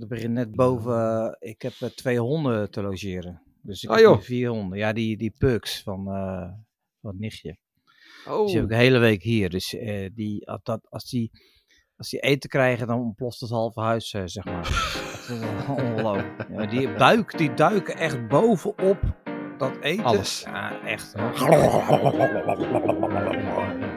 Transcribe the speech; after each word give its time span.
Er 0.00 0.06
begint 0.06 0.32
net 0.32 0.54
boven, 0.54 0.94
eh, 1.40 1.48
ik 1.50 1.62
heb 1.62 1.72
eh, 1.80 1.88
twee 1.88 2.18
honden 2.18 2.70
te 2.70 2.82
logeren. 2.82 3.42
Dus 3.62 3.82
ik 3.82 3.90
Ah, 3.90 4.10
heb 4.10 4.22
vier 4.22 4.48
honden. 4.50 4.78
Ja, 4.78 4.92
die, 4.92 5.16
die 5.16 5.34
pugs 5.38 5.82
van, 5.82 6.06
eh, 6.08 6.48
van 7.00 7.10
het 7.10 7.18
nichtje. 7.18 7.58
Oh, 8.28 8.46
Die 8.46 8.54
heb 8.54 8.64
ik 8.64 8.70
de 8.70 8.76
hele 8.76 8.98
week 8.98 9.22
hier. 9.22 9.50
Dus 9.50 9.68
die, 10.14 10.48
als, 10.48 10.60
dat, 10.62 10.86
als, 10.88 11.10
die, 11.10 11.30
als 11.96 12.08
die 12.10 12.20
eten 12.20 12.50
krijgen, 12.50 12.86
dan 12.86 13.00
ontploft 13.00 13.40
het 13.40 13.50
halve 13.50 13.80
huis, 13.80 14.08
zeg 14.08 14.44
maar. 14.44 14.62
Dat 15.28 15.68
Ongelooflijk. 15.78 16.46
Ja, 16.50 16.66
die, 16.66 16.94
duik, 16.94 17.38
die 17.38 17.54
duiken 17.54 17.96
echt 17.96 18.28
bovenop 18.28 18.98
dat 19.58 19.76
eten. 19.80 20.04
Alles. 20.04 20.42
Ja, 20.42 20.80
echt. 20.82 21.12
Ja. 21.16 21.30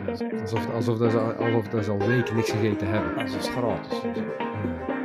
Dat 0.05 0.41
alsof, 0.41 0.73
alsof, 0.73 0.98
dat 0.98 1.11
ze, 1.11 1.20
alsof 1.20 1.68
dat 1.68 1.84
ze 1.86 1.91
al 1.91 1.98
weken 2.07 2.36
niks 2.36 2.52
gegeten 2.52 2.88
hebben. 2.88 3.16
dat 3.16 3.36
is 3.36 3.48
gratis. 3.50 3.91
Alsof 3.91 4.96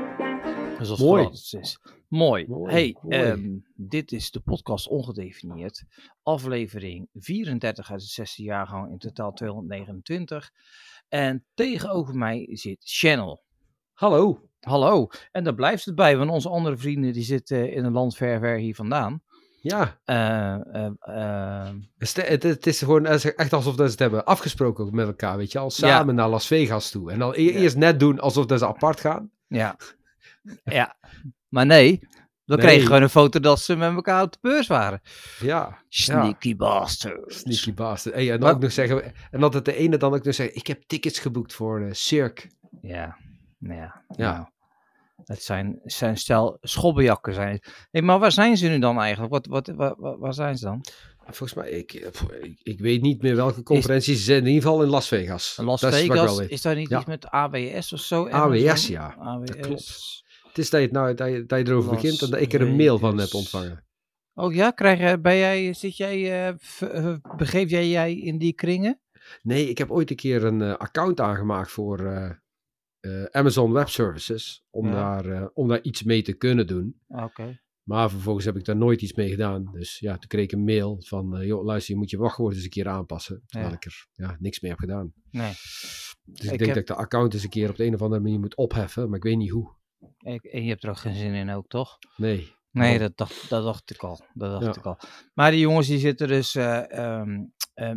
Is. 0.90 1.78
Mooi. 2.08 2.46
Mooi, 2.48 2.72
hey, 2.72 2.96
mooi. 3.02 3.16
ehm, 3.16 3.48
dit 3.74 4.12
is 4.12 4.30
de 4.30 4.40
podcast 4.40 4.88
Ongedefinieerd. 4.88 5.84
Aflevering 6.22 7.08
34 7.14 7.90
uit 7.90 8.00
de 8.00 8.06
zesde 8.06 8.42
jaargang, 8.42 8.90
in 8.90 8.98
totaal 8.98 9.32
229. 9.32 10.50
En 11.08 11.44
tegenover 11.54 12.14
mij 12.16 12.48
zit 12.50 12.78
Channel. 12.84 13.42
Hallo. 13.92 14.48
Hallo. 14.60 15.08
En 15.30 15.44
daar 15.44 15.54
blijft 15.54 15.84
het 15.84 15.94
bij, 15.94 16.16
want 16.16 16.30
onze 16.30 16.48
andere 16.48 16.76
vrienden 16.76 17.12
die 17.12 17.22
zitten 17.24 17.72
in 17.72 17.84
een 17.84 17.92
land 17.92 18.16
ver, 18.16 18.38
ver 18.40 18.56
hier 18.58 18.74
vandaan. 18.74 19.22
Ja, 19.60 20.00
Eh, 20.04 20.54
eh, 20.54 20.90
eh, 21.00 21.66
het, 21.98 22.16
is- 22.16 22.26
het, 22.28 22.42
het 22.42 22.66
is 22.66 22.78
gewoon 22.78 23.06
echt 23.06 23.52
alsof 23.52 23.74
dat 23.76 23.84
ze 23.86 23.90
het 23.90 23.98
hebben 23.98 24.24
afgesproken 24.24 24.94
met 24.94 25.06
elkaar, 25.06 25.36
weet 25.36 25.52
je 25.52 25.58
al. 25.58 25.70
Samen 25.70 26.14
naar 26.14 26.28
Las 26.28 26.46
Vegas 26.46 26.90
toe. 26.90 27.10
En 27.12 27.18
dan 27.18 27.32
e- 27.34 27.42
Ja. 27.42 27.50
eerst 27.52 27.76
net 27.76 28.00
doen 28.00 28.20
alsof 28.20 28.46
dat 28.46 28.58
ze 28.58 28.66
apart 28.66 29.00
gaan. 29.00 29.30
ja. 29.46 29.76
ja. 30.64 30.96
Maar 31.48 31.66
nee, 31.66 31.98
we 32.44 32.54
Nee. 32.56 32.66
kregen 32.66 32.86
gewoon 32.86 33.02
een 33.02 33.08
foto 33.08 33.40
dat 33.40 33.60
ze 33.60 33.76
met 33.76 33.94
elkaar 33.94 34.22
op 34.22 34.32
de 34.32 34.38
beurs 34.40 34.66
waren. 34.66 35.00
Ja, 35.40 35.82
Sneaky 35.88 36.56
bastards. 36.56 37.38
sneaky 37.38 37.74
bastard. 37.74 38.14
Hey, 38.14 38.32
en, 38.32 38.40
dan 38.40 38.50
ook 38.50 38.60
nog 38.60 38.72
zeggen, 38.72 39.12
en 39.30 39.40
dat 39.40 39.54
het 39.54 39.64
de 39.64 39.74
ene 39.76 39.96
dan 39.96 40.14
ook 40.14 40.24
nog 40.24 40.34
zegt, 40.34 40.56
ik 40.56 40.66
heb 40.66 40.82
tickets 40.86 41.18
geboekt 41.18 41.54
voor 41.54 41.80
uh, 41.80 41.92
Cirque. 41.92 42.50
Ja, 42.82 43.16
nou 43.58 43.80
ja. 43.80 44.04
Ja. 44.16 44.32
nou, 44.32 44.46
het 45.24 45.42
zijn, 45.42 45.78
het 45.82 45.92
zijn 45.92 46.16
stel 46.16 46.58
schobbejakken 46.60 47.34
zijn. 47.34 47.60
Hey, 47.90 48.02
maar 48.02 48.18
waar 48.18 48.32
zijn 48.32 48.56
ze 48.56 48.68
nu 48.68 48.78
dan 48.78 48.98
eigenlijk? 49.00 49.32
Wat, 49.32 49.46
wat, 49.46 49.66
waar, 49.76 49.94
waar- 49.98 50.18
waar 50.18 50.34
zijn 50.34 50.56
ze 50.56 50.64
dan? 50.64 50.80
Volgens 51.24 51.54
mij, 51.54 51.70
ik, 51.70 51.92
ik, 51.92 52.60
ik 52.62 52.80
weet 52.80 53.02
niet 53.02 53.22
meer 53.22 53.36
welke 53.36 53.62
conferenties. 53.62 54.18
Ze 54.18 54.22
zijn 54.24 54.38
in 54.40 54.46
ieder 54.46 54.62
geval 54.62 54.82
in 54.82 54.88
Las 54.88 55.08
Vegas. 55.08 55.56
Las 55.56 55.80
Dat 55.80 55.90
wat 55.90 56.00
Vegas? 56.00 56.38
Is 56.38 56.62
daar 56.62 56.74
niet 56.74 56.88
Ja. 56.88 56.96
iets 56.98 57.06
met 57.06 57.26
AWS 57.26 57.92
of 57.92 58.00
zo? 58.00 58.28
AWS, 58.28 58.32
Amazon? 58.64 58.92
ja. 58.92 59.14
AWS. 59.18 59.46
Dat 59.50 59.66
klopt. 59.66 60.21
Het 60.52 60.58
is 60.58 60.70
dat 60.70 60.80
je, 60.80 60.86
het 60.86 60.94
nou, 60.96 61.14
dat 61.14 61.28
je, 61.28 61.44
dat 61.46 61.58
je 61.58 61.66
erover 61.72 61.92
Las 61.92 62.00
begint 62.02 62.22
en 62.22 62.30
dat 62.30 62.40
ik 62.40 62.52
er 62.52 62.60
een 62.60 62.76
mail 62.76 62.98
van 62.98 63.18
heb 63.18 63.34
ontvangen. 63.34 63.84
Oh 64.34 64.54
ja, 64.54 64.70
krijg, 64.70 65.10
je- 65.10 65.20
ben 65.20 65.36
jij, 65.36 65.72
zit 65.72 65.96
jij, 65.96 66.46
eh, 66.48 66.54
v- 66.58 66.82
eh, 66.82 67.14
begeef 67.36 67.70
jij 67.70 67.88
jij 67.88 68.14
in 68.18 68.38
die 68.38 68.52
kringen? 68.52 69.00
Nee, 69.42 69.68
ik 69.68 69.78
heb 69.78 69.90
ooit 69.90 70.10
een 70.10 70.16
keer 70.16 70.44
een 70.44 70.62
eh, 70.62 70.74
account 70.76 71.20
aangemaakt 71.20 71.70
voor 71.70 72.06
eh, 72.06 72.30
eh, 73.00 73.24
Amazon 73.24 73.72
Web 73.72 73.88
Services. 73.88 74.64
Om, 74.70 74.86
Ja. 74.86 74.92
daar, 74.92 75.26
eh, 75.42 75.46
om 75.52 75.68
daar 75.68 75.82
iets 75.82 76.02
mee 76.02 76.22
te 76.22 76.32
kunnen 76.32 76.66
doen. 76.66 77.00
Oké. 77.08 77.60
Maar 77.82 78.10
vervolgens 78.10 78.44
heb 78.44 78.56
ik 78.56 78.64
daar 78.64 78.76
nooit 78.76 79.02
iets 79.02 79.14
mee 79.14 79.28
gedaan. 79.30 79.68
Dus 79.72 79.98
ja, 79.98 80.12
toen 80.18 80.28
kreeg 80.28 80.44
ik 80.44 80.52
een 80.52 80.64
mail 80.64 80.96
van, 81.02 81.36
eh, 81.36 81.46
joh, 81.46 81.64
luister, 81.64 81.92
je 81.94 81.98
moet 82.00 82.10
je 82.10 82.16
wachtwoord 82.18 82.54
eens 82.54 82.64
een 82.64 82.70
keer 82.70 82.88
aanpassen. 82.88 83.42
Terwijl 83.46 83.70
Ja. 83.70 83.76
ik 83.76 83.84
er 83.84 84.06
ja, 84.12 84.36
niks 84.40 84.60
mee 84.60 84.70
heb 84.70 84.80
gedaan. 84.80 85.12
Nee. 85.30 85.50
Dus 85.50 85.56
ik, 86.24 86.42
Ik 86.42 86.48
denk 86.48 86.58
heb- 86.60 86.68
dat 86.68 86.76
ik 86.76 86.86
de 86.86 86.94
account 86.94 87.34
eens 87.34 87.42
een 87.42 87.48
keer 87.50 87.70
op 87.70 87.76
de 87.76 87.84
een 87.84 87.94
of 87.94 88.02
andere 88.02 88.20
manier 88.22 88.38
moet 88.40 88.56
opheffen. 88.56 89.06
Maar 89.08 89.16
ik 89.16 89.22
weet 89.24 89.36
niet 89.36 89.50
hoe. 89.50 89.80
En 90.18 90.40
je 90.64 90.68
hebt 90.68 90.82
er 90.84 90.90
ook 90.90 90.96
geen 90.96 91.14
zin 91.14 91.34
in 91.34 91.50
ook, 91.50 91.68
toch? 91.68 91.98
Nee. 92.16 92.52
Nee, 92.70 92.98
dat 92.98 93.16
dacht, 93.16 93.48
dat 93.48 93.64
dacht 93.64 93.90
ik 93.90 94.02
al. 94.02 94.20
Dat 94.34 94.60
dacht 94.60 94.74
Ja. 94.74 94.80
ik 94.80 94.86
al. 94.86 94.98
Maar 95.34 95.50
die 95.50 95.60
jongens 95.60 95.86
die 95.86 95.98
zitten 95.98 96.28
dus 96.28 96.54
ehm, 96.54 97.40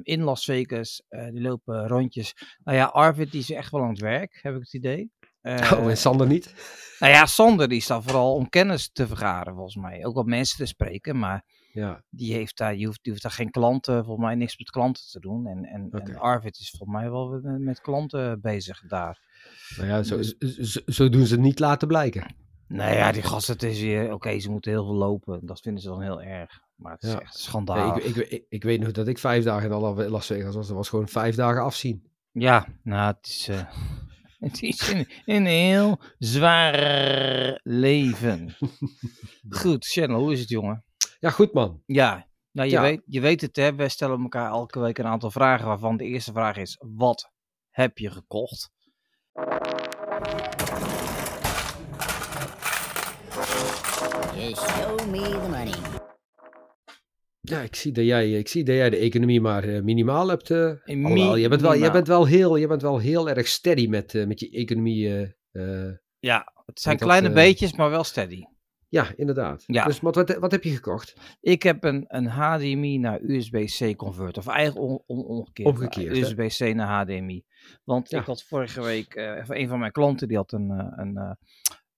in 0.01 0.21
Las 0.21 0.45
Vegas. 0.45 1.03
eh, 1.09 1.29
die 1.29 1.41
lopen 1.41 1.88
rondjes. 1.88 2.33
Nou 2.63 2.77
ja, 2.77 2.85
Arvid 2.85 3.31
die 3.31 3.39
is 3.41 3.51
echt 3.51 3.71
wel 3.71 3.81
aan 3.81 3.89
het 3.89 3.99
werk, 3.99 4.39
heb 4.41 4.53
ik 4.55 4.59
het 4.61 4.73
idee. 4.73 5.11
Eh, 5.41 5.71
oh, 5.73 5.89
en 5.89 5.97
Sander 5.97 6.27
niet? 6.27 6.53
nou 6.99 7.11
ja, 7.13 7.25
Sander 7.25 7.67
die 7.69 7.81
staat 7.81 8.03
vooral 8.03 8.33
om 8.35 8.49
kennis 8.49 8.89
te 8.91 9.07
vergaren 9.07 9.53
volgens 9.53 9.75
mij. 9.75 10.05
Ook 10.05 10.15
wat 10.15 10.25
mensen 10.25 10.57
te 10.57 10.65
spreken, 10.65 11.19
maar 11.19 11.45
Ja. 11.73 12.03
die 12.09 12.33
heeft 12.33 12.57
daar, 12.57 12.73
die 12.75 12.85
hoeft, 12.85 12.99
die 13.03 13.11
hoeft 13.11 13.23
daar 13.23 13.31
geen 13.33 13.51
klanten, 13.51 14.03
volgens 14.05 14.25
mij 14.25 14.35
niks 14.35 14.57
met 14.57 14.69
klanten 14.69 15.03
te 15.11 15.19
doen. 15.19 15.47
En, 15.47 15.65
en, 15.65 15.89
en 15.91 16.17
Arvid 16.17 16.57
is 16.57 16.69
volgens 16.77 16.99
mij 16.99 17.11
wel 17.11 17.27
met, 17.27 17.59
met 17.59 17.81
klanten 17.81 18.41
bezig 18.41 18.81
daar. 18.88 19.25
Nou 19.78 19.88
ja, 19.89 20.03
zo, 20.03 20.17
Dus- 20.17 20.35
zo, 20.38 20.79
zo 20.85 21.09
doen 21.09 21.25
ze 21.25 21.33
het 21.33 21.44
niet 21.44 21.59
laten 21.59 21.88
blijken. 21.88 22.35
Nou 22.67 22.94
ja, 22.95 23.11
die 23.11 23.22
gasten, 23.22 23.53
het 23.53 23.63
is 23.63 23.81
weer, 23.81 24.13
oké, 24.13 24.39
ze 24.39 24.50
moeten 24.51 24.72
heel 24.72 24.85
veel 24.85 24.95
lopen. 24.95 25.45
Dat 25.45 25.59
vinden 25.59 25.81
ze 25.81 25.88
dan 25.89 26.01
heel 26.01 26.22
erg. 26.22 26.59
Maar 26.75 26.91
het 26.94 27.03
is 27.03 27.09
Ja. 27.11 27.19
echt 27.22 27.33
Nee, 27.33 27.41
schandalig. 27.41 28.03
ik, 28.03 28.16
ik, 28.16 28.28
ik, 28.29 28.45
ik 28.50 28.63
weet 28.63 28.79
nog 28.79 28.91
dat 28.91 29.07
ik 29.07 29.17
vijf 29.17 29.44
dagen 29.44 29.72
in 29.72 30.09
Las- 30.09 30.25
Vegas 30.25 30.56
was. 30.56 30.67
Dat 30.67 30.75
was 30.75 30.89
gewoon 30.89 31.07
vijf 31.07 31.35
dagen 31.35 31.61
afzien. 31.63 32.11
Ja, 32.31 32.67
nou, 32.83 33.13
het 33.16 33.28
is, 33.28 33.47
eh, 33.47 33.66
het 34.47 34.61
is 34.61 34.88
een, 34.94 35.07
een 35.25 35.45
heel 35.45 36.00
zwaar 36.17 37.59
leven. 37.63 38.56
Goed, 39.59 39.85
Channel, 39.85 40.19
hoe 40.19 40.31
is 40.33 40.39
het, 40.39 40.50
jongen? 40.50 40.83
Ja, 41.19 41.29
goed 41.29 41.53
man. 41.53 41.81
Ja, 41.85 42.27
nou, 42.51 42.67
je, 42.69 42.73
Ja. 42.75 42.81
Weet, 42.81 43.01
je 43.06 43.19
weet 43.22 43.41
het, 43.41 43.56
hè? 43.56 43.75
We 43.75 43.89
stellen 43.89 44.22
elkaar 44.22 44.50
elke 44.50 44.79
week 44.79 44.97
een 44.97 45.06
aantal 45.06 45.31
vragen, 45.31 45.67
waarvan 45.67 45.97
de 45.97 46.03
eerste 46.03 46.31
vraag 46.31 46.57
is: 46.57 46.81
wat 46.95 47.31
heb 47.69 47.97
je 47.97 48.12
gekocht? 48.12 48.72
You 49.35 49.44
show 54.56 55.06
me 55.12 55.19
the 55.19 55.47
money. 55.50 55.73
Ja, 57.41 57.62
ik 57.62 57.75
zie 57.75 57.91
dat 57.91 58.06
jij, 58.06 58.31
ik 58.31 58.47
zie 58.47 58.63
dat 58.63 58.75
jij 58.75 58.90
de 58.90 58.97
economie 58.97 59.41
maar 59.41 59.63
eh, 59.63 59.81
minimaal 59.81 60.28
hebt. 60.28 60.51
eh 60.51 60.72
alhoewel, 60.85 61.35
je, 61.35 61.47
bent 61.50 61.62
wel, 61.62 61.74
je, 61.74 61.91
bent 61.91 62.07
wel 62.07 62.25
heel, 62.25 62.56
je 62.56 62.68
bent 62.68 62.81
wel 62.81 62.97
heel 62.97 63.29
erg 63.29 63.47
steady 63.47 63.88
met, 63.88 64.16
eh, 64.16 64.25
met 64.25 64.40
je 64.40 64.50
economie. 64.50 65.07
eh, 65.51 65.85
eh, 65.88 65.94
Ja, 66.19 66.53
het 66.66 66.79
zijn 66.79 66.97
kleine 66.97 67.29
beetjes, 67.31 67.74
maar 67.75 67.90
wel 67.90 68.03
steady. 68.03 68.44
Ja, 68.90 69.12
inderdaad. 69.16 69.63
Ja. 69.66 69.85
Dus 69.85 70.00
wat, 70.00 70.16
wat, 70.16 70.35
wat 70.38 70.51
heb 70.51 70.63
je 70.63 70.69
gekocht? 70.75 71.38
Ik 71.41 71.63
heb 71.63 71.84
een, 71.84 72.06
een 72.07 72.28
HDMI 72.28 72.97
naar 72.97 73.22
USB-C 73.22 73.96
converter. 73.96 74.41
Of 74.41 74.47
eigenlijk 74.47 74.88
on, 74.88 75.03
on- 75.06 75.47
omgekeerd. 75.63 76.18
USB-C 76.18 76.75
naar 76.75 76.88
HDMI. 77.01 77.44
Want 77.84 78.09
Ja. 78.09 78.19
ik 78.19 78.25
had 78.25 78.44
vorige 78.44 78.81
week, 78.81 79.16
even 79.16 79.59
een 79.59 79.68
van 79.68 79.79
mijn 79.79 79.91
klanten, 79.91 80.28
die 80.28 80.38
had 80.38 80.51
een, 80.51 80.72
eh, 80.72 80.88
een, 80.95 81.18
eh, 81.18 81.31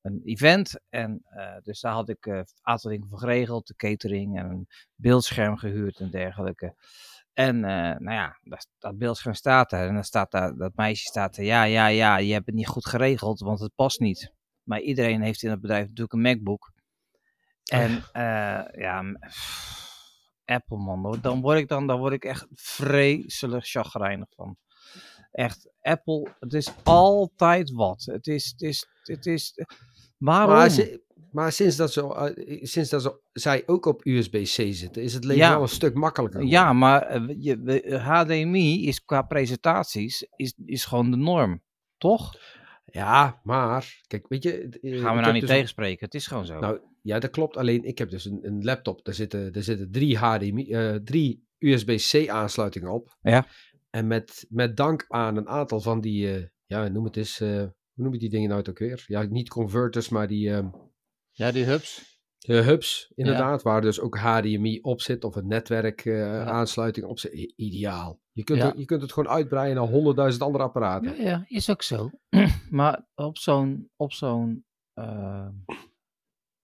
een 0.02 0.22
event. 0.24 0.80
En 0.90 1.22
dus 1.64 1.80
daar 1.82 1.94
had 1.94 2.10
ik 2.10 2.26
een 2.26 2.46
aantal 2.62 2.92
dingen 2.92 3.08
voor 3.08 3.20
geregeld. 3.20 3.68
De 3.68 3.76
catering 3.76 4.38
en 4.38 4.50
een 4.50 4.68
beeldscherm 4.96 5.58
gehuurd 5.58 6.00
en 6.00 6.10
dergelijke. 6.12 6.76
En 7.34 7.60
nou 7.60 8.12
ja, 8.12 8.40
dat, 8.44 8.68
dat 8.78 8.98
beeldscherm 8.98 9.36
staat 9.36 9.70
daar. 9.70 9.88
En 9.88 9.94
dan 9.94 10.04
staat 10.04 10.32
daar, 10.32 10.56
dat 10.56 10.76
meisje 10.76 11.06
staat 11.06 11.38
er. 11.38 11.44
Ja, 11.44 11.64
ja, 11.64 11.88
ja, 11.88 12.18
je 12.18 12.34
hebt 12.34 12.46
het 12.46 12.56
niet 12.56 12.68
goed 12.68 12.86
geregeld, 12.86 13.40
want 13.40 13.60
het 13.60 13.76
past 13.76 14.00
niet. 14.00 14.34
Maar 14.64 14.80
iedereen 14.80 15.22
heeft 15.22 15.44
in 15.44 15.50
het 15.50 15.62
bedrijf 15.62 15.82
natuurlijk 15.82 16.14
een 16.14 16.22
MacBook. 16.22 16.72
En 17.68 18.04
eh, 18.12 18.82
ja, 18.82 19.04
Apple 20.46 20.78
man, 20.78 21.18
dan 21.22 21.42
word 21.42 21.58
ik 21.58 21.68
dan, 21.68 21.88
dan 21.88 22.00
word 22.00 22.14
ik 22.14 22.24
echt 22.26 22.46
vreselijk 22.54 23.68
chagrijnig 23.68 24.28
van. 24.36 24.58
Echt, 25.32 25.70
Apple, 25.82 26.36
het 26.40 26.54
is 26.54 26.72
altijd 26.84 27.72
wat. 27.72 28.04
Het 28.06 28.28
is, 28.28 28.46
het 28.52 28.62
is, 28.62 28.88
het 29.04 29.26
is, 29.26 29.54
waarom? 30.18 30.56
Maar, 30.56 30.88
maar 31.32 31.52
sinds, 31.52 31.76
dat 31.76 31.94
ze, 31.94 32.14
eh, 32.16 32.60
sinds 32.66 32.90
dat 32.90 33.02
ze, 33.02 33.20
zij 33.34 33.64
ook 33.66 33.86
op 33.86 34.06
USB-C 34.06 34.74
zitten, 34.74 35.04
is 35.04 35.14
het 35.14 35.24
leven 35.24 35.44
Ja. 35.44 35.50
wel 35.52 35.62
een 35.62 35.68
stuk 35.68 35.94
makkelijker. 35.94 36.44
ja, 36.44 36.74
maar 36.74 37.02
eh, 37.02 37.22
je, 37.40 38.00
HDMI 38.04 38.88
is 38.88 39.04
qua 39.04 39.22
presentaties 39.22 40.28
is, 40.36 40.54
is 40.66 40.86
gewoon 40.86 41.12
de 41.12 41.18
norm, 41.18 41.62
toch? 41.98 42.36
Ja, 42.92 43.40
maar, 43.44 44.02
kijk, 44.08 44.28
weet 44.28 44.44
je... 44.44 44.52
eh, 44.82 45.00
Gaan 45.02 45.16
we 45.16 45.22
nou 45.22 45.32
niet 45.34 45.42
dus- 45.42 45.50
tegenspreken, 45.50 46.06
het 46.06 46.14
is 46.16 46.28
gewoon 46.28 46.46
zo. 46.46 46.60
Nou, 46.60 46.80
ja, 47.02 47.20
dat 47.20 47.30
klopt. 47.30 47.58
Alleen, 47.58 47.84
ik 47.84 47.98
heb 47.98 48.10
dus 48.10 48.26
een, 48.26 48.40
een 48.42 48.64
laptop. 48.64 49.06
Daar 49.06 49.14
zitten, 49.14 49.54
daar 49.54 49.64
zitten 49.64 49.92
drie 49.92 50.18
HDMI, 50.18 50.72
eh, 50.72 50.96
drie 50.96 51.48
USB-C 51.58 52.28
aansluitingen 52.30 52.92
op. 52.92 53.18
Ja. 53.22 53.46
En 53.90 54.08
met, 54.08 54.46
met 54.50 54.78
dank 54.78 55.06
aan 55.08 55.38
een 55.38 55.48
aantal 55.48 55.82
van 55.82 56.02
die, 56.02 56.34
eh, 56.36 56.44
ja, 56.66 56.88
noem 56.88 57.04
het 57.06 57.18
eens, 57.18 57.40
eh, 57.40 57.50
hoe 57.94 58.04
noem 58.04 58.14
je 58.14 58.20
die 58.20 58.30
dingen 58.30 58.50
nou 58.50 58.64
ook 58.70 58.80
weer? 58.80 59.04
Ja, 59.08 59.22
niet 59.24 59.50
converters, 59.50 60.10
maar 60.10 60.28
die 60.28 60.50
ehm, 60.54 60.68
ja, 61.32 61.52
die 61.52 61.64
hubs. 61.64 62.20
eh, 62.40 62.66
hubs, 62.66 63.12
inderdaad. 63.16 63.62
Waar 63.62 63.82
dus 63.82 64.00
ook 64.00 64.18
HDMI 64.18 64.80
op 64.82 65.02
zit 65.02 65.24
of 65.24 65.36
een 65.36 65.48
netwerk 65.48 66.06
eh, 66.06 66.14
Ja. 66.18 66.44
aansluiting 66.44 67.06
op 67.06 67.20
zit. 67.20 67.34
Ideaal. 67.56 68.22
Je 68.38 68.44
kunt, 68.44 68.60
Ja. 68.60 68.66
het, 68.68 68.78
je 68.78 68.86
kunt 68.86 69.02
het 69.02 69.14
gewoon 69.14 69.30
uitbreiden 69.30 69.76
naar 69.76 69.92
honderdduizend 69.92 70.44
andere 70.44 70.64
apparaten. 70.64 71.16
Ja, 71.18 71.24
ja, 71.24 71.46
is 71.48 71.70
ook 71.70 71.82
zo. 71.82 72.10
maar 72.70 73.08
op 73.16 73.38
zo'n 73.38 73.90
op 73.96 74.14
zo'n 74.14 74.66
eh, 74.94 75.48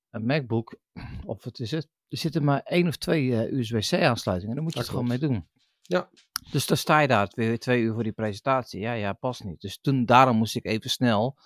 MacBook, 0.09 0.77
of 1.25 1.43
wat 1.43 1.59
is 1.59 1.71
het? 1.71 1.89
Er 2.07 2.17
zitten 2.17 2.43
maar 2.43 2.61
één 2.61 2.87
of 2.87 2.97
twee 2.97 3.35
eh, 3.45 3.51
USB-C 3.57 3.93
aansluitingen. 3.93 4.55
Daar 4.55 4.63
moet 4.63 4.73
je 4.73 4.79
Dat 4.79 4.87
het 4.87 4.97
gewoon 4.97 5.09
mee 5.09 5.29
doen. 5.29 5.47
Ja. 5.81 6.09
Dus 6.51 6.65
dan 6.65 6.77
sta 6.77 6.99
je 6.99 7.07
daar 7.07 7.31
weer 7.35 7.59
twee 7.59 7.81
uur 7.81 7.93
voor 7.93 8.03
die 8.03 8.11
presentatie. 8.11 8.79
Ja, 8.79 8.93
ja, 8.93 9.13
past 9.13 9.43
niet. 9.43 9.61
Dus 9.61 9.79
toen, 9.79 10.05
daarom 10.05 10.37
moest 10.37 10.55
ik 10.55 10.65
even 10.65 10.89
snel 10.89 11.37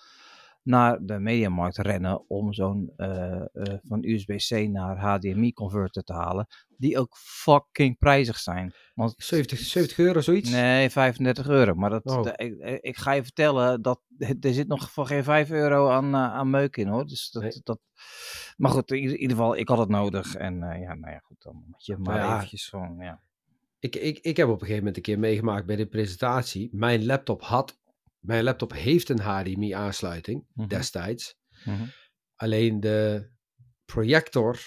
naar 0.64 1.06
de 1.06 1.20
mediamarkt 1.20 1.78
rennen 1.78 2.30
om 2.30 2.54
zo'n 2.54 2.94
eh, 2.96 3.42
van 3.84 4.04
USB-C 4.04 4.68
naar 4.70 4.98
HDMI 4.98 5.54
converter 5.54 6.04
te 6.04 6.14
halen, 6.14 6.48
die 6.78 7.00
ook 7.00 7.18
fucking 7.18 7.98
prijzig 7.98 8.38
zijn. 8.38 8.74
Want 8.94 9.14
70, 9.18 9.60
70 9.60 9.98
euro, 9.98 10.22
zoiets? 10.22 10.50
Nee, 10.50 10.90
35 10.90 11.48
euro. 11.48 11.74
Maar 11.74 11.90
dat, 11.90 12.06
Oh. 12.06 12.28
ik, 12.82 12.98
ga 12.98 13.12
je 13.12 13.24
vertellen, 13.24 13.82
dat, 13.82 14.02
er 14.42 14.54
zit 14.54 14.68
nog 14.68 14.92
voor 14.92 15.08
geen 15.08 15.24
5 15.24 15.50
euro 15.52 15.90
aan, 15.90 16.14
eh, 16.14 16.34
aan 16.34 16.50
meuk 16.50 16.78
in 16.78 16.88
hoor. 16.88 17.06
Dus 17.08 17.32
dat, 17.32 17.44
Nee. 17.44 17.60
dat, 17.64 17.80
maar 18.58 18.72
goed, 18.72 18.92
in 18.92 18.98
ieder- 18.98 19.30
geval, 19.30 19.56
ik 19.58 19.68
had 19.68 19.78
het 19.78 19.90
nodig. 19.90 20.36
En 20.36 20.64
eh, 20.64 20.82
ja, 20.82 20.94
nou 20.94 21.12
ja, 21.14 21.20
goed, 21.20 21.42
dan 21.42 21.64
moet 21.68 21.86
je 21.86 21.98
maar 21.98 22.18
Ja. 22.18 22.36
eventjes 22.36 22.70
van, 22.70 22.96
ja. 23.00 23.22
Ik, 23.80 23.96
ik, 23.96 24.20
ik 24.20 24.38
heb 24.38 24.48
op 24.48 24.54
een 24.54 24.60
gegeven 24.60 24.78
moment 24.80 24.98
een 24.98 25.04
keer 25.04 25.20
meegemaakt 25.20 25.66
bij 25.66 25.76
de 25.76 25.88
presentatie. 25.88 26.70
Mijn 26.72 27.06
laptop 27.06 27.42
had, 27.42 27.80
mijn 28.20 28.44
laptop 28.44 28.74
heeft 28.74 29.10
een 29.10 29.20
HDMI 29.20 29.72
aansluiting 29.72 30.46
Mhm. 30.54 30.68
destijds. 30.68 31.36
Mhm. 31.66 31.84
Alleen 32.36 32.80
de 32.80 33.30
projector 33.86 34.60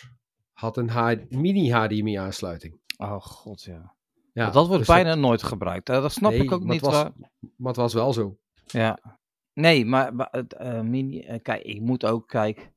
had 0.60 0.76
een 0.76 0.88
H- 0.88 1.14
mini 1.28 1.70
HDMI 1.72 2.14
aansluiting. 2.14 2.80
Oh 2.96 3.20
god, 3.20 3.62
ja. 3.62 3.94
Ja, 4.32 4.50
dat 4.50 4.66
wordt 4.66 4.86
dus 4.86 4.94
bijna 4.94 5.14
nooit 5.14 5.42
gebruikt. 5.42 5.86
Dat 5.86 6.12
snap 6.12 6.30
Nee, 6.30 6.42
ik 6.42 6.52
ook 6.52 6.62
niet. 6.62 6.72
het 6.72 6.80
was- 6.80 6.92
waar- 6.94 7.12
Maar 7.56 7.68
het 7.68 7.76
was 7.76 7.94
wel 7.94 8.12
zo. 8.12 8.36
Ja. 8.66 8.98
Nee, 9.52 9.84
maar, 9.84 10.14
maar 10.14 10.28
het 10.30 10.54
eh, 10.54 10.80
mini. 10.80 11.20
eh, 11.20 11.42
kijk, 11.42 11.62
ik 11.62 11.80
moet 11.80 12.04
ook 12.04 12.28
kijk. 12.28 12.72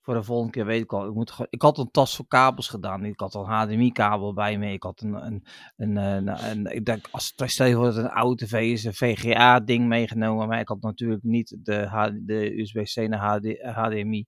Voor 0.00 0.14
de 0.14 0.22
volgende 0.22 0.52
keer 0.52 0.64
weet 0.66 0.82
ik 0.82 0.92
al. 0.92 1.06
Ik, 1.08 1.14
moet, 1.14 1.36
ik 1.50 1.62
had 1.62 1.78
een 1.78 1.90
tas 1.90 2.16
voor 2.16 2.26
kabels 2.26 2.68
gedaan. 2.68 3.04
Ik 3.04 3.20
had 3.20 3.34
een 3.34 3.44
HDMI-kabel 3.44 4.34
bij 4.34 4.58
me. 4.58 4.72
Ik 4.72 4.82
had 4.82 5.00
een. 5.00 5.14
een, 5.26 5.44
een, 5.76 5.96
een, 5.96 6.28
een- 6.50 6.74
ik 6.74 6.84
denk, 6.84 7.08
als 7.10 7.32
stel 7.44 7.66
je 7.66 7.74
voor 7.74 7.84
dat 7.84 7.94
het 7.94 8.04
een 8.04 8.10
oude 8.10 8.44
tv 8.44 8.72
is, 8.72 8.84
een 8.84 8.94
VGA-ding 8.94 9.86
meegenomen. 9.86 10.48
Maar 10.48 10.60
ik 10.60 10.68
had 10.68 10.80
natuurlijk 10.80 11.22
niet 11.22 11.56
de, 11.62 11.86
H- 11.86 12.10
de 12.20 12.60
USB-C 12.60 13.08
naar 13.08 13.18
HD, 13.20 13.58
HDMI. 13.62 14.26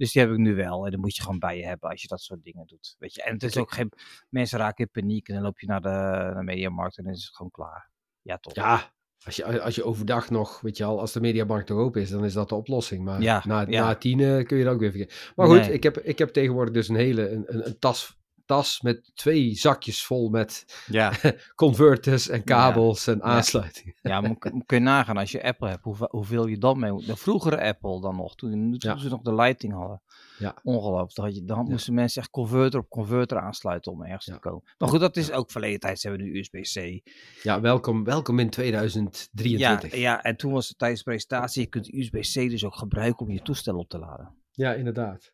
Dus 0.00 0.12
die 0.12 0.22
heb 0.22 0.30
ik 0.30 0.36
nu 0.38 0.54
wel. 0.54 0.84
En 0.84 0.90
dan 0.90 1.00
moet 1.00 1.16
je 1.16 1.22
gewoon 1.22 1.38
bij 1.38 1.56
je 1.56 1.66
hebben 1.66 1.90
als 1.90 2.02
je 2.02 2.08
dat 2.08 2.20
soort 2.20 2.42
dingen 2.42 2.66
doet. 2.66 2.96
Weet 2.98 3.14
je. 3.14 3.22
En 3.22 3.32
het 3.32 3.42
is 3.42 3.56
ook 3.56 3.72
geen. 3.72 3.92
Mensen 4.28 4.58
raken 4.58 4.84
in 4.84 4.90
paniek. 5.00 5.28
En 5.28 5.34
dan 5.34 5.42
loop 5.42 5.60
je 5.60 5.66
naar 5.66 5.80
de, 5.80 5.88
naar 5.88 6.34
de 6.34 6.42
mediamarkt 6.42 6.98
en 6.98 7.04
dan 7.04 7.12
is 7.12 7.24
het 7.24 7.34
gewoon 7.36 7.50
klaar. 7.50 7.90
Ja, 8.22 8.38
toch? 8.38 8.54
Ja, 8.54 8.92
als 9.24 9.36
je, 9.36 9.60
als 9.60 9.74
je 9.74 9.84
overdag 9.84 10.30
nog, 10.30 10.60
weet 10.60 10.76
je 10.76 10.84
al, 10.84 11.00
als 11.00 11.12
de 11.12 11.20
mediamarkt 11.20 11.68
nog 11.68 11.78
open 11.78 12.00
is, 12.00 12.10
dan 12.10 12.24
is 12.24 12.32
dat 12.32 12.48
de 12.48 12.54
oplossing. 12.54 13.04
Maar 13.04 13.20
Ja, 13.22 13.42
na, 13.46 13.60
ja. 13.68 13.84
na 13.84 13.94
tien 13.94 14.44
kun 14.46 14.56
je 14.58 14.64
dat 14.64 14.74
ook 14.74 14.80
weer 14.80 14.90
vergeten. 14.90 15.16
Maar 15.36 15.46
goed, 15.46 15.56
Nee. 15.56 15.72
ik, 15.72 15.82
heb, 15.82 15.98
ik 15.98 16.18
heb 16.18 16.28
tegenwoordig 16.28 16.74
dus 16.74 16.88
een 16.88 16.96
hele 16.96 17.30
een, 17.30 17.44
een, 17.46 17.66
een 17.66 17.78
tas, 17.78 18.19
tas 18.50 18.80
met 18.80 19.10
twee 19.14 19.54
zakjes 19.54 20.04
vol 20.04 20.28
met 20.28 20.64
Ja. 20.86 21.12
converters 21.54 22.28
en 22.28 22.44
kabels 22.44 23.06
en 23.06 23.22
aansluitingen. 23.22 23.94
Ja, 24.02 24.20
maar 24.20 24.36
kun 24.38 24.62
je 24.66 24.78
nagaan 24.78 25.16
als 25.16 25.30
je 25.30 25.42
Apple 25.42 25.68
hebt, 25.68 25.82
hoeveel, 25.84 26.08
hoeveel 26.10 26.46
je 26.46 26.58
dan 26.58 26.78
mee 26.78 26.92
moet. 26.92 27.06
De 27.06 27.16
vroegere 27.16 27.60
Apple 27.62 28.00
dan 28.00 28.16
nog, 28.16 28.34
toen, 28.34 28.50
toen 28.50 28.76
Ja. 28.78 28.96
ze 28.96 29.08
nog 29.08 29.20
de 29.22 29.34
lighting 29.34 29.72
hadden. 29.72 30.02
Ja. 30.38 30.54
Ongelooflijk. 30.62 31.14
Dan, 31.14 31.24
had 31.24 31.34
je, 31.34 31.44
dan 31.44 31.64
Ja. 31.64 31.70
moesten 31.70 31.94
mensen 31.94 32.22
echt 32.22 32.30
converter 32.30 32.80
op 32.80 32.88
converter 32.88 33.38
aansluiten 33.38 33.92
om 33.92 34.02
ergens 34.02 34.26
Ja. 34.26 34.32
te 34.34 34.38
komen. 34.40 34.62
Maar 34.78 34.88
goed, 34.88 35.00
dat 35.00 35.16
is 35.16 35.30
ook 35.32 35.50
verleden 35.50 35.80
tijd. 35.80 36.00
Ze 36.00 36.08
hebben 36.08 36.26
nu 36.26 36.38
USB-C. 36.38 37.00
Ja, 37.42 37.60
welkom, 37.60 38.04
welkom 38.04 38.38
in 38.38 38.44
Ja, 38.44 38.50
2023. 38.50 39.92
Ja, 39.92 39.98
ja, 39.98 40.22
en 40.22 40.36
toen 40.36 40.52
was 40.52 40.68
het 40.68 40.78
tijdens 40.78 41.02
de 41.02 41.10
presentatie, 41.10 41.62
je 41.62 41.68
kunt 41.68 41.92
USB-C 41.92 42.34
dus 42.50 42.64
ook 42.64 42.74
gebruiken 42.76 43.26
om 43.26 43.32
je 43.32 43.42
toestel 43.42 43.76
op 43.78 43.88
te 43.88 43.98
laden. 43.98 44.34
inderdaad. 44.54 45.32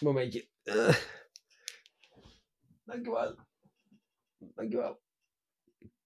Momentje. 0.00 0.48
Uh. 0.64 0.94
Dankjewel. 2.90 3.34
Dankjewel. 4.54 5.00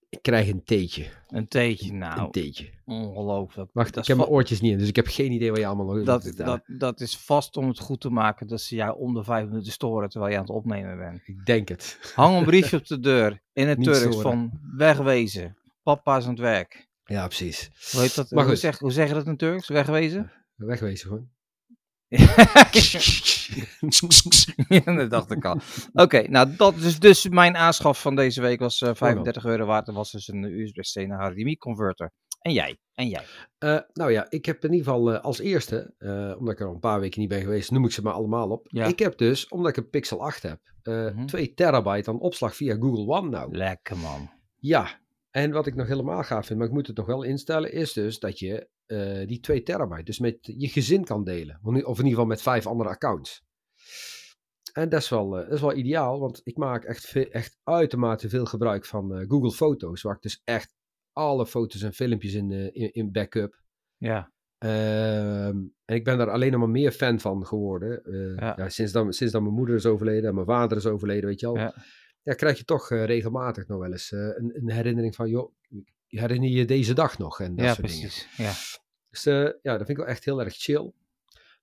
Ik 0.08 0.22
krijg 0.22 0.48
een 0.48 0.64
theetje. 0.64 1.06
Een 1.28 1.48
theetje, 1.48 1.92
nou, 1.92 2.20
Een 2.20 2.31
theetje. 2.31 2.70
ongelooflijk. 2.84 3.70
Wacht, 3.72 3.94
Dat 3.94 4.02
ik 4.02 4.08
heb 4.08 4.16
mijn 4.16 4.28
oortjes 4.28 4.60
niet 4.60 4.72
in, 4.72 4.78
dus 4.78 4.88
ik 4.88 4.96
heb 4.96 5.06
geen 5.06 5.32
idee 5.32 5.50
wat 5.50 5.58
je 5.58 5.66
allemaal 5.66 5.86
nog 5.94 6.04
dat, 6.04 6.32
dat, 6.36 6.62
dat 6.66 7.00
is 7.00 7.19
vast 7.19 7.56
om 7.56 7.69
het 7.69 7.78
goed 7.78 8.00
te 8.00 8.10
maken 8.10 8.46
dat 8.46 8.60
ze 8.60 8.75
jou 8.75 8.98
om 8.98 9.14
de 9.14 9.25
vijf 9.25 9.48
minuten 9.48 9.72
storen 9.72 10.08
terwijl 10.08 10.31
je 10.32 10.38
aan 10.38 10.44
het 10.44 10.52
opnemen 10.54 10.98
bent. 10.98 11.20
Ik 11.25 11.46
denk 11.46 11.69
het. 11.69 12.12
Hang 12.14 12.36
een 12.36 12.44
briefje 12.52 12.76
op 12.76 12.86
de 12.86 13.00
deur 13.00 13.42
in 13.52 13.69
het 13.69 13.82
Turks 13.82 13.98
storen. 13.98 14.20
van 14.22 14.60
wegwezen. 14.76 15.56
Papa 15.82 16.16
is 16.16 16.25
aan 16.25 16.31
het 16.31 16.38
werk. 16.40 16.88
Ja, 17.04 17.26
precies. 17.26 17.70
Hoe, 17.92 18.00
heet 18.00 18.14
dat, 18.14 18.31
Maar 18.31 18.42
hoe, 18.44 18.52
goed. 18.52 18.60
zeg, 18.60 18.78
hoe 18.78 18.90
zeg 18.92 19.08
je 19.08 19.14
dat 19.14 19.25
in 19.25 19.31
het 19.31 19.38
Turks? 19.38 19.69
Wegwezen? 19.69 20.32
Wegwezen 20.54 21.08
gewoon. 21.08 21.31
Ja, 24.69 24.94
dat 24.94 25.11
dacht 25.11 25.31
ik 25.31 25.44
al. 25.44 25.58
Oké, 25.93 26.28
nou 26.28 26.56
dat 26.56 26.76
is 26.76 26.99
dus 26.99 27.28
mijn 27.28 27.56
aanschaf 27.56 28.00
van 28.00 28.16
deze 28.16 28.40
week 28.40 28.58
was 28.61 28.82
Oh, 28.82 28.88
eh 28.88 28.94
35 28.94 29.44
euro 29.44 29.64
waard. 29.66 29.87
Dat 29.87 29.94
was 29.94 30.11
dus 30.11 30.28
een 30.28 30.43
USB-C 30.44 31.06
naar 31.06 31.31
HDMI 31.31 31.56
converter. 31.56 32.12
En 32.38 32.52
jij? 32.52 32.78
En 32.94 33.08
jij? 33.08 33.25
Eh, 33.58 33.78
nou 33.93 34.12
ja, 34.12 34.26
ik 34.28 34.44
heb 34.44 34.64
in 34.64 34.72
ieder 34.72 34.87
geval 34.87 35.12
eh, 35.12 35.20
als 35.20 35.38
eerste, 35.38 35.94
omdat 36.38 36.55
ik 36.55 36.61
er 36.61 36.66
al 36.66 36.75
een 36.75 36.81
paar 36.81 37.00
weken 37.00 37.20
niet 37.20 37.28
ben 37.28 37.40
geweest, 37.40 37.70
noem 37.70 37.84
ik 37.84 37.93
ze 37.93 38.02
maar 38.02 38.12
allemaal 38.12 38.50
op. 38.50 38.67
Ja. 38.70 38.84
Ik 38.87 38.99
heb 38.99 39.19
dus, 39.19 39.49
omdat 39.49 39.69
ik 39.70 39.76
een 39.76 39.90
Pixel 39.90 40.25
8 40.25 40.43
heb, 40.43 40.60
Mhm. 40.82 41.26
2 41.26 41.55
terabyte 41.55 42.10
aan 42.10 42.20
opslag 42.20 42.56
via 42.56 42.75
Google 42.75 43.06
One 43.06 43.28
nou. 43.28 43.56
Lekker 43.56 43.96
man. 43.99 44.31
Ja, 44.56 45.00
en 45.31 45.50
wat 45.50 45.67
ik 45.67 45.75
nog 45.75 45.87
helemaal 45.87 46.22
gaaf 46.22 46.46
vind, 46.46 46.58
maar 46.58 46.69
ik 46.69 46.75
moet 46.75 46.87
het 46.87 46.96
nog 46.96 47.06
wel 47.06 47.22
instellen, 47.22 47.72
is 47.72 47.93
dus 47.93 48.19
dat 48.19 48.38
je 48.38 48.69
eh, 48.86 49.26
die 49.26 49.40
2 49.40 49.62
terabyte 49.62 50.02
dus 50.02 50.19
met 50.19 50.38
je 50.40 50.69
gezin 50.69 51.04
kan 51.04 51.25
delen. 51.25 51.58
Of 51.62 51.75
in 51.75 51.84
ieder 51.84 52.04
geval 52.04 52.26
met 52.26 52.42
vijf 52.42 52.66
andere 52.66 52.88
accounts. 52.88 53.44
En 54.72 54.88
dat 54.88 55.00
is 55.00 55.08
wel, 55.08 55.38
eh, 55.38 55.44
dat 55.44 55.54
is 55.54 55.60
wel 55.60 55.76
ideaal, 55.76 56.20
want 56.20 56.40
ik 56.44 56.56
maak 56.56 56.84
echt, 56.84 57.16
echt 57.31 57.58
uitermate 57.62 58.28
veel 58.28 58.44
gebruik 58.44 58.84
van 58.84 59.14
eh, 59.14 59.28
Google 59.28 59.52
Foto's, 59.52 60.02
waar 60.02 60.14
ik 60.14 60.22
dus 60.22 60.40
echt 60.44 60.75
alle 61.12 61.46
foto's 61.46 61.82
en 61.82 61.92
filmpjes 61.92 62.34
in, 62.34 62.50
in, 62.75 62.92
in 62.92 63.12
backup. 63.12 63.62
Ja, 63.96 64.32
Ehm, 64.58 65.56
en 65.84 65.94
ik 65.94 66.04
ben 66.04 66.19
daar 66.19 66.31
alleen 66.31 66.50
nog 66.50 66.60
maar 66.60 66.70
meer 66.70 66.92
fan 66.92 67.20
van 67.20 67.46
geworden. 67.46 68.02
Ja. 68.36 68.54
ja. 68.56 68.69
sinds, 68.69 68.92
dan, 68.92 69.12
sinds 69.12 69.32
dan 69.32 69.42
mijn 69.42 69.54
moeder 69.54 69.75
is 69.75 69.86
overleden 69.86 70.28
en 70.28 70.34
mijn 70.34 70.46
vader 70.46 70.76
is 70.76 70.86
overleden, 70.86 71.28
weet 71.28 71.40
je 71.40 71.46
al. 71.46 71.56
Ja. 71.56 71.75
Ja. 72.22 72.32
krijg 72.32 72.58
je 72.58 72.64
toch 72.64 72.88
regelmatig 72.88 73.66
nog 73.66 73.78
wel 73.78 73.90
eens 73.90 74.10
een, 74.10 74.52
een 74.54 74.70
herinnering 74.70 75.14
van, 75.14 75.28
joh, 75.28 75.52
herinner 76.20 76.50
je 76.50 76.64
deze 76.64 76.94
dag 76.94 77.19
nog? 77.19 77.40
En 77.40 77.56
dat 77.56 77.64
ja 77.64 77.75
soort 77.75 77.88
dingen. 77.88 78.00
precies. 78.08 78.28
Ja. 78.37 78.52
Dus 79.11 79.26
eh, 79.26 79.34
ja, 79.62 79.76
dat 79.76 79.87
vind 79.87 79.88
ik 79.88 79.96
wel 79.96 80.06
echt 80.06 80.25
heel 80.25 80.40
erg 80.40 80.55
chill. 80.56 80.93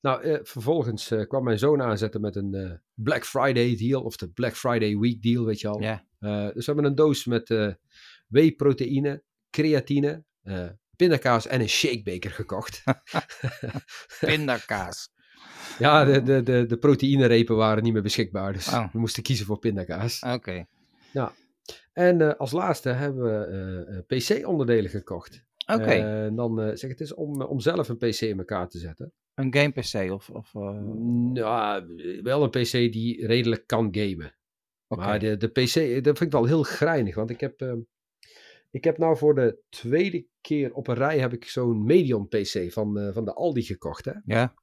Nou, 0.02 0.22
eh, 0.24 0.40
vervolgens 0.44 1.12
eh, 1.12 1.28
kwam 1.28 1.44
mijn 1.44 1.60
zoon 1.60 1.82
aanzetten 1.82 2.22
met 2.22 2.36
een 2.36 2.82
Black 2.94 3.26
Friday 3.26 3.76
deal, 3.76 4.02
of 4.02 4.16
de 4.16 4.30
Black 4.30 4.56
Friday 4.56 4.98
Week 4.98 5.22
deal, 5.22 5.46
weet 5.46 5.60
je 5.60 5.68
al. 5.68 5.82
Ja. 5.82 6.06
Dus 6.54 6.66
we 6.66 6.72
hebben 6.72 6.86
een 6.86 6.96
doos 6.96 7.26
met 7.26 7.48
whey-proteïne, 8.28 9.24
creatine, 9.50 10.24
pindakaas 10.96 11.48
en 11.48 11.62
een 11.62 11.70
shakebeker 11.70 12.32
gekocht. 12.32 12.84
Pindakaas. 14.20 15.10
Ja, 15.80 16.06
de, 16.06 16.24
de, 16.24 16.44
de, 16.44 16.66
de 16.66 16.78
proteïnerepen 16.78 17.56
waren 17.56 17.84
niet 17.84 17.94
meer 17.94 18.02
beschikbaar, 18.02 18.54
dus 18.54 18.68
Oh. 18.68 18.94
we 18.94 19.00
moesten 19.00 19.24
kiezen 19.24 19.46
voor 19.46 19.60
pindakaas. 19.60 20.22
Oké. 20.22 20.66
En 21.94 22.22
eh, 22.22 22.34
als 22.38 22.52
laatste 22.52 22.90
hebben 22.90 23.24
we 23.24 23.46
eh, 23.46 23.98
eh, 23.98 24.06
PC-onderdelen 24.06 24.90
gekocht. 24.90 25.46
Oké. 25.74 25.84
En 25.84 26.36
dan 26.36 26.78
zeg 26.78 26.90
het 26.90 27.00
is 27.00 27.14
om, 27.14 27.42
om 27.42 27.60
zelf 27.60 27.90
een 27.90 27.98
PC 27.98 28.20
in 28.20 28.38
elkaar 28.38 28.70
te 28.70 28.80
zetten. 28.80 29.14
Een 29.34 29.56
game 29.56 29.72
PC 29.72 30.12
of... 30.12 30.30
of 30.30 30.54
Nou, 31.34 31.86
wel 32.24 32.44
een 32.44 32.50
PC 32.50 32.72
die 32.72 33.26
redelijk 33.26 33.68
kan 33.68 33.88
gamen. 33.92 34.36
Maar 34.88 35.20
de, 35.20 35.38
de 35.38 35.48
PC, 35.48 36.04
dat 36.04 36.18
vind 36.18 36.20
ik 36.20 36.32
wel 36.32 36.46
heel 36.46 36.64
grijnig, 36.64 37.16
want 37.16 37.30
ik 37.30 37.40
heb, 37.40 37.78
ik 38.72 38.84
heb 38.84 38.98
nou 38.98 39.18
voor 39.18 39.36
de 39.36 39.60
tweede 39.70 40.28
keer 40.42 40.74
op 40.74 40.88
een 40.88 40.96
rij 40.96 41.20
heb 41.20 41.34
ik 41.34 41.46
zo'n 41.46 41.84
Medion 41.84 42.28
PC 42.28 42.72
van, 42.72 43.12
van 43.14 43.26
de 43.26 43.34
Aldi 43.34 43.62
gekocht. 43.62 44.06
Hè? 44.06 44.14
Ja. 44.26 44.54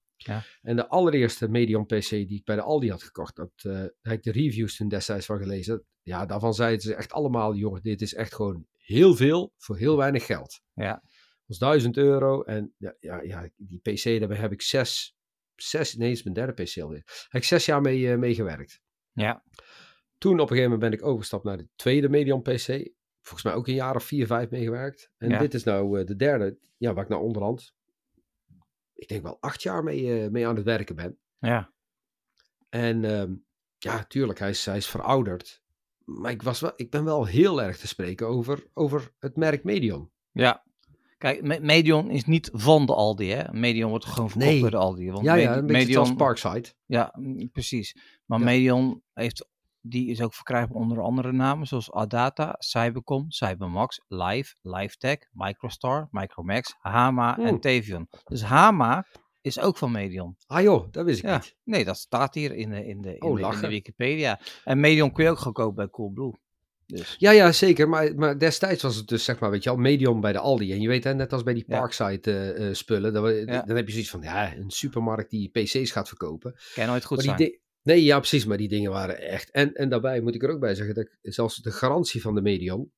En 0.62 0.76
de 0.76 0.88
allereerste 0.88 1.48
Medion 1.48 1.86
PC 1.86 2.08
die 2.08 2.36
ik 2.38 2.44
bij 2.44 2.56
de 2.56 2.62
Aldi 2.62 2.90
had 2.90 3.02
gekocht, 3.02 3.36
dat 3.36 3.50
eh, 3.56 3.72
daar 3.72 3.90
heb 4.02 4.12
ik 4.12 4.22
de 4.22 4.32
reviews 4.32 4.76
toen 4.76 4.88
destijds 4.88 5.26
van 5.26 5.38
gelezen. 5.38 5.84
Ja, 6.02 6.26
daarvan 6.26 6.54
zeiden 6.54 6.80
ze 6.80 6.94
echt 6.94 7.12
allemaal, 7.12 7.54
joh, 7.54 7.80
dit 7.82 8.02
is 8.02 8.14
echt 8.14 8.34
gewoon 8.34 8.66
heel 8.76 9.14
veel 9.14 9.52
voor 9.56 9.76
heel 9.76 9.96
weinig 9.96 10.26
geld. 10.26 10.60
Ja. 10.74 10.92
Dat 10.92 11.02
was 11.46 11.58
1000 11.58 11.96
euro 11.96 12.42
en 12.42 12.74
ja, 12.76 12.94
ja, 13.00 13.22
ja 13.22 13.48
die 13.56 13.80
PC, 13.80 14.02
daarbij 14.18 14.36
heb 14.36 14.52
ik 14.52 14.62
zes, 14.62 15.16
zes, 15.54 15.94
nee, 15.94 16.08
het 16.08 16.16
is 16.18 16.22
mijn 16.22 16.34
derde 16.34 16.62
PC 16.62 16.78
alweer. 16.82 17.02
Heb 17.28 17.40
ik 17.42 17.48
zes 17.48 17.64
jaar 17.64 17.80
mee, 17.80 18.10
eh, 18.12 18.18
mee 18.18 18.34
gewerkt. 18.34 18.80
Ja. 19.12 19.42
Toen 20.18 20.32
op 20.32 20.40
een 20.40 20.56
gegeven 20.56 20.70
moment 20.70 20.90
ben 20.90 20.98
ik 21.00 21.06
overgestapt 21.06 21.44
naar 21.44 21.56
de 21.56 21.68
tweede 21.76 22.08
Medion 22.08 22.42
PC. 22.42 22.90
Volgens 23.20 23.42
mij 23.42 23.54
ook 23.54 23.68
een 23.68 23.74
jaar 23.74 23.94
of 23.94 24.04
vier, 24.04 24.26
vijf 24.26 24.50
meegewerkt. 24.50 25.10
En 25.18 25.28
Ja. 25.28 25.38
dit 25.38 25.54
is 25.54 25.64
nou 25.64 26.00
eh, 26.00 26.06
de 26.06 26.16
derde, 26.16 26.58
ja, 26.76 26.92
waar 26.94 27.02
ik 27.04 27.10
nou 27.10 27.22
onderhand, 27.22 27.74
ik 28.98 29.08
denk 29.08 29.22
wel 29.22 29.36
acht 29.40 29.62
jaar 29.62 29.82
mee, 29.84 30.22
eh, 30.22 30.30
mee 30.30 30.46
aan 30.46 30.56
het 30.56 30.64
werken 30.64 30.96
ben. 30.96 31.18
Ja. 31.38 31.72
En 32.68 33.04
ehm, 33.04 33.32
ja, 33.78 34.04
tuurlijk, 34.04 34.38
hij 34.38 34.50
is, 34.50 34.64
hij 34.66 34.76
is 34.76 34.86
verouderd. 34.86 35.62
Maar 36.04 36.30
ik, 36.30 36.42
was 36.42 36.60
wel, 36.60 36.72
ik 36.76 36.90
ben 36.90 37.04
wel 37.04 37.24
heel 37.26 37.62
erg 37.62 37.78
te 37.78 37.86
spreken 37.86 38.26
over, 38.26 38.66
over 38.74 39.12
het 39.18 39.36
merk 39.36 39.64
Medion. 39.64 40.10
Ja. 40.30 40.66
Kijk, 41.18 41.42
Me- 41.42 41.60
Medion 41.60 42.10
is 42.10 42.24
niet 42.24 42.50
van 42.52 42.86
de 42.86 42.94
Aldi, 42.94 43.30
hè? 43.30 43.52
Medion 43.52 43.90
wordt 43.90 44.04
gewoon 44.04 44.30
verkocht 44.30 44.50
Nee. 44.52 44.60
door 44.60 44.70
de 44.70 44.76
Aldi. 44.76 45.10
Want 45.10 45.24
ja, 45.24 45.34
ja, 45.34 45.56
een 45.56 45.66
beetje 45.66 45.86
Medion, 45.86 46.16
Parkside. 46.16 46.68
Ja, 46.86 47.14
mm, 47.18 47.50
precies. 47.50 47.96
Maar 48.26 48.38
Ja. 48.38 48.44
Medion 48.44 49.02
heeft, 49.12 49.48
die 49.80 50.10
is 50.10 50.22
ook 50.22 50.34
verkrijgbaar 50.34 50.76
onder 50.80 51.00
andere 51.02 51.32
namen 51.32 51.66
zoals 51.66 51.92
Adata, 51.92 52.54
Cybercom, 52.58 53.30
Cybermax, 53.30 54.00
Live, 54.08 54.54
LiveTech, 54.62 55.18
Microstar, 55.32 56.08
Micromax, 56.10 56.74
Hama 56.78 57.38
en. 57.38 57.60
Tevion. 57.60 58.08
Dus 58.24 58.42
Hama 58.42 59.06
is 59.40 59.60
ook 59.60 59.76
van 59.76 59.92
Medion. 59.92 60.36
Ah 60.46 60.62
joh, 60.62 60.86
dat 60.90 61.04
wist 61.04 61.18
ik 61.18 61.24
Ja. 61.24 61.34
niet. 61.34 61.54
Nee, 61.64 61.84
dat 61.84 61.96
staat 61.96 62.34
hier 62.34 62.54
in 62.54 62.70
de, 62.70 62.86
in 62.86 63.00
de, 63.00 63.08
in 63.08 63.14
Oh, 63.14 63.20
de, 63.20 63.28
in 63.28 63.34
de 63.34 63.40
lachen. 63.40 63.68
Wikipedia. 63.68 64.40
En 64.64 64.80
Medion 64.80 65.12
kun 65.12 65.24
je 65.24 65.30
ook 65.30 65.38
kopen 65.54 65.74
bij 65.74 65.88
Coolblue. 65.88 66.32
Dus, 66.86 67.14
Ja, 67.18 67.30
ja, 67.30 67.52
zeker. 67.52 67.88
Maar, 67.88 68.14
maar 68.14 68.38
destijds 68.38 68.82
was 68.82 68.96
het 68.96 69.08
dus, 69.08 69.24
zeg 69.24 69.38
maar, 69.38 69.50
weet 69.50 69.62
je 69.62 69.70
al, 69.70 69.76
Medium 69.76 70.20
bij 70.20 70.32
de 70.32 70.38
Aldi. 70.38 70.72
En 70.72 70.80
je 70.80 70.88
weet, 70.88 71.04
hè, 71.04 71.14
net 71.14 71.32
als 71.32 71.42
bij 71.42 71.54
die. 71.54 71.64
Parkside 71.64 72.30
eh, 72.32 72.68
eh, 72.68 72.74
spullen, 72.74 73.12
dan, 73.12 73.34
Ja. 73.34 73.62
dan 73.62 73.76
heb 73.76 73.86
je 73.86 73.92
zoiets 73.92 74.10
van, 74.10 74.22
ja, 74.22 74.54
een 74.56 74.70
supermarkt 74.70 75.30
die 75.30 75.48
PC's 75.48 75.90
gaat 75.90 76.08
verkopen. 76.08 76.54
kan 76.74 76.86
nooit 76.86 77.04
goed 77.04 77.16
maar 77.26 77.38
zijn. 77.38 77.58
Nee, 77.88 78.04
ja, 78.04 78.18
precies. 78.18 78.44
Maar 78.46 78.56
die 78.56 78.68
dingen 78.68 78.90
waren 78.90 79.18
echt... 79.20 79.50
En, 79.50 79.74
en 79.74 79.88
daarbij 79.88 80.20
moet 80.20 80.34
ik 80.34 80.42
er 80.42 80.50
ook 80.50 80.60
bij 80.60 80.74
zeggen, 80.74 80.94
dat 80.94 81.04
ik, 81.04 81.18
zelfs 81.32 81.56
de 81.56 81.70
garantie 81.70 82.20
van 82.20 82.34
de 82.34 82.40
Medium, 82.42 82.92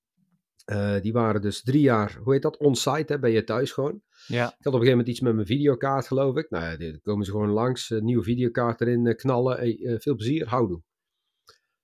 eh, 0.65 1.01
die 1.01 1.13
waren 1.13 1.41
dus 1.41 1.63
drie 1.63 1.81
jaar, 1.81 2.19
hoe 2.23 2.33
heet 2.33 2.43
dat, 2.43 2.57
on-site, 2.57 3.13
hè, 3.13 3.19
ben 3.19 3.31
je 3.31 3.45
thuis 3.45 3.73
gewoon. 3.73 4.03
Ja, 4.27 4.47
Ik 4.47 4.51
had 4.51 4.57
op 4.59 4.65
een 4.67 4.73
gegeven 4.73 4.91
moment 4.91 5.09
iets 5.09 5.21
met 5.21 5.35
mijn 5.35 5.47
videokaart, 5.47 6.07
geloof 6.07 6.37
ik. 6.37 6.51
Nou 6.51 6.65
ja, 6.65 6.77
die- 6.77 6.91
dan 6.91 7.01
komen 7.01 7.25
ze 7.25 7.31
gewoon 7.31 7.51
langs, 7.51 7.91
eh, 7.91 8.01
nieuwe 8.01 8.23
videokaart 8.23 8.81
erin 8.81 9.07
eh, 9.07 9.17
knallen. 9.17 9.57
Hey, 9.57 9.97
veel 10.01 10.15
plezier, 10.15 10.49
houdoe. 10.49 10.83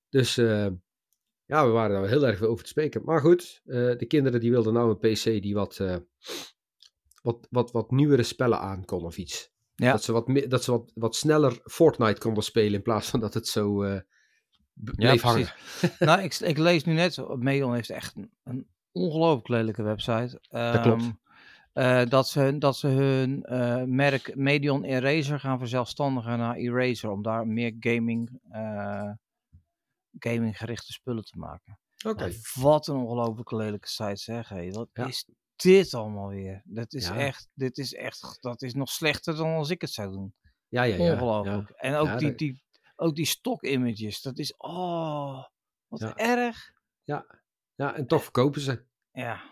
Dus 0.09 0.35
ja, 0.35 1.65
we 1.67 1.71
waren 1.73 2.01
daar 2.01 2.09
heel 2.09 2.27
erg 2.27 2.39
veel 2.39 2.49
over 2.49 2.65
te 2.65 2.71
spreken. 2.71 3.03
Maar 3.05 3.21
goed, 3.21 3.61
de 3.65 4.05
kinderen 4.09 4.41
die 4.41 4.51
wilden 4.51 4.73
nou 4.73 4.91
een 4.91 4.99
PC 5.13 5.43
die 5.43 5.55
wat, 5.55 5.77
wat, 7.23 7.47
wat, 7.51 7.71
wat 7.73 7.91
nieuwere 7.91 8.23
spellen 8.23 8.59
aan 8.59 8.85
kon 8.85 9.05
of 9.05 9.17
iets. 9.19 9.55
Ja. 9.77 9.93
Dat 9.93 10.03
ze, 10.05 10.13
wat, 10.13 10.31
dat 10.49 10.65
ze 10.65 10.71
wat, 10.71 10.93
wat 10.95 11.17
sneller 11.17 11.61
Fortnite 11.65 12.21
konden 12.21 12.43
spelen 12.43 12.73
in 12.75 12.83
plaats 12.83 13.09
van 13.11 13.21
dat 13.21 13.35
het 13.35 13.49
zo 13.49 13.83
eh 13.83 13.97
b- 14.75 14.87
ja 14.87 14.93
bleef 14.95 15.23
hangen. 15.23 15.49
precies. 15.79 15.99
nou, 16.09 16.23
ik, 16.23 16.35
ik 16.35 16.59
lees 16.59 16.85
nu 16.85 16.93
net, 16.93 17.37
Medion 17.37 17.75
heeft 17.75 17.91
echt 17.91 18.17
een, 18.17 18.31
een 18.45 18.67
ongelooflijk 18.93 19.49
lelijke 19.49 19.83
website. 19.83 20.41
Dat 20.49 20.81
klopt. 20.81 21.03
Ehm, 21.03 21.11
eh, 22.03 22.09
dat, 22.11 22.29
ze, 22.29 22.59
dat 22.59 22.77
ze 22.77 22.87
hun 22.87 23.43
eh, 23.45 23.83
merk 23.83 24.37
Medion 24.37 24.85
Eraser 24.85 25.41
gaan 25.41 25.59
verzelfstandigen 25.59 26.39
naar 26.39 26.57
Eraser. 26.57 27.11
Om 27.11 27.23
daar 27.23 27.47
meer 27.47 27.77
gaming, 27.81 28.41
eh 28.51 29.11
gaming 30.19 30.59
gerichte 30.59 30.93
spullen 30.93 31.25
te 31.25 31.39
maken. 31.39 31.79
Oké. 32.07 32.31
Wat 32.55 32.87
een 32.87 32.97
ongelooflijk 32.97 33.51
lelijke 33.51 33.89
site 33.89 34.17
zeg. 34.17 34.49
Hé. 34.49 34.71
Wat 34.71 34.89
Ja. 34.93 35.07
is 35.07 35.27
dit 35.57 35.95
allemaal 35.95 36.29
weer? 36.29 36.63
Dat 36.65 36.93
is, 36.93 37.07
Ja. 37.09 37.17
echt, 37.17 37.49
dit 37.55 37.79
is 37.79 37.95
echt, 37.95 38.39
dat 38.41 38.63
is 38.63 38.75
nog 38.75 38.89
slechter 38.91 39.37
dan 39.37 39.55
als 39.55 39.71
ik 39.71 39.81
het 39.81 39.91
zou 39.91 40.11
doen. 40.13 40.35
Ja, 40.69 40.83
ja, 40.83 40.97
ja. 40.97 41.13
Ongelooflijk. 41.13 41.69
ja. 41.69 41.75
En 41.77 41.95
ook, 41.95 42.19
die, 42.19 42.35
die, 42.35 42.63
ook 42.97 43.15
die 43.15 43.27
stock 43.27 43.63
images. 43.63 44.23
Dat 44.23 44.39
is, 44.39 44.55
oh, 44.57 45.45
wat 45.89 46.03
erg. 46.15 46.73
Ja. 47.05 47.27
ja, 47.75 47.95
en 47.97 48.07
toch 48.07 48.23
verkopen 48.23 48.61
ze. 48.61 48.85
Ja, 49.13 49.43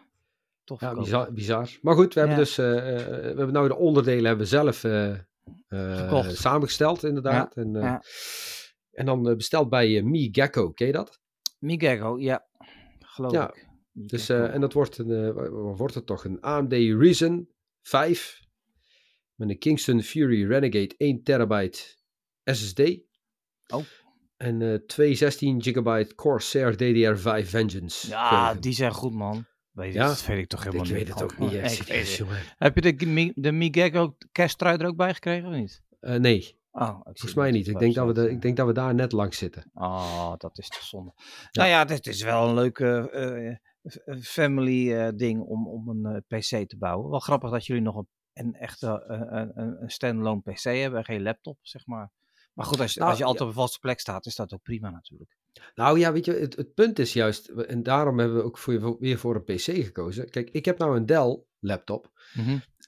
toch 0.65 0.81
Ja, 0.81 0.95
bizar, 0.95 1.33
bizar. 1.33 1.79
Maar 1.83 1.95
goed, 1.95 2.15
we 2.15 2.21
hebben 2.21 2.39
dus 2.39 2.59
eh, 2.59 2.97
eh, 2.97 3.07
we 3.07 3.23
hebben 3.27 3.53
nou 3.53 3.69
de 3.69 3.77
onderdelen 3.77 4.25
hebben 4.25 4.45
we 4.45 4.51
zelf 4.51 4.85
eh, 4.85 5.11
eh, 5.69 6.29
samengesteld, 6.29 7.05
inderdaad. 7.05 7.57
en, 7.57 7.77
eh, 7.77 7.83
ja. 7.83 8.03
en 8.93 9.07
dan 9.07 9.29
eh, 9.29 9.37
besteld 9.37 9.69
bij 9.69 9.97
eh, 9.97 10.03
Mi 10.05 10.29
Gecko, 10.33 10.71
ken 10.71 10.87
je 10.87 10.93
dat? 10.93 11.21
Migego, 11.59 12.19
ja. 12.19 12.47
Geloof 13.01 13.33
Ja, 13.33 13.49
ik. 13.55 13.67
Dus, 13.97 14.29
eh, 14.29 14.55
en 14.55 14.61
dat 14.61 14.73
wordt 14.73 14.99
een, 14.99 15.11
eh, 15.11 15.49
wordt 15.77 15.95
het 15.95 16.07
toch? 16.07 16.25
Een 16.25 16.41
AMD 16.41 16.73
Ryzen 16.73 17.49
5 17.83 18.41
met 19.35 19.49
een 19.49 19.59
Kingston 19.59 20.03
Fury 20.03 20.47
Renegade 20.47 20.95
1 20.97 21.23
terabyte 21.23 21.81
SSD. 22.45 22.81
Oh. 23.73 23.85
En 24.37 24.63
eh 24.63 24.75
216 24.87 25.63
gigabyte 25.63 26.15
Corsair 26.15 26.73
DDR5 26.77 27.49
Vengeance. 27.51 28.09
ja, 28.09 28.29
geheugen. 28.29 28.61
die 28.61 28.73
zijn 28.73 28.93
goed, 28.93 29.13
man. 29.15 29.47
Weet 29.73 29.93
je, 29.93 29.99
Ja? 29.99 30.07
Dat 30.07 30.27
weet 30.27 30.39
ik 30.39 30.47
toch 30.49 30.65
helemaal 30.65 30.85
ik 30.87 30.91
niet. 30.93 30.99
weet 30.99 31.15
het 31.15 31.23
ook 31.23 31.39
niet. 31.39 31.53
Ik 31.53 31.61
weet 31.61 31.89
het. 31.89 32.15
jongen. 32.15 32.39
Heb 32.59 32.75
je 32.79 32.95
de, 32.97 33.07
Mi- 33.07 33.33
de 33.35 33.53
Migego 33.53 34.17
kersttrui 34.33 34.77
er 34.79 34.87
ook 34.87 34.97
bij 34.97 35.15
gekregen 35.15 35.49
of 35.49 35.55
niet? 35.55 35.83
Nee, 36.01 36.63
Oh, 36.71 36.97
ik 36.99 37.03
volgens 37.05 37.35
mij 37.35 37.51
niet. 37.51 37.69
Ik 37.69 37.79
denk, 37.79 37.95
dat 37.95 38.07
we 38.07 38.13
de, 38.13 38.31
ik 38.31 38.43
denk 38.43 38.57
dat 38.57 38.67
we 38.67 38.73
daar 38.73 38.95
net 38.95 39.13
langs 39.13 39.39
zitten. 39.39 39.71
Oh, 39.75 40.33
dat 40.39 40.59
is 40.59 40.69
toch 40.69 40.83
zonde. 40.83 41.13
Nou 41.53 41.69
ja, 41.69 41.85
dit 41.85 42.07
is 42.07 42.23
wel 42.23 42.49
een 42.49 42.55
leuke 42.55 43.11
family 44.21 44.93
eh, 44.93 45.13
ding 45.15 45.41
om, 45.41 45.69
om 45.69 45.89
een 45.89 46.05
eh, 46.29 46.39
PC 46.39 46.69
te 46.69 46.77
bouwen. 46.79 47.11
Wel 47.11 47.19
grappig 47.19 47.51
dat 47.51 47.67
jullie 47.67 47.83
nog 47.83 47.97
een, 47.97 48.09
een 48.33 48.55
echte 48.55 49.05
eh, 49.09 49.21
een, 49.21 49.83
een, 49.83 49.91
standalone 49.91 50.41
PC 50.41 50.63
hebben 50.63 50.99
en 50.99 51.05
geen 51.05 51.23
laptop, 51.23 51.59
zeg 51.63 51.87
maar. 51.87 52.11
Maar 52.53 52.67
goed, 52.67 52.81
als, 52.81 52.97
Nou, 52.97 53.11
als 53.11 53.19
je 53.19 53.25
altijd 53.25 53.43
ja. 53.43 53.49
op 53.49 53.55
een 53.57 53.63
vaste 53.63 53.79
plek 53.79 54.01
staat, 54.01 54.27
is 54.27 54.35
dat 54.37 54.53
ook 54.53 54.63
prima 54.63 54.91
natuurlijk. 54.91 55.37
Nou 55.75 55.99
ja, 55.99 56.13
weet 56.13 56.25
je, 56.25 56.33
het, 56.33 56.57
het 56.57 56.75
punt 56.75 56.99
is 56.99 57.13
juist, 57.13 57.49
en 57.49 57.83
daarom 57.83 58.19
hebben 58.19 58.37
we 58.37 58.43
ook 58.43 58.59
voor, 58.59 58.99
weer 58.99 59.19
voor 59.19 59.35
een 59.35 59.45
PC 59.45 59.61
gekozen. 59.85 60.31
Kijk, 60.31 60.51
ik 60.51 60.65
heb 60.65 60.79
nou 60.79 60.97
een 60.97 61.07
Dell 61.07 61.43
laptop. 61.59 62.13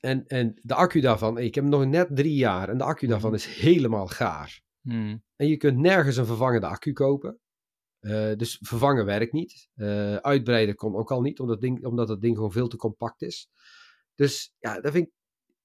En, 0.01 0.27
en 0.27 0.59
de 0.63 0.75
accu 0.75 1.01
daarvan, 1.01 1.39
ik 1.39 1.55
heb 1.55 1.65
hem 1.65 1.73
nog 1.73 1.85
net 1.85 2.09
drie 2.17 2.35
jaar. 2.35 2.69
En 2.69 2.79
de 2.79 2.85
accu 2.85 3.07
daarvan 3.07 3.31
Mhm. 3.31 3.39
is 3.39 3.47
helemaal 3.47 4.07
gaar. 4.07 4.61
Hmm. 4.81 5.23
En 5.37 5.47
je 5.47 5.57
kunt 5.57 5.79
nergens 5.79 6.17
een 6.17 6.27
vervangende 6.27 6.67
accu 6.67 6.93
kopen. 6.93 7.39
Eh, 8.01 8.33
dus 8.37 8.59
vervangen 8.61 9.05
werkt 9.05 9.33
niet. 9.33 9.69
Eh, 9.75 10.17
uitbreiden 10.17 10.75
kon 10.75 10.97
ook 10.97 11.11
al 11.11 11.21
niet, 11.21 11.41
omdat, 11.41 11.61
ding, 11.61 11.85
omdat 11.85 12.09
het 12.09 12.21
ding 12.21 12.37
gewoon 12.37 12.53
veel 12.53 12.69
te 12.69 12.77
compact 12.77 13.23
is. 13.23 13.51
Dus 14.15 14.55
ja, 14.59 14.81
dat 14.81 14.93
vind 14.93 15.07
ik 15.07 15.13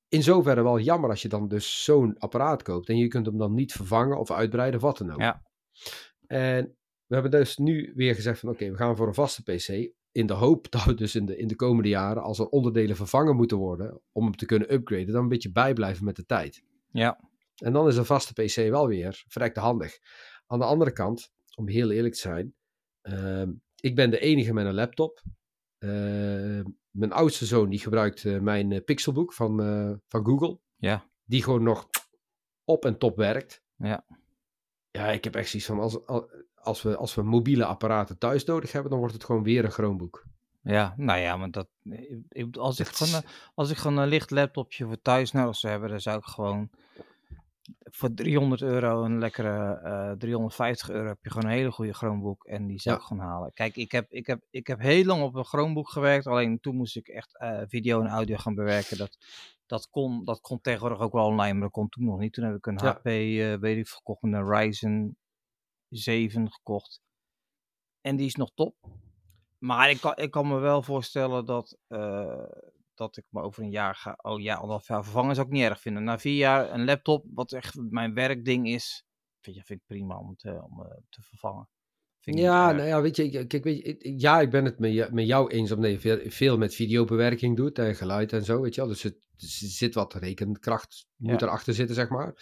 in 0.08 0.24
zoverre 0.24 0.64
wel 0.64 0.80
jammer 0.80 1.10
als 1.10 1.22
je 1.22 1.28
dan 1.28 1.48
dus 1.48 1.84
zo'n 1.84 2.18
apparaat 2.18 2.64
koopt. 2.64 2.90
En 2.90 2.98
je 2.98 3.08
kunt 3.08 3.26
hem 3.26 3.38
dan 3.38 3.54
niet 3.54 3.72
vervangen 3.72 4.20
of 4.20 4.32
uitbreiden 4.32 4.80
of 4.80 4.86
wat 4.86 4.98
dan 4.98 5.12
ook. 5.12 5.20
Ja. 5.20 5.44
En 6.28 6.76
we 7.06 7.14
hebben 7.14 7.32
dus 7.32 7.58
nu 7.58 7.92
weer 7.96 8.16
gezegd 8.16 8.40
van 8.40 8.50
oké, 8.50 8.72
we 8.72 8.78
gaan 8.78 8.96
voor 8.96 9.08
een 9.08 9.14
vaste 9.14 9.44
PC. 9.44 9.94
In 10.12 10.26
de 10.26 10.34
hoop 10.34 10.68
dat 10.72 10.84
we 10.84 10.94
dus 10.94 11.16
in 11.16 11.26
de, 11.26 11.38
in 11.38 11.48
de 11.48 11.56
komende 11.56 11.90
jaren, 11.90 12.24
als 12.24 12.40
er 12.40 12.48
onderdelen 12.48 12.96
vervangen 12.96 13.36
moeten 13.36 13.58
worden, 13.58 14.02
om 14.12 14.24
hem 14.24 14.36
te 14.36 14.46
kunnen 14.46 14.74
upgraden, 14.74 15.14
dan 15.14 15.22
een 15.22 15.30
beetje 15.30 15.52
bijblijven 15.52 16.06
met 16.06 16.16
de 16.16 16.26
tijd. 16.26 16.64
Ja. 16.92 17.30
En 17.56 17.74
dan 17.74 17.88
is 17.88 17.98
een 17.98 18.06
vaste 18.06 18.34
PC 18.34 18.56
wel 18.56 18.88
weer 18.88 19.24
verrekte 19.28 19.60
handig. 19.60 20.00
Aan 20.48 20.60
de 20.60 20.66
andere 20.66 20.92
kant, 20.92 21.32
om 21.55 21.67
heel 21.67 21.91
eerlijk 21.91 22.13
te 22.13 22.20
zijn, 22.20 22.55
ehm, 23.01 23.51
ik 23.75 23.96
ben 23.96 24.10
de 24.10 24.20
enige 24.20 24.53
met 24.53 24.65
een 24.65 24.74
laptop. 24.74 25.22
Ehm, 25.77 26.63
mijn 26.91 27.12
oudste 27.12 27.46
zoon 27.46 27.70
die 27.70 27.79
gebruikt 27.79 28.25
eh, 28.25 28.39
mijn 28.39 28.72
eh, 28.72 28.84
Pixelbook 28.84 29.34
van, 29.34 29.62
eh, 29.62 29.91
van 30.08 30.25
Google. 30.25 30.60
Ja. 30.75 31.10
Die 31.24 31.43
gewoon 31.43 31.63
nog 31.63 31.89
op 32.63 32.86
en 32.86 32.98
top 32.98 33.17
werkt. 33.17 33.63
Ja. 33.75 34.05
Ja, 34.91 35.08
ik 35.08 35.24
heb 35.24 35.36
echt 35.36 35.50
zoiets 35.50 35.67
van, 35.67 35.79
als, 35.79 36.05
als, 36.55 36.81
we, 36.81 36.98
als 36.98 37.15
we 37.15 37.22
mobiele 37.22 37.65
apparaten 37.65 38.17
thuis 38.17 38.46
nodig 38.46 38.72
hebben, 38.72 38.91
dan 38.91 39.00
wordt 39.00 39.13
het 39.13 39.24
gewoon 39.24 39.43
weer 39.43 39.65
een 39.65 39.72
Chromebook. 39.72 40.25
Ja, 40.63 40.93
nou 40.98 41.20
ja, 41.20 41.38
maar 41.38 41.51
dat, 41.51 41.67
als, 42.51 42.79
ik 42.79 42.88
gewoon, 42.88 43.24
als 43.55 43.70
ik 43.70 43.77
gewoon 43.77 43.98
een 43.98 44.08
licht 44.08 44.31
laptopje 44.31 44.86
voor 44.86 45.01
thuis 45.01 45.31
nodig 45.31 45.55
zou 45.55 45.72
hebben, 45.72 45.89
dan 45.89 46.01
zou 46.01 46.17
ik 46.17 46.25
gewoon 46.25 46.70
voor 47.92 48.14
300 48.14 48.62
euro 48.62 49.04
een 49.04 49.20
lekkere 49.20 49.74
eh 49.84 50.12
350 50.18 50.90
euro 50.90 51.08
heb 51.08 51.18
je 51.22 51.30
gewoon 51.32 51.46
een 51.52 51.58
hele 51.58 51.72
goede 51.72 51.94
Chromebook 51.94 52.46
en 52.46 52.68
die 52.68 52.80
zou 52.80 52.96
Ja. 52.96 53.02
ik 53.02 53.08
gewoon 53.08 53.24
halen. 53.24 53.54
Kijk, 53.54 53.76
ik 53.76 53.92
heb, 53.92 54.12
ik, 54.12 54.26
heb, 54.28 54.42
ik 54.50 54.68
heb 54.68 54.80
heel 54.80 55.04
lang 55.06 55.22
op 55.24 55.36
een 55.36 55.46
Chromebook 55.46 55.90
gewerkt, 55.90 56.28
alleen 56.28 56.60
toen 56.60 56.76
moest 56.76 56.96
ik 56.96 57.08
echt 57.08 57.38
eh, 57.40 57.62
video 57.68 58.02
en 58.02 58.08
audio 58.08 58.38
gaan 58.38 58.56
bewerken. 58.56 58.98
Dat, 58.98 59.18
dat, 59.66 59.90
kon, 59.90 60.26
dat 60.26 60.42
kon 60.42 60.62
tegenwoordig 60.62 61.00
ook 61.00 61.14
wel 61.14 61.26
online, 61.26 61.54
maar 61.54 61.62
dat 61.62 61.72
kon 61.72 61.90
toen 61.90 62.06
nog 62.06 62.20
niet. 62.20 62.34
Toen 62.34 62.44
heb 62.46 62.56
ik 62.56 62.66
een 62.66 62.80
Ja. 62.82 62.92
HP, 62.92 63.06
eh, 63.06 63.54
weet 63.56 63.78
ik, 63.78 63.88
gekocht 63.88 64.24
een 64.24 64.48
Ryzen 64.48 65.18
7 65.90 66.52
gekocht. 66.52 67.02
En 68.02 68.16
die 68.16 68.26
is 68.26 68.36
nog 68.36 68.52
top. 68.54 68.76
Maar 69.58 69.90
ik 69.90 70.02
kan, 70.02 70.16
ik 70.16 70.32
kan 70.32 70.48
me 70.48 70.60
wel 70.60 70.82
voorstellen 70.84 71.46
dat, 71.46 71.78
eh, 71.88 72.44
dat 73.01 73.17
ik 73.17 73.25
me 73.29 73.41
over 73.41 73.63
een 73.63 73.72
jaar 73.72 73.96
ga. 73.96 74.17
Oh 74.22 74.41
ja, 74.41 74.53
anderhalf 74.55 74.88
jaar 74.88 75.03
vervangen 75.03 75.36
zou 75.36 75.48
ik 75.48 75.53
niet 75.53 75.63
erg 75.63 75.81
vinden. 75.81 76.03
Na 76.03 76.20
vier 76.20 76.38
jaar 76.38 76.72
een 76.72 76.86
laptop, 76.86 77.25
wat 77.34 77.51
echt 77.51 77.75
mijn 77.89 78.13
werkding 78.13 78.67
is, 78.67 79.05
vind, 79.39 79.55
je, 79.55 79.63
vind 79.63 79.79
ik 79.79 79.86
prima 79.86 80.17
om 80.17 80.36
te, 80.36 80.62
om, 80.63 80.84
eh, 80.86 80.98
te 81.10 81.22
vervangen. 81.22 81.70
Vind 82.20 82.38
Ja, 82.39 82.72
nou 82.72 82.88
ja, 82.88 83.01
weet 83.01 83.15
je, 83.15 83.24
ik- 83.29 83.48
kijk, 83.48 83.63
weet 83.63 83.77
je, 83.86 84.13
ja, 84.20 84.41
ik 84.41 84.50
ben 84.50 84.65
het 84.65 84.79
met, 84.79 85.25
jou 85.27 85.51
eens 85.51 85.72
omdat 85.72 85.91
je 85.91 86.00
veel, 86.00 86.20
veel 86.24 86.58
met 86.58 86.75
videobewerking 86.75 87.55
doet 87.58 87.79
en 87.79 87.96
geluid 87.96 88.34
en 88.34 88.43
zo, 88.43 88.62
weet 88.62 88.75
je 88.75 88.81
wel. 88.81 88.89
Dus 88.89 89.03
het, 89.03 89.13
er 89.15 89.48
zit 89.70 89.93
wat 89.93 90.13
rekenkracht, 90.13 91.05
moet 91.15 91.39
Ja. 91.39 91.48
erachter 91.48 91.74
zitten, 91.74 91.96
zeg 91.96 92.10
maar. 92.10 92.34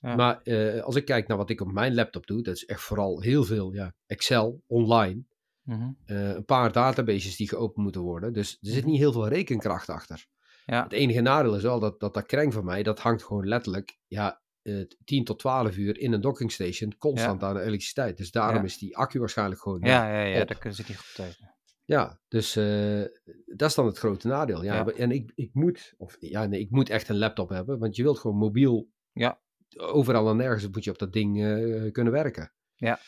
Ja. 0.00 0.14
Maar 0.14 0.42
eh, 0.42 0.82
als 0.82 0.96
ik 0.96 1.04
kijk 1.04 1.26
naar 1.28 1.36
wat 1.36 1.50
ik 1.50 1.60
op 1.60 1.72
mijn 1.72 1.94
laptop 1.94 2.26
doe, 2.26 2.42
dat 2.42 2.54
is 2.54 2.64
echt 2.64 2.80
vooral 2.80 3.20
heel 3.20 3.44
veel 3.44 3.72
ja, 3.72 3.94
Excel 4.06 4.62
online. 4.66 5.24
Mhm. 5.68 5.90
eh, 6.04 6.28
een 6.34 6.44
paar 6.44 6.72
databases 6.72 7.36
die 7.36 7.48
geopend 7.48 7.76
moeten 7.84 8.00
worden. 8.00 8.32
Dus 8.32 8.52
er 8.60 8.70
zit 8.70 8.80
Mhm. 8.82 8.90
niet 8.90 8.98
heel 9.00 9.12
veel 9.12 9.28
rekenkracht 9.28 9.88
achter. 9.88 10.26
Ja. 10.66 10.82
Het 10.82 10.92
enige 10.92 11.20
nadeel 11.20 11.56
is 11.56 11.62
wel 11.62 11.80
dat 11.80 12.00
dat, 12.00 12.14
dat 12.14 12.26
kreng 12.26 12.52
van 12.52 12.64
mij, 12.64 12.82
dat 12.82 12.98
hangt 13.00 13.22
gewoon 13.24 13.46
letterlijk 13.48 13.98
ja, 14.06 14.42
eh, 14.62 14.80
10 15.04 15.24
tot 15.24 15.38
12 15.38 15.76
uur 15.76 15.98
in 15.98 16.12
een 16.12 16.20
dockingstation 16.20 16.96
constant 16.98 17.42
aan 17.42 17.54
de 17.54 17.60
elektriciteit. 17.60 18.16
Dus 18.16 18.30
daarom 18.30 18.56
Ja. 18.56 18.62
is 18.64 18.78
die 18.78 18.96
accu 18.96 19.18
waarschijnlijk 19.18 19.60
gewoon 19.60 19.80
Ja, 19.80 20.08
ja, 20.12 20.22
ja, 20.22 20.40
op. 20.42 20.48
daar 20.48 20.58
kunnen 20.58 20.78
ze 20.78 20.84
niet 20.88 20.96
goed 20.98 21.14
tegen. 21.14 21.54
Ja, 21.84 22.20
dus 22.28 22.56
eh, 22.56 23.02
dat 23.46 23.68
is 23.68 23.74
dan 23.74 23.86
het 23.86 23.98
grote 23.98 24.28
nadeel. 24.28 24.62
Ja, 24.64 24.74
Ja. 24.74 24.86
En 24.86 25.10
ik, 25.10 25.32
ik 25.34 25.50
moet, 25.52 25.94
of 25.96 26.16
ja, 26.20 26.46
nee, 26.46 26.60
ik 26.60 26.70
moet 26.70 26.88
echt 26.90 27.08
een 27.08 27.18
laptop 27.18 27.48
hebben, 27.48 27.78
want 27.78 27.96
je 27.96 28.02
wilt 28.02 28.18
gewoon 28.18 28.36
mobiel, 28.36 28.88
Ja. 29.12 29.40
overal 29.76 30.30
en 30.30 30.36
nergens 30.36 30.68
moet 30.68 30.84
je 30.84 30.90
op 30.90 30.98
dat 30.98 31.12
ding 31.12 31.44
eh, 31.44 31.92
kunnen 31.92 32.12
werken. 32.12 32.52
Ja. 32.74 32.98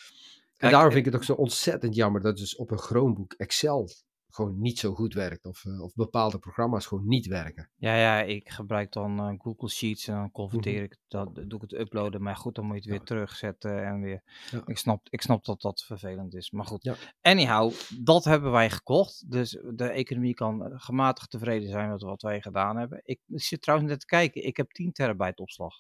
En 0.61 0.69
Kijk, 0.69 0.73
daarom 0.73 0.89
ik- 0.99 1.05
vind 1.05 1.07
ik 1.07 1.13
het 1.13 1.21
ook 1.31 1.37
zo 1.37 1.43
ontzettend 1.43 1.95
jammer 1.95 2.21
dat 2.21 2.37
dus 2.37 2.57
op 2.57 2.71
een 2.71 2.79
Chromebook 2.79 3.33
Excel 3.33 3.89
gewoon 4.29 4.61
niet 4.61 4.79
zo 4.79 4.95
goed 4.95 5.15
werkt. 5.15 5.45
Of, 5.47 5.65
eh, 5.65 5.83
of 5.83 5.95
bepaalde 5.95 6.39
programma's 6.39 6.87
gewoon 6.87 7.07
niet 7.07 7.27
werken. 7.27 7.71
Ja, 7.77 7.95
ja, 7.97 8.23
ik 8.23 8.49
gebruik 8.51 8.93
dan 8.93 9.19
eh, 9.19 9.35
Google 9.39 9.69
Sheets 9.69 10.09
en 10.09 10.15
dan 10.15 10.31
converteer 10.31 10.83
ik, 10.83 10.97
dat, 11.09 11.35
doe 11.35 11.55
ik 11.55 11.61
het 11.61 11.73
uploaden. 11.73 12.23
Maar 12.23 12.37
goed, 12.37 12.55
dan 12.55 12.65
moet 12.65 12.75
je 12.75 12.81
het 12.81 12.91
weer 12.91 12.99
Ja. 12.99 13.05
terugzetten 13.05 13.85
en 13.87 14.01
weer. 14.01 14.23
Ja. 14.51 14.63
Ik, 14.67 14.79
snap, 14.79 15.07
ik 15.11 15.23
snap 15.23 15.45
dat 15.45 15.61
dat 15.61 15.83
vervelend 15.83 16.35
is. 16.35 16.51
Maar 16.51 16.65
goed, 16.65 16.83
Ja. 16.85 16.95
anyhow, 17.21 17.73
dat 17.99 18.25
hebben 18.25 18.51
wij 18.51 18.71
gekocht. 18.71 19.31
Dus 19.31 19.51
de 19.75 19.89
economie 19.89 20.35
kan 20.35 20.65
eh, 20.67 20.73
gematigd 20.81 21.31
tevreden 21.31 21.69
zijn 21.69 21.91
met 21.91 22.03
wat 22.03 22.23
wij 22.23 22.41
gedaan 22.41 22.77
hebben. 22.77 23.01
Ik, 23.05 23.21
ik 23.27 23.43
zit 23.43 23.63
trouwens 23.63 23.91
net 23.91 24.01
te 24.01 24.07
kijken, 24.07 24.45
ik 24.45 24.57
heb 24.57 24.71
10 24.71 24.93
terabyte 24.93 25.43
opslag. 25.43 25.75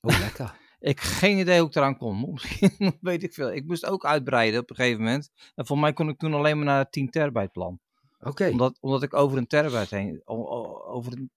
Oh, 0.00 0.18
lekker. 0.18 0.64
Ik 0.78 0.98
heb 1.00 1.08
geen 1.08 1.38
idee 1.38 1.58
hoe 1.58 1.68
ik 1.68 1.74
eraan 1.74 1.96
kom. 1.96 2.30
Misschien 2.32 2.98
weet 3.00 3.22
ik 3.22 3.34
veel. 3.34 3.52
Ik 3.52 3.66
moest 3.66 3.86
ook 3.86 4.04
uitbreiden 4.04 4.60
op 4.60 4.70
een 4.70 4.76
gegeven 4.76 5.02
moment. 5.02 5.30
En 5.54 5.66
voor 5.66 5.78
mij 5.78 5.92
kon 5.92 6.08
ik 6.08 6.18
toen 6.18 6.34
alleen 6.34 6.56
maar 6.56 6.66
naar 6.66 6.78
het 6.78 6.92
10 6.92 7.10
terabyte 7.10 7.50
plan. 7.50 7.80
Oké. 8.18 8.48
Omdat, 8.48 8.78
omdat 8.80 9.02
ik 9.02 9.14
over 9.14 9.38
een 9.38 9.46
terabyte 9.46 9.96
heen, 9.96 10.22
over 10.24 11.12
een, 11.12 11.30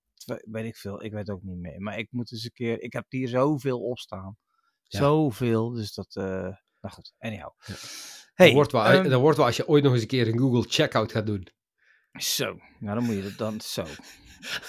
weet 0.43 0.65
ik 0.65 0.75
veel, 0.75 1.03
ik 1.03 1.11
weet 1.11 1.29
ook 1.29 1.43
niet 1.43 1.57
meer. 1.57 1.81
Maar 1.81 1.97
ik 1.97 2.07
moet 2.11 2.31
eens 2.31 2.43
een 2.43 2.51
keer, 2.51 2.81
ik 2.81 2.93
heb 2.93 3.05
hier 3.09 3.27
zoveel 3.27 3.79
opstaan. 3.79 4.37
Ja. 4.83 4.99
Zoveel, 4.99 5.69
dus 5.69 5.93
dat, 5.93 6.15
eh 6.15 6.55
nou 6.81 6.93
goed, 6.93 7.13
anyhow. 7.17 7.51
Ja. 7.65 7.73
Hey, 8.33 8.45
dat, 8.45 8.55
wordt 8.55 8.71
wel, 8.71 9.09
dat 9.09 9.21
wordt 9.21 9.37
wel 9.37 9.45
als 9.45 9.57
je 9.57 9.67
ooit 9.67 9.83
nog 9.83 9.93
eens 9.93 10.01
een 10.01 10.07
keer 10.07 10.27
een 10.27 10.39
Google 10.39 10.65
checkout 10.69 11.11
gaat 11.11 11.25
doen. 11.25 11.47
Zo, 12.11 12.59
nou 12.79 12.95
dan 12.95 13.03
moet 13.03 13.15
je 13.15 13.21
dat 13.21 13.37
dan 13.37 13.61
zo. 13.61 13.85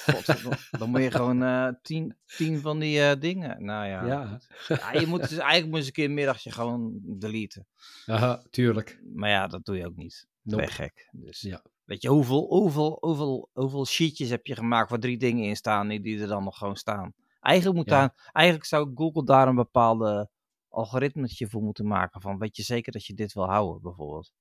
God, 0.07 0.27
dan, 0.43 0.53
dan 0.71 0.91
moet 0.91 1.03
je 1.03 1.11
gewoon 1.11 1.43
eh, 1.43 1.69
tien, 1.83 2.17
tien 2.37 2.61
van 2.61 2.79
die 2.79 3.01
eh, 3.01 3.21
dingen. 3.21 3.65
Nou 3.65 3.87
ja, 3.87 4.05
Ja. 4.07 4.41
ja, 4.69 4.93
je 4.93 5.07
moet 5.07 5.21
dus 5.21 5.39
eigenlijk 5.39 5.65
moet 5.65 5.71
je 5.71 5.77
eens 5.77 5.87
een 5.87 5.93
keer 5.93 6.05
een 6.05 6.15
middagje 6.15 6.51
gewoon 6.51 6.99
deleten. 7.03 7.67
Aha, 8.07 8.43
tuurlijk. 8.51 9.01
Maar 9.15 9.31
ja, 9.31 9.47
dat 9.47 9.65
doe 9.65 9.77
je 9.77 9.87
ook 9.87 9.97
niet. 9.97 10.29
Dat 10.43 10.59
Nope. 10.61 10.73
gek. 10.73 11.09
Dus 11.13 11.41
Ja. 11.41 11.63
weet 11.85 12.03
je, 12.03 12.09
hoeveel, 12.09 12.47
hoeveel, 12.49 12.97
hoeveel, 13.01 13.49
hoeveel 13.53 13.87
sheetjes 13.87 14.31
heb 14.31 14.47
je 14.47 14.55
gemaakt 14.55 14.91
waar 14.91 14.99
drie 14.99 15.19
dingen 15.19 15.45
in 15.45 15.57
staan 15.57 15.89
die, 15.89 16.01
die 16.01 16.21
er 16.21 16.27
dan 16.29 16.45
nog 16.45 16.59
gewoon 16.59 16.77
staan? 16.77 17.13
Eigenlijk, 17.41 17.77
moet 17.77 17.89
daar, 17.89 18.31
eigenlijk 18.33 18.67
zou 18.67 18.91
Google 18.95 19.25
daar 19.25 19.49
een 19.49 19.55
bepaalde 19.55 20.31
algoritmetje 20.69 21.49
voor 21.49 21.63
moeten 21.63 21.87
maken. 21.87 22.21
Van 22.21 22.39
weet 22.39 22.57
je 22.57 22.63
zeker 22.63 22.93
dat 22.93 23.07
je 23.07 23.15
dit 23.15 23.33
wil 23.33 23.47
houden, 23.47 23.83
bijvoorbeeld? 23.83 24.33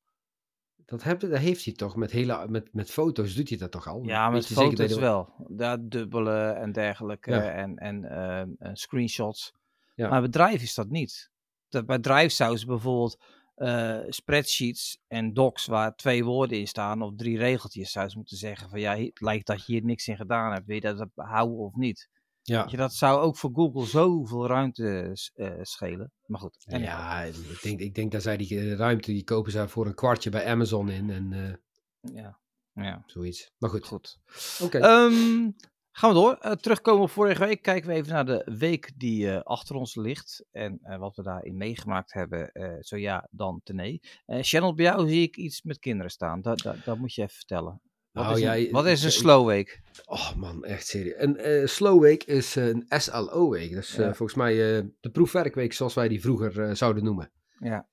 Dat, 0.90 1.04
heb, 1.04 1.20
dat 1.20 1.38
heeft 1.38 1.66
hij 1.66 1.74
toch 1.74 1.96
met, 1.96 2.12
hele, 2.12 2.48
met, 2.48 2.74
met 2.74 2.92
foto's, 2.92 3.34
doet 3.36 3.50
hij 3.50 3.58
dat 3.58 3.72
toch 3.72 3.88
al? 3.88 4.04
Ja, 4.04 4.30
met 4.30 4.46
zeker 4.46 4.64
foto's 4.64 4.94
je- 4.94 5.00
wel. 5.00 5.34
Daar 5.48 5.78
dubbelen 5.82 6.56
en 6.58 6.72
dergelijke 6.72 7.32
Ja. 7.32 7.52
en, 7.52 7.78
en, 7.78 8.04
ehm, 8.06 8.50
en 8.60 8.76
screenshots. 8.76 9.54
Ja. 9.96 10.10
Maar 10.10 10.20
bij 10.22 10.30
Drive 10.30 10.64
is 10.64 10.74
dat 10.74 10.90
niet. 10.90 11.32
Dat, 11.70 11.86
bij 11.86 12.00
Drive 12.00 12.30
zouden 12.30 12.60
ze 12.60 12.66
bijvoorbeeld 12.66 13.18
eh, 13.56 14.00
spreadsheets 14.08 15.00
en 15.08 15.34
docs 15.34 15.66
waar 15.66 15.96
twee 15.96 16.24
woorden 16.26 16.58
in 16.60 16.68
staan 16.68 17.02
of 17.02 17.12
drie 17.16 17.38
regeltjes 17.38 17.92
zouden 17.92 18.12
ze 18.14 18.20
moeten 18.20 18.38
zeggen 18.38 18.70
van 18.70 18.80
ja, 18.80 18.98
het 18.98 19.22
lijkt 19.22 19.48
dat 19.48 19.66
je 19.66 19.74
hier 19.74 19.84
niks 19.84 20.08
in 20.08 20.16
gedaan 20.16 20.54
hebt. 20.54 20.66
Wil 20.66 20.76
je 20.76 20.82
dat 20.82 21.08
houden 21.16 21.58
of 21.58 21.76
niet? 21.76 22.10
Ja. 22.50 22.66
Je, 22.70 22.78
dat 22.78 22.94
zou 22.94 23.22
ook 23.22 23.38
voor 23.38 23.50
Google 23.54 23.86
zoveel 23.86 24.48
ruimte 24.48 25.18
eh, 25.34 25.52
schelen. 25.62 26.12
Maar 26.26 26.40
goed, 26.40 26.66
anyhow. 26.68 26.84
Ja, 26.84 27.22
ik 27.22 27.62
denk, 27.62 27.80
ik 27.80 27.96
denk 27.96 28.12
dat 28.12 28.22
zij 28.22 28.38
die 28.38 28.60
eh, 28.60 28.74
ruimte, 28.74 29.12
die 29.12 29.24
kopen 29.24 29.52
zij 29.52 29.68
voor 29.68 29.86
een 29.86 29.96
kwartje 29.96 30.30
bij 30.30 30.46
Amazon 30.46 30.90
in 30.90 31.10
en 31.10 31.34
eh, 31.34 32.14
ja. 32.16 32.40
ja. 32.74 33.04
zoiets. 33.06 33.52
Maar 33.58 33.70
goed, 33.70 33.86
Goed. 33.86 34.20
oké. 34.62 34.78
Ehm, 34.78 35.52
gaan 35.92 36.10
we 36.10 36.14
door. 36.14 36.58
Terugkomen 36.58 37.04
op 37.04 37.10
vorige 37.10 37.46
week. 37.46 37.62
Kijken 37.62 37.90
we 37.90 37.96
even 37.96 38.14
naar 38.14 38.26
de 38.26 38.52
week 38.58 38.92
die 38.96 39.32
achter 39.32 39.76
ons 39.76 39.96
ligt. 39.96 40.46
En 40.52 40.80
wat 41.00 41.16
we 41.16 41.24
daarin 41.24 41.58
meegemaakt 41.58 42.14
hebben. 42.14 42.52
zo 42.80 42.98
ja, 42.98 43.28
dan 43.32 43.62
te 43.64 43.74
nee. 43.74 44.00
Channel, 44.26 44.74
bij 44.74 44.86
jou 44.86 45.08
zie 45.10 45.22
ik 45.22 45.38
iets 45.38 45.62
met 45.62 45.80
kinderen 45.80 46.12
staan. 46.12 46.42
Dat, 46.42 46.60
dat, 46.60 46.84
dat 46.84 46.98
moet 46.98 47.14
je 47.14 47.22
even 47.22 47.36
vertellen. 47.36 47.82
Wat, 48.28 48.38
is, 48.38 48.44
ja, 48.44 48.58
een, 48.58 48.72
wat 48.72 48.86
is 48.86 49.04
een 49.04 49.12
slow 49.12 49.48
week? 49.48 49.82
Oh 50.06 50.36
man, 50.36 50.66
echt 50.66 50.88
serieus. 50.88 51.16
Een 51.18 51.38
eh, 51.38 51.66
slow 51.66 52.02
week 52.02 52.24
is 52.24 52.56
een 52.56 52.86
SLO-week. 52.88 53.74
Dat 53.74 53.84
is 53.84 53.98
eh, 53.98 54.06
Ja. 54.06 54.14
volgens 54.14 54.38
mij 54.38 54.78
eh, 54.78 54.86
de 55.00 55.10
proefwerkweek 55.10 55.74
zoals 55.74 55.94
wij 55.94 56.08
die 56.08 56.22
vroeger 56.22 56.78
zouden 56.78 57.04
noemen. 57.04 57.32
Ja. 57.60 57.88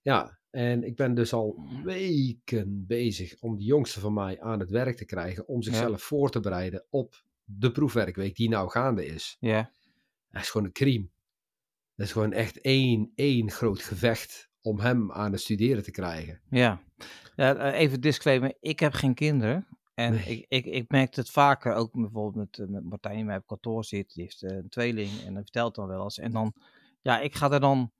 Ja, 0.00 0.38
en 0.50 0.84
ik 0.84 0.96
ben 0.96 1.14
dus 1.14 1.32
al 1.32 1.68
weken 1.84 2.84
bezig 2.86 3.34
om 3.40 3.56
de 3.56 3.64
jongste 3.64 4.00
van 4.00 4.12
mij 4.14 4.40
aan 4.40 4.60
het 4.60 4.70
werk 4.70 4.96
te 4.96 5.04
krijgen. 5.04 5.48
Om 5.48 5.62
zichzelf 5.62 6.02
voor 6.02 6.30
te 6.30 6.40
bereiden 6.40 6.86
op 6.90 7.24
de 7.44 7.70
proefwerkweek 7.72 8.36
die 8.36 8.48
nou 8.48 8.70
gaande 8.70 9.06
is. 9.06 9.36
Ja. 9.40 9.70
Dat 10.30 10.42
is 10.42 10.50
gewoon 10.50 10.66
een 10.66 10.72
crime. 10.72 11.08
Dat 11.94 12.06
is 12.06 12.12
gewoon 12.12 12.32
echt 12.32 12.60
één, 12.60 13.12
één 13.14 13.50
groot 13.50 13.82
gevecht 13.82 14.48
om 14.60 14.80
hem 14.80 15.12
aan 15.12 15.32
het 15.32 15.40
studeren 15.40 15.82
te 15.82 15.90
krijgen. 15.90 16.40
Ja. 16.50 16.82
ja 17.36 17.72
even 17.72 18.00
disclaimer. 18.00 18.54
Ik 18.60 18.80
heb 18.80 18.92
geen 18.92 19.14
kinderen. 19.14 19.66
En 19.96 20.12
Nee. 20.12 20.24
ik, 20.24 20.46
ik, 20.48 20.64
ik 20.64 20.90
merk 20.90 21.14
het 21.14 21.30
vaker, 21.30 21.74
ook 21.74 21.92
bijvoorbeeld 21.92 22.34
met, 22.34 22.58
eh, 22.58 22.66
met 22.74 22.84
Martijn 22.84 23.14
die 23.16 23.24
mij 23.24 23.36
op 23.36 23.46
kantoor 23.46 23.84
zit. 23.84 24.12
Die 24.14 24.22
heeft 24.22 24.42
eh, 24.42 24.56
een 24.56 24.68
tweeling 24.68 25.10
en 25.26 25.34
dat 25.34 25.42
vertelt 25.42 25.74
dan 25.74 25.86
wel 25.86 26.02
eens. 26.02 26.18
En 26.18 26.30
dan, 26.32 26.52
ja, 27.00 27.20
ik 27.20 27.34
ga 27.34 27.50
er 27.50 27.60
dan, 27.60 27.92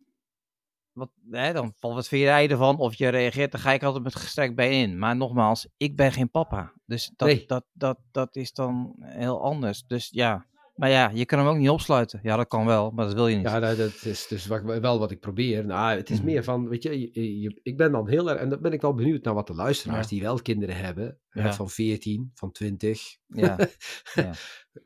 wat, 0.92 1.10
hè, 1.30 1.52
dan 1.52 1.72
valt 1.76 1.94
wat 1.94 2.08
vind 2.08 2.22
jij 2.22 2.48
ervan 2.50 2.78
of 2.78 2.94
je 2.94 3.08
reageert, 3.08 3.52
dan 3.52 3.60
ga 3.60 3.72
ik 3.72 3.82
altijd 3.82 4.04
met 4.04 4.14
gestrekt 4.14 4.54
bij 4.54 4.80
in. 4.80 4.98
Maar 4.98 5.16
nogmaals, 5.16 5.68
ik 5.76 5.96
ben 5.96 6.12
geen 6.12 6.30
papa. 6.30 6.72
Dus 6.84 7.12
dat, 7.16 7.28
Nee. 7.28 7.46
dat, 7.46 7.64
dat, 7.72 7.98
dat 8.10 8.36
is 8.36 8.52
dan 8.52 8.96
heel 9.00 9.42
anders. 9.42 9.86
Dus 9.86 10.08
ja, 10.10 10.46
maar 10.76 10.90
ja, 10.90 11.10
je 11.14 11.24
kan 11.24 11.38
hem 11.38 11.48
ook 11.48 11.56
niet 11.56 11.68
opsluiten. 11.68 12.20
Ja, 12.22 12.36
dat 12.36 12.48
kan 12.48 12.66
wel, 12.66 12.90
maar 12.90 13.04
dat 13.04 13.14
wil 13.14 13.28
je 13.28 13.36
niet. 13.36 13.46
Ja, 13.46 13.60
dat, 13.60 13.76
dat 13.76 14.04
is 14.04 14.26
dus 14.26 14.46
wat, 14.46 14.62
wel 14.62 14.98
wat 14.98 15.10
ik 15.10 15.20
probeer. 15.20 15.64
Nou, 15.66 15.96
het 15.96 16.10
is 16.10 16.16
Mhm. 16.16 16.26
meer 16.26 16.44
van, 16.44 16.68
weet 16.68 16.82
je, 16.82 17.00
je- 17.00 17.40
je- 17.40 17.60
ik 17.62 17.76
ben 17.76 17.92
dan 17.92 18.08
heel 18.08 18.30
erg, 18.30 18.40
en 18.40 18.48
dan 18.48 18.60
ben 18.60 18.72
ik 18.72 18.80
wel 18.80 18.94
benieuwd 18.94 19.24
naar 19.24 19.34
wat 19.34 19.46
de 19.46 19.54
luisteraars 19.54 20.02
Ja. 20.08 20.14
die 20.14 20.22
wel 20.22 20.42
kinderen 20.42 20.76
hebben, 20.76 21.18
hè, 21.28 21.52
van 21.52 21.70
14, 21.70 22.30
van 22.34 22.52
20, 22.52 23.16
Ja, 23.26 23.56
ja. 24.14 24.32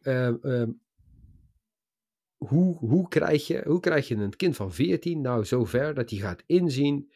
Ehm, 0.02 0.34
ehm, 0.42 0.70
hoe, 2.36 2.76
hoe, 2.78 3.08
krijg 3.08 3.46
je, 3.46 3.62
hoe 3.66 3.80
krijg 3.80 4.08
je 4.08 4.14
een 4.16 4.36
kind 4.36 4.56
van 4.56 4.72
14 4.72 5.20
nou 5.20 5.44
zover 5.44 5.94
dat 5.94 6.10
hij 6.10 6.18
gaat 6.18 6.42
inzien 6.46 7.12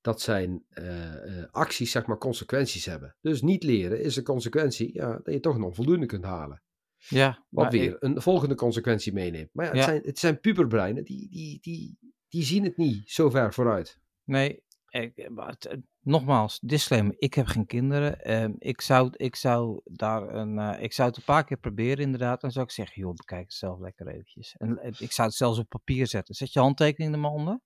dat 0.00 0.20
zijn 0.20 0.64
eh, 0.68 1.38
eh, 1.40 1.46
acties, 1.50 1.90
zeg 1.90 2.06
maar, 2.06 2.18
consequenties 2.18 2.84
hebben? 2.84 3.16
Dus 3.20 3.42
niet 3.42 3.62
leren 3.62 4.00
is 4.02 4.16
een 4.16 4.22
consequentie, 4.24 4.94
ja, 4.94 5.20
dat 5.22 5.34
je 5.34 5.40
toch 5.40 5.54
een 5.54 5.62
onvoldoende 5.62 6.06
kunt 6.06 6.24
halen. 6.24 6.62
Ja 7.08 7.44
Wat 7.48 7.72
weer 7.72 7.90
ik- 7.94 8.02
een 8.02 8.22
volgende 8.22 8.54
consequentie 8.54 9.12
meeneemt. 9.12 9.48
Maar 9.52 9.64
ja, 9.64 9.70
het, 9.70 9.80
Ja. 9.80 9.86
Zijn, 9.86 10.02
het 10.04 10.18
zijn 10.18 10.40
puberbreinen, 10.40 11.04
die, 11.04 11.28
die, 11.30 11.58
die, 11.60 11.98
die 12.28 12.42
zien 12.42 12.64
het 12.64 12.76
niet 12.76 13.10
zo 13.10 13.30
ver 13.30 13.54
vooruit. 13.54 14.00
Nee, 14.24 14.62
ik, 14.88 15.30
maar 15.30 15.48
het- 15.48 15.64
het- 15.70 15.86
nogmaals, 16.00 16.58
disclaimer, 16.60 17.14
ik 17.18 17.34
heb 17.34 17.46
geen 17.46 17.66
kinderen. 17.66 18.20
Ehm, 18.24 18.52
ik, 18.58 18.80
zou, 18.80 19.10
ik 19.16 19.36
zou 19.36 19.80
daar 19.84 20.34
een, 20.34 20.58
eh, 20.58 20.82
ik 20.82 20.92
zou 20.92 21.08
het 21.08 21.16
een 21.16 21.24
paar 21.24 21.44
keer 21.44 21.56
proberen 21.58 22.04
inderdaad. 22.04 22.40
Dan 22.40 22.50
zou 22.50 22.64
ik 22.64 22.70
zeggen, 22.70 23.02
joh, 23.02 23.14
bekijk 23.14 23.42
het 23.44 23.52
zelf 23.52 23.78
lekker 23.80 24.06
eventjes. 24.08 24.54
En 24.56 24.78
eh, 24.78 24.90
ik 24.98 25.12
zou 25.12 25.28
het 25.28 25.36
zelfs 25.36 25.58
op 25.58 25.68
papier 25.68 26.06
zetten. 26.06 26.34
Zet 26.34 26.52
je 26.52 26.60
handtekening 26.60 27.12
er 27.12 27.18
maar 27.20 27.30
onder. 27.30 27.60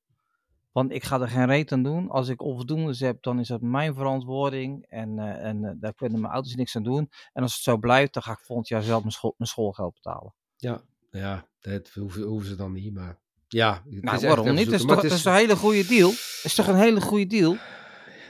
Want 0.73 0.93
ik 0.93 1.05
ga 1.05 1.21
er 1.21 1.29
geen 1.29 1.47
reet 1.47 1.73
aan 1.73 1.83
doen. 1.83 2.09
Als 2.11 2.29
ik 2.29 2.43
onvoldoendes 2.43 3.01
heb, 3.01 3.23
dan 3.23 3.39
is 3.41 3.49
dat 3.49 3.61
mijn 3.61 3.95
verantwoording. 3.95 4.87
En, 4.89 5.19
eh, 5.19 5.49
en 5.49 5.65
eh, 5.65 5.73
daar 5.77 5.95
kunnen 5.95 6.21
mijn 6.21 6.33
ouders 6.33 6.55
niks 6.55 6.77
aan 6.77 6.83
doen. 6.83 7.11
En 7.33 7.43
als 7.43 7.55
het 7.55 7.63
zo 7.63 7.77
blijft, 7.77 8.15
dan 8.15 8.23
ga 8.23 8.33
ik 8.33 8.41
volgend 8.41 8.69
jaar 8.69 8.83
zelf 8.83 9.01
mijn, 9.01 9.13
school, 9.13 9.35
mijn 9.37 9.51
schoolgeld 9.51 9.95
betalen. 9.95 10.35
Ja, 10.57 10.83
ja 11.11 11.47
dat 11.61 11.89
hoeven, 11.95 12.23
hoeven 12.23 12.49
ze 12.49 12.57
dan 12.57 12.73
niet, 12.73 12.95
maar 12.95 13.19
ja. 13.49 13.83
het 13.91 14.03
Nou, 14.03 14.21
waarom 14.21 14.55
niet? 14.55 14.65
Dat 14.65 14.75
is, 14.75 14.79
toch, 14.79 14.87
Maar 14.87 14.97
dat 14.97 15.05
het 15.05 15.13
is 15.13 15.25
een 15.25 15.35
hele 15.35 15.57
goede 15.57 15.87
deal. 15.87 16.09
Dat 16.11 16.41
is 16.45 16.55
toch 16.55 16.67
een 16.67 16.75
hele 16.77 17.01
goede 17.01 17.27
deal? 17.27 17.57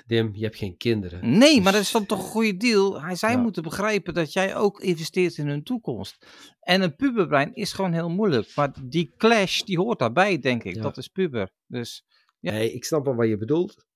Dim, 0.06 0.30
je 0.34 0.44
hebt 0.44 0.56
geen 0.56 0.76
kinderen. 0.76 1.38
Nee, 1.38 1.54
maar 1.60 1.64
Dus- 1.64 1.72
dat 1.72 1.80
is 1.80 1.90
dan 1.90 2.06
toch 2.06 2.18
een 2.18 2.30
goede 2.30 2.56
deal. 2.56 3.02
Hij, 3.02 3.14
zij 3.14 3.32
Ja. 3.32 3.38
moeten 3.38 3.62
begrijpen 3.62 4.14
dat 4.14 4.32
jij 4.32 4.56
ook 4.56 4.80
investeert 4.80 5.36
in 5.38 5.48
hun 5.48 5.62
toekomst. 5.62 6.26
En 6.60 6.82
een 6.82 6.96
puberbrein 6.96 7.54
is 7.54 7.72
gewoon 7.72 7.92
heel 7.92 8.10
moeilijk. 8.10 8.52
Maar 8.54 8.72
die 8.84 9.14
clash, 9.16 9.60
die 9.60 9.78
hoort 9.78 9.98
daarbij, 9.98 10.38
denk 10.38 10.64
ik. 10.64 10.74
Ja. 10.74 10.82
Dat 10.82 10.96
is 10.96 11.08
puber. 11.08 11.50
Dus 11.66 12.04
Ja. 12.42 12.52
Nee, 12.52 12.72
ik 12.72 12.84
snap 12.84 13.04
wel 13.04 13.14
wat 13.14 13.28
je 13.28 13.36
bedoelt. 13.36 13.86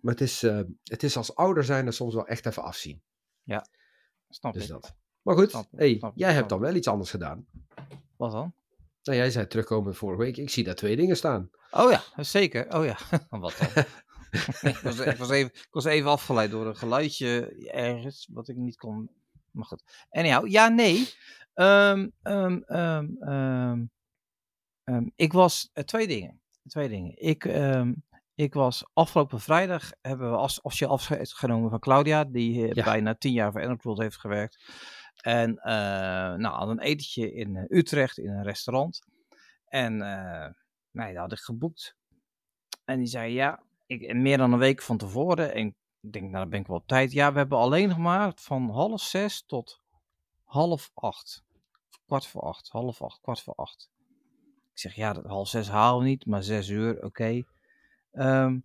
Maar 0.00 0.12
het 0.12 0.22
is, 0.22 0.42
eh, 0.42 0.60
het 0.84 1.02
is 1.02 1.16
als 1.16 1.34
ouder 1.34 1.64
zijn 1.64 1.86
er 1.86 1.92
soms 1.92 2.14
wel 2.14 2.26
echt 2.26 2.46
even 2.46 2.62
afzien. 2.62 3.02
snap 4.28 4.52
Dus 4.52 4.62
ik. 4.62 4.68
dat. 4.68 4.96
Maar 5.22 5.36
goed, 5.36 5.50
Snap 5.50 5.66
hey, 5.76 5.96
snap 5.98 6.12
jij 6.16 6.32
hebt 6.32 6.48
dan 6.48 6.60
wel 6.60 6.74
iets 6.74 6.88
anders 6.88 7.10
gedaan. 7.10 7.46
Wat 8.16 8.32
dan? 8.32 8.52
Nou, 9.02 9.18
jij 9.18 9.30
zei 9.30 9.46
terugkomen 9.46 9.94
vorige 9.94 10.22
week. 10.22 10.36
Ik 10.36 10.50
zie 10.50 10.64
daar 10.64 10.74
twee 10.74 10.96
dingen 10.96 11.16
staan. 11.16 11.50
Oh 11.70 11.90
ja, 11.90 12.24
zeker. 12.24 12.76
Oh 12.76 12.84
ja, 12.84 12.98
wat 13.38 13.56
dan? 13.58 13.84
ik, 14.70 14.76
was, 14.76 14.98
ik, 14.98 15.16
was 15.16 15.30
even, 15.30 15.52
ik 15.54 15.68
was 15.70 15.84
even 15.84 16.10
afgeleid 16.10 16.50
door 16.50 16.66
een 16.66 16.76
geluidje 16.76 17.46
ergens, 17.70 18.28
wat 18.32 18.48
ik 18.48 18.56
niet 18.56 18.76
kon. 18.76 19.10
Maar 19.50 19.64
goed. 19.64 19.82
Anyhow, 20.10 20.46
ja, 20.46 20.68
nee. 20.68 21.12
Ehm, 21.54 22.08
ehm, 22.22 22.60
ehm, 24.84 25.06
ik 25.16 25.32
was, 25.32 25.70
eh, 25.72 25.84
twee 25.84 26.06
dingen. 26.06 26.40
Twee 26.68 26.88
dingen. 26.88 27.12
Ik, 27.16 27.44
ehm, 27.44 27.92
ik 28.34 28.54
was 28.54 28.84
afgelopen 28.92 29.40
vrijdag, 29.40 29.90
hebben 30.00 30.30
we 30.30 30.36
als, 30.36 30.60
officieel 30.60 30.90
afscheid 30.90 31.32
genomen 31.32 31.70
van 31.70 31.78
Claudia, 31.78 32.24
die 32.24 32.68
eh, 32.68 32.72
Ja. 32.72 32.84
bijna 32.84 33.14
tien 33.14 33.32
jaar 33.32 33.52
voor 33.52 33.76
World 33.82 33.98
heeft 34.00 34.18
gewerkt. 34.18 34.58
En 35.18 35.56
eh 35.58 35.72
nou, 36.34 36.46
had 36.46 36.68
een 36.68 36.80
etentje 36.80 37.32
in 37.32 37.56
eh, 37.56 37.78
Utrecht 37.78 38.18
in 38.18 38.30
een 38.30 38.42
restaurant. 38.42 39.00
En 39.64 40.02
eh 40.02 40.48
nee, 40.90 41.12
dat 41.12 41.22
had 41.22 41.32
ik 41.32 41.38
geboekt. 41.38 41.96
En 42.84 42.98
die 42.98 43.06
zei 43.06 43.32
ja, 43.32 43.62
ik, 43.86 44.14
meer 44.14 44.38
dan 44.38 44.52
een 44.52 44.58
week 44.58 44.82
van 44.82 44.96
tevoren. 44.96 45.54
En 45.54 45.66
ik 46.00 46.12
denk, 46.12 46.24
nou 46.24 46.38
dan 46.38 46.48
ben 46.48 46.60
ik 46.60 46.66
wel 46.66 46.76
op 46.76 46.86
tijd. 46.86 47.12
Ja, 47.12 47.32
we 47.32 47.38
hebben 47.38 47.58
alleen 47.58 47.88
nog 47.88 47.98
maar 47.98 48.32
van 48.34 48.70
half 48.70 49.00
zes 49.00 49.42
tot 49.46 49.80
half 50.44 50.90
acht. 50.94 51.44
Kwart 52.06 52.26
voor 52.26 52.40
acht, 52.42 52.68
half 52.68 53.02
acht, 53.02 53.20
kwart 53.20 53.40
voor 53.42 53.54
acht. 53.54 53.90
Ik 54.78 54.84
zeg, 54.84 54.94
ja, 54.94 55.22
half 55.26 55.48
zes 55.48 55.68
we 55.68 55.98
niet, 56.02 56.26
maar 56.26 56.42
zes 56.42 56.68
uur, 56.68 57.04
oké. 57.04 57.42
Ehm, 58.12 58.58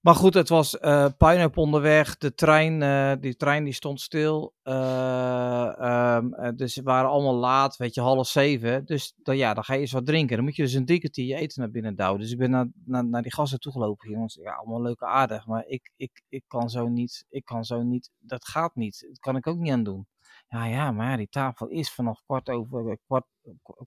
maar 0.00 0.14
goed, 0.14 0.34
het 0.34 0.48
was 0.48 0.78
eh 0.78 1.06
puinhoop 1.16 1.56
onderweg. 1.56 2.16
De 2.16 2.34
trein, 2.34 2.82
eh, 2.82 3.12
die 3.20 3.36
trein 3.36 3.64
die 3.64 3.72
stond 3.72 4.00
stil. 4.00 4.54
Eh, 4.62 5.78
ehm, 5.78 6.32
eh, 6.32 6.50
dus 6.56 6.76
we 6.76 6.82
waren 6.82 7.10
allemaal 7.10 7.34
laat, 7.34 7.76
weet 7.76 7.94
je, 7.94 8.00
half 8.00 8.28
zeven. 8.28 8.84
Dus 8.84 9.14
dan, 9.22 9.36
ja, 9.36 9.54
dan 9.54 9.64
ga 9.64 9.74
je 9.74 9.80
eens 9.80 9.92
wat 9.92 10.06
drinken. 10.06 10.36
Dan 10.36 10.44
moet 10.44 10.56
je 10.56 10.62
dus 10.62 10.72
een 10.72 10.84
kwartier 10.84 11.26
je 11.26 11.34
eten 11.34 11.60
naar 11.60 11.70
binnen 11.70 11.96
douwen. 11.96 12.20
Dus 12.20 12.32
ik 12.32 12.38
ben 12.38 12.50
naar, 12.50 12.66
naar, 12.84 13.04
naar 13.06 13.22
die 13.22 13.32
gasten 13.32 13.60
toegelopen. 13.60 14.10
Jongens, 14.10 14.34
ja, 14.34 14.52
allemaal 14.52 14.82
leuke 14.82 15.06
aardig. 15.06 15.46
Maar 15.46 15.66
ik, 15.66 15.92
ik, 15.96 16.22
ik 16.28 16.44
kan 16.46 16.70
zo 16.70 16.88
niet, 16.88 17.24
ik 17.28 17.44
kan 17.44 17.64
zo 17.64 17.82
niet, 17.82 18.10
dat 18.18 18.44
gaat 18.44 18.74
niet. 18.74 19.06
Dat 19.08 19.18
kan 19.18 19.36
ik 19.36 19.46
ook 19.46 19.58
niet 19.58 19.72
aan 19.72 19.84
doen. 19.84 20.06
Ja, 20.48 20.64
ja, 20.66 20.90
maar 20.90 21.16
die 21.16 21.28
tafel 21.28 21.68
is 21.68 21.90
vanaf 21.92 22.22
kwart 22.24 22.48
over, 22.48 22.90
eh, 22.90 22.96
kwart, 23.06 23.26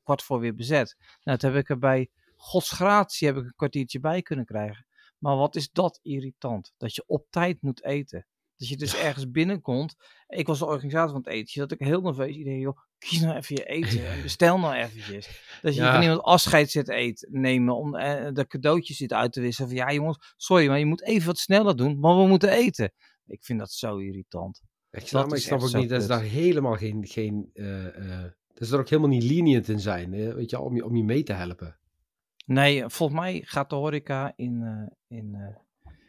kwart 0.03 0.23
voor 0.23 0.39
weer 0.39 0.55
bezet. 0.55 0.95
Nou, 0.99 1.37
dat 1.37 1.41
heb 1.41 1.55
ik 1.61 1.69
er 1.69 1.77
bij 1.79 2.09
godsgratie 2.35 3.27
heb 3.27 3.37
ik 3.37 3.43
een 3.43 3.53
kwartiertje 3.55 3.99
bij 3.99 4.21
kunnen 4.21 4.45
krijgen. 4.45 4.85
Maar 5.17 5.35
wat 5.35 5.55
is 5.55 5.71
dat 5.71 5.99
irritant? 6.01 6.73
Dat 6.77 6.95
je 6.95 7.03
op 7.07 7.25
tijd 7.29 7.61
moet 7.61 7.83
eten. 7.83 8.25
Dat 8.57 8.67
je 8.67 8.77
dus 8.77 8.95
ergens 8.95 9.31
binnenkomt. 9.39 9.95
Ik 10.27 10.47
was 10.47 10.59
de 10.59 10.65
organisator 10.65 11.09
van 11.11 11.21
het 11.23 11.27
eten. 11.33 11.59
Dat 11.59 11.71
ik 11.71 11.79
heel 11.79 12.01
nerveus. 12.01 12.35
Iedereen, 12.35 12.59
joh, 12.59 12.77
kies 12.97 13.19
nou 13.19 13.35
even 13.37 13.55
je 13.55 13.65
eten. 13.77 14.11
En 14.11 14.21
bestel 14.21 14.59
nou 14.59 14.73
eventjes. 14.75 15.57
Dat 15.61 15.75
je 15.75 15.81
Ja. 15.81 15.93
van 15.93 16.01
iemand 16.01 16.21
afscheid 16.21 16.71
zit 16.71 16.89
eten, 16.89 17.27
nemen. 17.31 17.75
Om 17.75 17.95
eh, 17.95 18.33
de 18.33 18.47
cadeautjes 18.47 18.97
zit 18.97 19.13
uit 19.13 19.33
te 19.33 19.41
wisselen. 19.41 19.69
Van 19.69 19.77
ja 19.79 19.91
jongens, 19.91 20.33
sorry, 20.37 20.67
maar 20.67 20.79
je 20.79 20.85
moet 20.85 21.03
even 21.03 21.27
wat 21.27 21.37
sneller 21.37 21.75
doen. 21.75 21.99
Maar 21.99 22.15
we 22.17 22.27
moeten 22.27 22.49
eten. 22.49 22.91
Ik 23.25 23.43
vind 23.43 23.59
dat 23.59 23.71
zo 23.71 23.97
irritant. 23.97 24.61
Ik 24.91 25.07
snap, 25.07 25.27
maar 25.27 25.37
ik 25.37 25.43
snap 25.43 25.61
ook 25.61 25.73
niet 25.73 25.89
dat 25.89 26.01
ze 26.01 26.07
daar 26.07 26.21
helemaal 26.21 26.75
geen... 26.75 27.07
geen 27.07 27.49
eh, 27.53 28.23
eh, 28.23 28.31
dat 28.53 28.67
ze 28.67 28.73
er 28.73 28.79
ook 28.79 28.89
helemaal 28.89 29.11
niet 29.11 29.23
lenient 29.23 29.67
in 29.67 29.79
zijn. 29.79 30.13
eh, 30.13 30.33
weet 30.33 30.49
je, 30.49 30.59
om 30.59 30.75
je, 30.75 30.85
om 30.85 30.95
je 30.95 31.03
mee 31.03 31.23
te 31.23 31.33
helpen. 31.33 31.77
Nee, 32.45 32.89
volgens 32.89 33.19
mij 33.19 33.41
gaat 33.45 33.69
de 33.69 33.75
horeca 33.75 34.33
in, 34.35 34.61
eh, 34.61 35.17
in, 35.17 35.57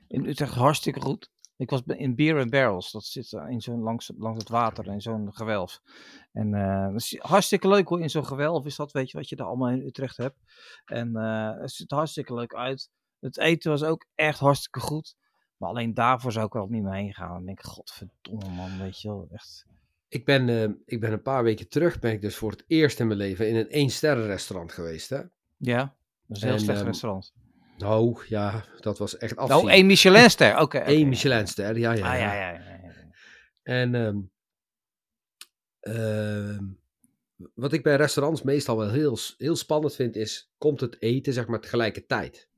in 0.08 0.24
Utrecht 0.26 0.54
hartstikke 0.54 1.00
goed. 1.00 1.30
Ik 1.56 1.70
was 1.70 1.82
in 1.86 2.14
Beer 2.14 2.40
and 2.40 2.50
Barrels. 2.50 2.92
Dat 2.92 3.04
zit 3.04 3.32
in 3.48 3.60
zo'n 3.60 3.80
langs, 3.82 4.12
langs 4.16 4.38
het 4.38 4.48
water 4.48 4.86
in 4.86 5.00
zo'n 5.00 5.34
gewelf. 5.34 5.80
En 6.32 6.54
is 6.94 7.18
hartstikke 7.18 7.68
leuk 7.68 7.88
hoor. 7.88 8.00
In 8.00 8.10
zo'n 8.10 8.26
gewelf 8.26 8.64
is 8.64 8.76
dat, 8.76 8.92
weet 8.92 9.10
je, 9.10 9.18
wat 9.18 9.28
je 9.28 9.36
daar 9.36 9.46
allemaal 9.46 9.70
in 9.70 9.86
Utrecht 9.86 10.16
hebt. 10.16 10.36
En 10.84 11.16
het 11.60 11.70
ziet 11.70 11.90
hartstikke 11.90 12.34
leuk 12.34 12.54
uit. 12.54 12.90
Het 13.20 13.38
eten 13.38 13.70
was 13.70 13.82
ook 13.82 14.06
echt 14.14 14.38
hartstikke 14.38 14.80
goed. 14.80 15.16
Maar 15.62 15.70
alleen 15.70 15.94
daarvoor 15.94 16.32
zou 16.32 16.46
ik 16.46 16.54
er 16.54 16.60
al 16.60 16.66
niet 16.66 16.82
meer 16.82 16.92
heen 16.92 17.14
gaan. 17.14 17.32
Dan 17.32 17.44
denk 17.44 17.58
ik, 17.58 17.64
godverdomme 17.64 18.48
man, 18.48 18.78
weet 18.78 19.00
je 19.00 19.08
wel. 19.08 19.28
Echt. 19.32 19.66
Ik 20.08 20.24
ben, 20.24 20.48
eh, 20.48 20.68
ik 20.84 21.00
ben 21.00 21.12
een 21.12 21.22
paar 21.22 21.42
weken 21.42 21.68
terug, 21.68 21.98
ben 21.98 22.12
ik 22.12 22.20
dus 22.20 22.36
voor 22.36 22.50
het 22.50 22.64
eerst 22.66 23.00
in 23.00 23.06
mijn 23.06 23.18
leven 23.18 23.48
in 23.48 23.56
een 23.56 23.70
één-sterren 23.70 24.26
restaurant 24.26 24.72
geweest. 24.72 25.10
Hè? 25.10 25.20
Ja, 25.56 25.94
dat 26.26 26.36
is 26.36 26.42
een 26.42 26.48
heel 26.48 26.58
slecht 26.58 26.78
ehm, 26.78 26.86
restaurant. 26.86 27.32
Nou, 27.78 28.24
ja, 28.28 28.64
dat 28.80 28.98
was 28.98 29.16
echt 29.16 29.36
afzien. 29.36 29.58
Oh, 29.58 29.70
één 29.70 29.86
Michelinster. 29.86 30.60
Oké. 30.60 30.82
Eén. 30.84 31.08
Michelinster, 31.08 31.78
ja, 31.78 31.92
ja. 31.92 32.12
Ah, 32.12 32.18
ja. 32.18 32.34
ja, 32.34 32.50
ja, 32.50 32.50
ja, 32.50 32.80
ja. 32.82 32.92
En 33.62 33.94
ehm, 33.94 34.18
ehm, 35.80 36.64
wat 37.54 37.72
ik 37.72 37.82
bij 37.82 37.96
restaurants 37.96 38.42
meestal 38.42 38.76
wel 38.76 38.90
heel, 38.90 39.18
heel 39.38 39.56
spannend 39.56 39.94
vind, 39.94 40.16
is, 40.16 40.52
komt 40.58 40.80
het 40.80 41.02
eten 41.02 41.32
zeg 41.32 41.46
maar 41.46 41.60
tegelijkertijd? 41.60 42.48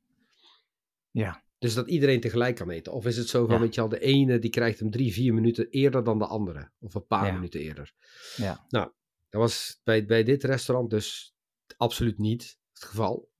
Ja. 1.10 1.43
Dus 1.64 1.74
dat 1.74 1.88
iedereen 1.88 2.20
tegelijk 2.20 2.57
kan 2.57 2.70
eten. 2.70 2.92
Of 2.92 3.07
is 3.07 3.16
het 3.16 3.29
zo 3.29 3.46
van, 3.46 3.55
Ja. 3.55 3.61
weet 3.61 3.74
je 3.74 3.81
al, 3.81 3.88
de 3.88 4.00
ene 4.00 4.38
die 4.38 4.50
krijgt 4.50 4.79
hem 4.79 4.90
drie, 4.90 5.12
vier 5.12 5.35
minuten 5.35 5.68
eerder 5.70 6.05
dan 6.05 6.18
de 6.18 6.27
andere. 6.27 6.70
Of 6.81 6.94
een 6.94 7.07
paar 7.07 7.27
Ja. 7.27 7.33
minuten 7.33 7.61
eerder. 7.61 7.92
Ja. 8.37 8.64
Nou, 8.68 8.90
dat 9.29 9.40
was 9.40 9.81
bij, 9.85 10.05
bij 10.07 10.22
dit 10.24 10.44
restaurant 10.44 10.90
dus 10.90 11.35
absoluut 11.77 12.18
niet 12.18 12.59
het 12.72 12.85
geval. 12.85 13.31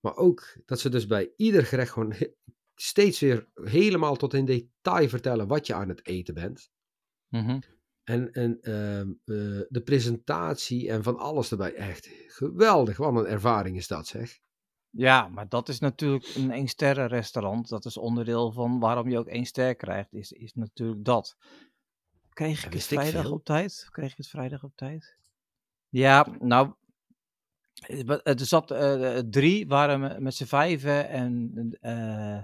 Maar 0.00 0.16
ook 0.16 0.56
dat 0.64 0.80
ze 0.80 0.88
dus 0.88 1.06
bij 1.06 1.32
ieder 1.36 1.64
gerecht 1.66 1.92
gewoon 1.92 2.14
steeds 2.74 3.20
weer 3.20 3.48
helemaal 3.54 4.16
tot 4.16 4.34
in 4.34 4.44
detail 4.44 5.08
vertellen 5.08 5.46
wat 5.46 5.66
je 5.66 5.74
aan 5.74 5.88
het 5.88 6.06
eten 6.06 6.34
bent. 6.34 6.70
Mhm. 7.28 7.60
En, 8.04 8.32
en 8.32 8.60
ehm, 8.60 9.08
eh, 9.10 9.60
de 9.68 9.82
presentatie 9.84 10.88
en 10.90 11.02
van 11.02 11.16
alles 11.16 11.50
erbij. 11.50 11.74
Echt 11.74 12.08
geweldig. 12.26 12.96
Wat 12.96 13.16
een 13.16 13.26
ervaring 13.26 13.76
is 13.76 13.86
dat, 13.86 14.06
zeg. 14.06 14.38
Ja, 14.90 15.28
maar 15.28 15.48
dat 15.48 15.68
is 15.68 15.78
natuurlijk 15.78 16.34
een 16.34 16.50
één 16.50 16.68
sterren 16.68 17.06
restaurant. 17.06 17.68
Dat 17.68 17.84
is 17.84 17.96
onderdeel 17.96 18.52
van 18.52 18.78
waarom 18.78 19.08
je 19.08 19.18
ook 19.18 19.26
één 19.26 19.44
ster 19.44 19.74
krijgt, 19.74 20.12
is, 20.14 20.32
is 20.32 20.54
natuurlijk 20.54 21.04
dat. 21.04 21.36
Kreeg 22.32 22.66
ik 22.66 22.72
het 22.72 22.84
vrijdag 22.84 23.22
veel. 23.22 23.32
op 23.32 23.44
tijd? 23.44 23.88
Kreeg 23.90 24.10
ik 24.10 24.16
het 24.16 24.28
vrijdag 24.28 24.62
op 24.64 24.76
tijd? 24.76 25.16
Ja, 25.88 26.26
nou, 26.40 26.72
er 28.22 28.46
zat 28.46 28.70
eh, 28.70 29.18
drie, 29.18 29.66
waren 29.66 30.00
me- 30.00 30.20
met 30.20 30.34
z'n 30.34 30.44
vijven 30.44 31.08
en 31.08 31.52
eh, 31.80 32.42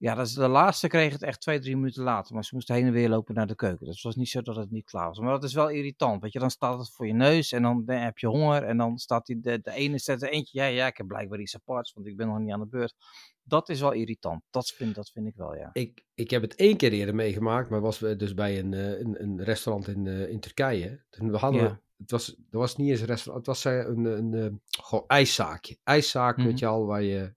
ja, 0.00 0.14
dat 0.14 0.26
is, 0.26 0.32
de 0.32 0.48
laatste 0.48 0.88
kreeg 0.88 1.12
het 1.12 1.22
echt 1.22 1.40
twee, 1.40 1.58
drie 1.58 1.76
minuten 1.76 2.02
later. 2.02 2.34
Maar 2.34 2.44
ze 2.44 2.54
moesten 2.54 2.74
heen 2.74 2.86
en 2.86 2.92
weer 2.92 3.08
lopen 3.08 3.34
naar 3.34 3.46
de 3.46 3.54
keuken. 3.54 3.86
Dus 3.86 3.94
het 3.94 4.04
was 4.04 4.16
niet 4.16 4.28
zo 4.28 4.42
dat 4.42 4.56
het 4.56 4.70
niet 4.70 4.84
klaar 4.84 5.06
was. 5.06 5.18
Maar 5.18 5.30
dat 5.30 5.44
is 5.44 5.54
wel 5.54 5.68
irritant. 5.68 6.22
Weet 6.22 6.32
je, 6.32 6.38
dan 6.38 6.50
staat 6.50 6.78
het 6.78 6.90
voor 6.90 7.06
je 7.06 7.12
neus 7.12 7.52
en 7.52 7.62
dan 7.62 7.82
eh, 7.86 8.02
heb 8.02 8.18
je 8.18 8.26
honger. 8.26 8.62
En 8.62 8.76
dan 8.76 8.98
staat 8.98 9.26
die, 9.26 9.40
de, 9.40 9.60
de 9.62 9.70
ene 9.72 9.98
zet 9.98 10.22
er 10.22 10.28
eentje. 10.30 10.58
Ja, 10.60 10.66
ja, 10.66 10.86
ik 10.86 10.96
heb 10.96 11.06
blijkbaar 11.06 11.40
iets 11.40 11.54
aparts, 11.56 11.92
want 11.92 12.06
ik 12.06 12.16
ben 12.16 12.26
nog 12.28 12.38
niet 12.38 12.52
aan 12.52 12.60
de 12.60 12.66
beurt. 12.66 12.94
Dat 13.42 13.68
is 13.68 13.80
wel 13.80 13.92
irritant. 13.92 14.42
Dat 14.50 14.68
vind, 14.68 14.94
dat 14.94 15.10
vind 15.10 15.26
ik 15.26 15.34
wel, 15.36 15.54
ja. 15.56 15.70
Ik, 15.72 16.04
ik 16.14 16.30
heb 16.30 16.42
het 16.42 16.54
één 16.54 16.76
keer 16.76 16.92
eerder 16.92 17.14
meegemaakt, 17.14 17.70
maar 17.70 17.80
was 17.80 17.98
we 17.98 18.16
dus 18.16 18.34
bij 18.34 18.58
een, 18.58 18.74
eh, 18.74 18.98
een, 18.98 19.22
een 19.22 19.42
restaurant 19.44 19.88
in, 19.88 20.06
eh, 20.06 20.28
in 20.28 20.40
Turkije. 20.40 21.02
Toen 21.10 21.30
we 21.30 21.36
hadden, 21.36 21.62
Ja. 21.62 21.80
het 21.96 22.10
was, 22.10 22.28
er 22.50 22.58
was 22.58 22.76
niet 22.76 22.90
eens 22.90 23.00
een 23.00 23.06
restaurant, 23.06 23.46
het 23.46 23.56
was 23.56 23.64
eh, 23.72 23.86
een, 23.86 24.04
een, 24.04 24.32
een 24.32 24.62
goh, 24.80 25.04
ijszaakje. 25.06 25.78
IJszaak, 25.84 26.36
Mhm. 26.36 26.46
weet 26.46 26.58
je 26.58 26.66
al, 26.66 26.86
waar 26.86 27.02
je 27.02 27.18
eh, 27.20 27.28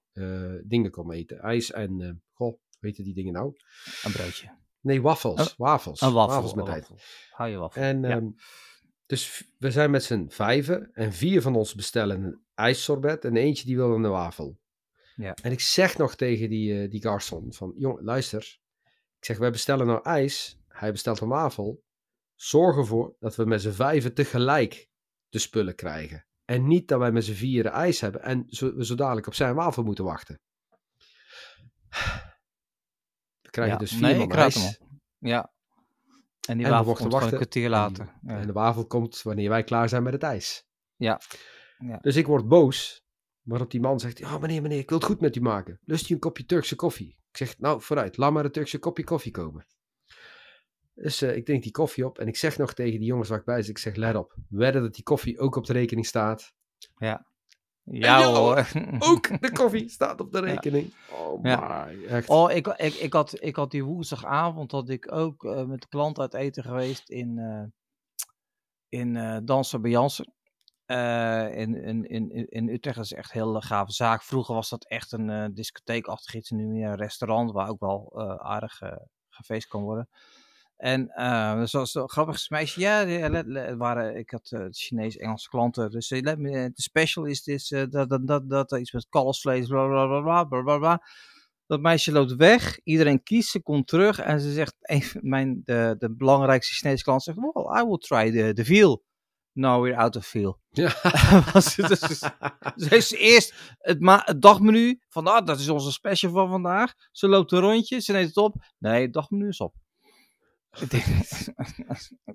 dingen 0.63 0.91
kon 0.91 1.11
eten. 1.11 1.39
IJs 1.39 1.71
en, 1.71 2.01
eh 2.01 2.11
goh, 2.33 2.59
weet 2.79 2.97
je 2.97 3.03
die 3.03 3.13
dingen 3.13 3.33
nou? 3.33 3.55
Een 4.03 4.11
broodje. 4.11 4.61
Nee, 4.81 5.01
wafels. 5.01 5.55
wafels. 5.57 6.01
Een 6.01 6.13
wafel. 6.13 6.33
Wafels 6.33 6.53
met 6.53 6.67
ijs. 6.67 6.87
Hou 7.31 7.49
je 7.49 7.57
wafel. 7.57 7.81
En 7.81 8.01
Ja. 8.01 8.09
ehm, 8.09 8.27
dus 9.05 9.51
we 9.57 9.71
zijn 9.71 9.91
met 9.91 10.03
z'n 10.03 10.25
vijven 10.29 10.89
en 10.93 11.13
vier 11.13 11.41
van 11.41 11.55
ons 11.55 11.75
bestellen 11.75 12.23
een 12.23 12.41
ijssorbet 12.53 13.25
en 13.25 13.35
eentje 13.35 13.65
die 13.65 13.75
wil 13.75 13.91
een 13.95 14.01
wafel. 14.01 14.59
Ja. 15.15 15.33
En 15.41 15.51
ik 15.51 15.59
zeg 15.59 15.97
nog 15.97 16.15
tegen 16.15 16.49
die, 16.49 16.81
eh, 16.81 16.89
die 16.89 17.01
garçon 17.01 17.45
van, 17.49 17.73
jong, 17.77 18.01
luister. 18.01 18.59
Ik 19.19 19.25
zeg, 19.25 19.37
wij 19.37 19.51
bestellen 19.51 19.87
nou 19.87 19.99
ijs, 20.03 20.59
hij 20.67 20.91
bestelt 20.91 21.19
een 21.19 21.27
wafel. 21.27 21.83
Zorg 22.35 22.77
ervoor 22.77 23.15
dat 23.19 23.35
we 23.35 23.45
met 23.45 23.61
z'n 23.61 23.71
vijven 23.71 24.13
tegelijk 24.13 24.89
de 25.29 25.39
spullen 25.39 25.75
krijgen. 25.75 26.25
En 26.45 26.67
niet 26.67 26.87
dat 26.87 26.99
wij 26.99 27.11
met 27.11 27.25
z'n 27.25 27.33
vieren 27.33 27.71
ijs 27.71 28.01
hebben 28.01 28.21
en 28.21 28.43
zo, 28.47 28.75
we 28.75 28.85
zo 28.85 28.95
dadelijk 28.95 29.27
op 29.27 29.33
zijn 29.33 29.55
wafel 29.55 29.83
moeten 29.83 30.03
wachten. 30.03 30.39
We 33.41 33.49
krijgen 33.49 33.73
Ja, 33.73 33.79
dus 33.79 33.91
vier 33.91 34.01
nee, 34.01 34.17
man 34.17 34.31
ijs. 34.31 34.79
Ja. 35.17 35.51
En 36.47 36.57
die 36.57 36.65
En 36.65 36.71
wafel 36.71 36.93
komt 36.93 37.13
gewoon 37.13 37.23
een 37.23 37.35
kwartier 37.35 37.69
later. 37.69 38.19
Ja. 38.21 38.37
En 38.37 38.47
de 38.47 38.53
wafel 38.53 38.87
komt 38.87 39.21
wanneer 39.21 39.49
wij 39.49 39.63
klaar 39.63 39.89
zijn 39.89 40.03
met 40.03 40.13
het 40.13 40.23
ijs. 40.23 40.65
Ja. 40.95 41.21
Ja. 41.77 41.97
Dus 41.97 42.15
ik 42.15 42.27
word 42.27 42.47
boos. 42.47 43.01
Waarop 43.41 43.71
die 43.71 43.81
man 43.81 43.99
zegt: 43.99 44.17
Ja, 44.17 44.37
meneer, 44.37 44.61
meneer, 44.61 44.79
ik 44.79 44.89
wil 44.89 44.97
het 44.97 45.07
goed 45.07 45.21
met 45.21 45.35
u 45.35 45.41
maken. 45.41 45.79
Lust 45.83 46.09
u 46.09 46.13
een 46.13 46.19
kopje 46.19 46.45
Turkse 46.45 46.75
koffie? 46.75 47.17
Ik 47.29 47.37
zeg: 47.37 47.57
Nou, 47.57 47.81
vooruit, 47.81 48.17
laat 48.17 48.31
maar 48.31 48.45
een 48.45 48.51
Turkse 48.51 48.79
kopje 48.79 49.03
koffie 49.03 49.31
komen. 49.31 49.65
Dus 50.93 51.21
eh, 51.21 51.35
ik 51.35 51.45
drink 51.45 51.63
die 51.63 51.71
koffie 51.71 52.05
op 52.05 52.19
en 52.19 52.27
ik 52.27 52.35
zeg 52.35 52.57
nog 52.57 52.73
tegen 52.73 52.99
die 52.99 53.07
jongens 53.07 53.29
waar 53.29 53.39
ik 53.39 53.45
bij 53.45 53.61
zit: 53.61 53.69
Ik 53.69 53.77
zeg, 53.77 53.95
let 53.95 54.15
op, 54.15 54.35
wedden 54.49 54.81
dat 54.81 54.93
die 54.93 55.03
koffie 55.03 55.39
ook 55.39 55.55
op 55.55 55.65
de 55.65 55.73
rekening 55.73 56.05
staat. 56.05 56.53
Ja 56.97 57.25
ja, 57.83 58.31
hoor. 58.33 58.67
Ook 59.09 59.41
de 59.41 59.51
koffie 59.51 59.89
staat 59.89 60.21
op 60.21 60.31
de 60.31 60.39
rekening. 60.39 60.93
Oh 61.11 61.39
Ja. 61.43 61.85
my, 61.85 62.05
echt. 62.05 62.29
Oh, 62.29 62.51
ik, 62.51 62.67
ik, 62.67 62.93
ik, 62.93 63.13
had, 63.13 63.43
ik 63.43 63.55
had 63.55 63.71
die 63.71 63.83
woensdagavond 63.83 64.71
had 64.71 64.89
ik 64.89 65.11
ook 65.11 65.45
eh, 65.45 65.65
met 65.65 65.87
klant 65.87 66.19
uit 66.19 66.33
eten 66.33 66.63
geweest 66.63 67.09
in, 67.09 67.37
eh 67.37 67.63
in 68.89 69.41
Dansen 69.45 69.81
bij 69.81 69.91
Jansen. 69.91 70.33
In, 71.55 71.75
in, 71.83 72.05
in, 72.09 72.49
in 72.49 72.69
Utrecht 72.69 72.95
dat 72.95 73.05
is 73.05 73.13
echt 73.13 73.33
een 73.33 73.41
hele 73.41 73.61
gave 73.61 73.91
zaak. 73.91 74.23
Vroeger 74.23 74.55
was 74.55 74.69
dat 74.69 74.87
echt 74.87 75.11
een 75.11 75.53
discotheekachtig 75.53 76.35
iets. 76.35 76.49
Nu 76.49 76.67
meer 76.67 76.87
een 76.89 76.95
restaurant 76.95 77.51
waar 77.51 77.69
ook 77.69 77.79
wel 77.79 78.21
aardig 78.41 78.81
gefeest 79.29 79.67
kan 79.67 79.81
worden. 79.81 80.09
En 80.83 81.09
eh 81.09 81.55
dus 81.59 81.71
was 81.71 81.93
een 81.93 82.09
grappig 82.09 82.49
meisje. 82.49 82.79
Ja, 82.79 83.29
let- 83.29 83.75
waren, 83.77 84.15
ik 84.17 84.29
had 84.29 84.51
eh 84.51 84.65
Chinees-Engelse 84.69 85.49
klanten. 85.49 85.91
Dus 85.91 86.11
eh, 86.11 86.21
let 86.21 86.37
me, 86.39 86.49
eh, 86.49 86.63
de 86.63 86.81
special 86.81 87.25
is 87.25 87.71
eh, 87.71 87.83
dat, 87.89 88.09
dat, 88.09 88.27
dat, 88.27 88.49
dat, 88.49 88.77
iets 88.77 88.91
met 88.91 89.07
kalfsvlees, 89.09 89.67
bla 89.67 89.87
bla 89.87 90.05
bla 90.21 90.43
bla 90.43 90.61
bla 90.61 90.77
bla. 90.77 91.03
Dat 91.65 91.81
meisje 91.81 92.11
loopt 92.11 92.35
weg, 92.35 92.79
iedereen 92.83 93.23
kiest, 93.23 93.49
ze 93.49 93.61
komt 93.61 93.87
terug 93.87 94.19
en 94.19 94.39
ze 94.39 94.51
zegt, 94.51 94.75
een 94.81 95.03
mijn, 95.21 95.61
de, 95.63 95.95
de 95.97 96.15
belangrijkste 96.15 96.73
Chinese 96.73 97.03
klant 97.03 97.23
zegt, 97.23 97.37
well, 97.37 97.81
I 97.81 97.85
will 97.85 97.97
try 97.97 98.31
the, 98.31 98.53
the 98.53 98.65
veal. 98.65 99.03
Nou, 99.53 99.81
weer 99.81 99.95
out 99.95 100.15
of 100.15 100.25
feel. 100.25 100.59
Ja. 100.69 100.95
Was 101.53 101.75
het 101.75 101.87
dus- 101.87 102.19
Ze 102.83 102.87
heeft 102.89 103.07
ze 103.07 103.17
eerst 103.17 103.53
het, 103.77 103.99
ma- 103.99 104.21
het 104.25 104.41
dagmenu 104.41 104.99
van, 105.09 105.27
ah, 105.27 105.45
dat 105.45 105.59
is 105.59 105.69
onze 105.69 105.91
special 105.91 106.31
van 106.31 106.49
vandaag. 106.49 106.93
Ze 107.11 107.27
loopt 107.27 107.51
een 107.51 107.59
rondje, 107.59 107.99
ze 108.01 108.11
neemt 108.11 108.27
het 108.27 108.37
op. 108.37 108.55
Nee, 108.79 109.01
het 109.01 109.13
dagmenu 109.13 109.47
is 109.47 109.59
op. 109.59 109.73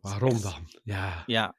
Waarom 0.01 0.40
dan? 0.40 0.68
Ja. 0.83 1.22
Ja. 1.27 1.57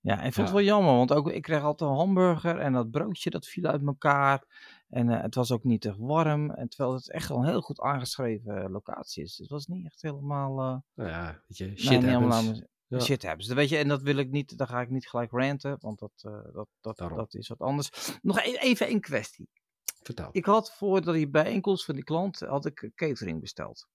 Ja, 0.00 0.20
en 0.20 0.26
ik 0.26 0.32
vond 0.32 0.36
Ja. 0.36 0.42
het 0.42 0.52
wel 0.52 0.62
jammer, 0.62 0.94
want 0.94 1.12
ook, 1.12 1.30
ik 1.30 1.42
kreeg 1.42 1.62
altijd 1.62 1.90
een 1.90 1.96
hamburger 1.96 2.58
en 2.58 2.72
dat 2.72 2.90
broodje 2.90 3.30
dat 3.30 3.46
viel 3.46 3.64
uit 3.64 3.86
elkaar. 3.86 4.44
En 4.88 5.08
eh, 5.10 5.22
het 5.22 5.34
was 5.34 5.52
ook 5.52 5.64
niet 5.64 5.80
te 5.80 5.94
warm, 5.98 6.50
en 6.50 6.68
terwijl 6.68 6.94
het 6.94 7.10
echt 7.10 7.28
wel 7.28 7.38
een 7.38 7.46
heel 7.48 7.60
goed 7.60 7.80
aangeschreven 7.80 8.62
eh, 8.62 8.70
locatie 8.70 9.22
is. 9.22 9.38
Het 9.38 9.48
was 9.48 9.66
niet 9.66 9.84
echt 9.86 10.02
helemaal... 10.02 10.50
eh, 10.60 10.76
Nou 10.94 11.08
ja, 11.10 11.42
weet 11.46 11.56
je, 11.58 11.72
shit 11.76 12.04
happens. 12.04 12.58
Ja. 12.88 13.28
Hebben. 13.28 13.54
Weet 13.54 13.68
je, 13.68 13.76
en 13.76 13.88
dat 13.88 14.02
wil 14.02 14.16
ik 14.16 14.30
niet, 14.30 14.58
daar 14.58 14.66
ga 14.66 14.80
ik 14.80 14.90
niet 14.90 15.08
gelijk 15.08 15.30
ranten, 15.30 15.76
want 15.80 15.98
dat, 15.98 16.12
eh, 16.16 16.32
dat, 16.52 16.68
dat, 16.80 16.96
Daarom. 16.98 17.18
dat 17.18 17.34
is 17.34 17.48
wat 17.48 17.58
anders. 17.58 18.18
Nog 18.22 18.38
e- 18.38 18.56
even 18.58 18.90
een 18.90 19.00
kwestie. 19.00 19.48
Vertel. 20.02 20.28
Ik 20.32 20.44
had 20.44 20.72
voor 20.72 21.12
die 21.12 21.28
bijeenkomst 21.28 21.84
van 21.84 21.94
die 21.94 22.04
klant, 22.04 22.38
had 22.40 22.66
ik 22.66 22.90
catering 22.94 23.40
besteld. 23.40 23.88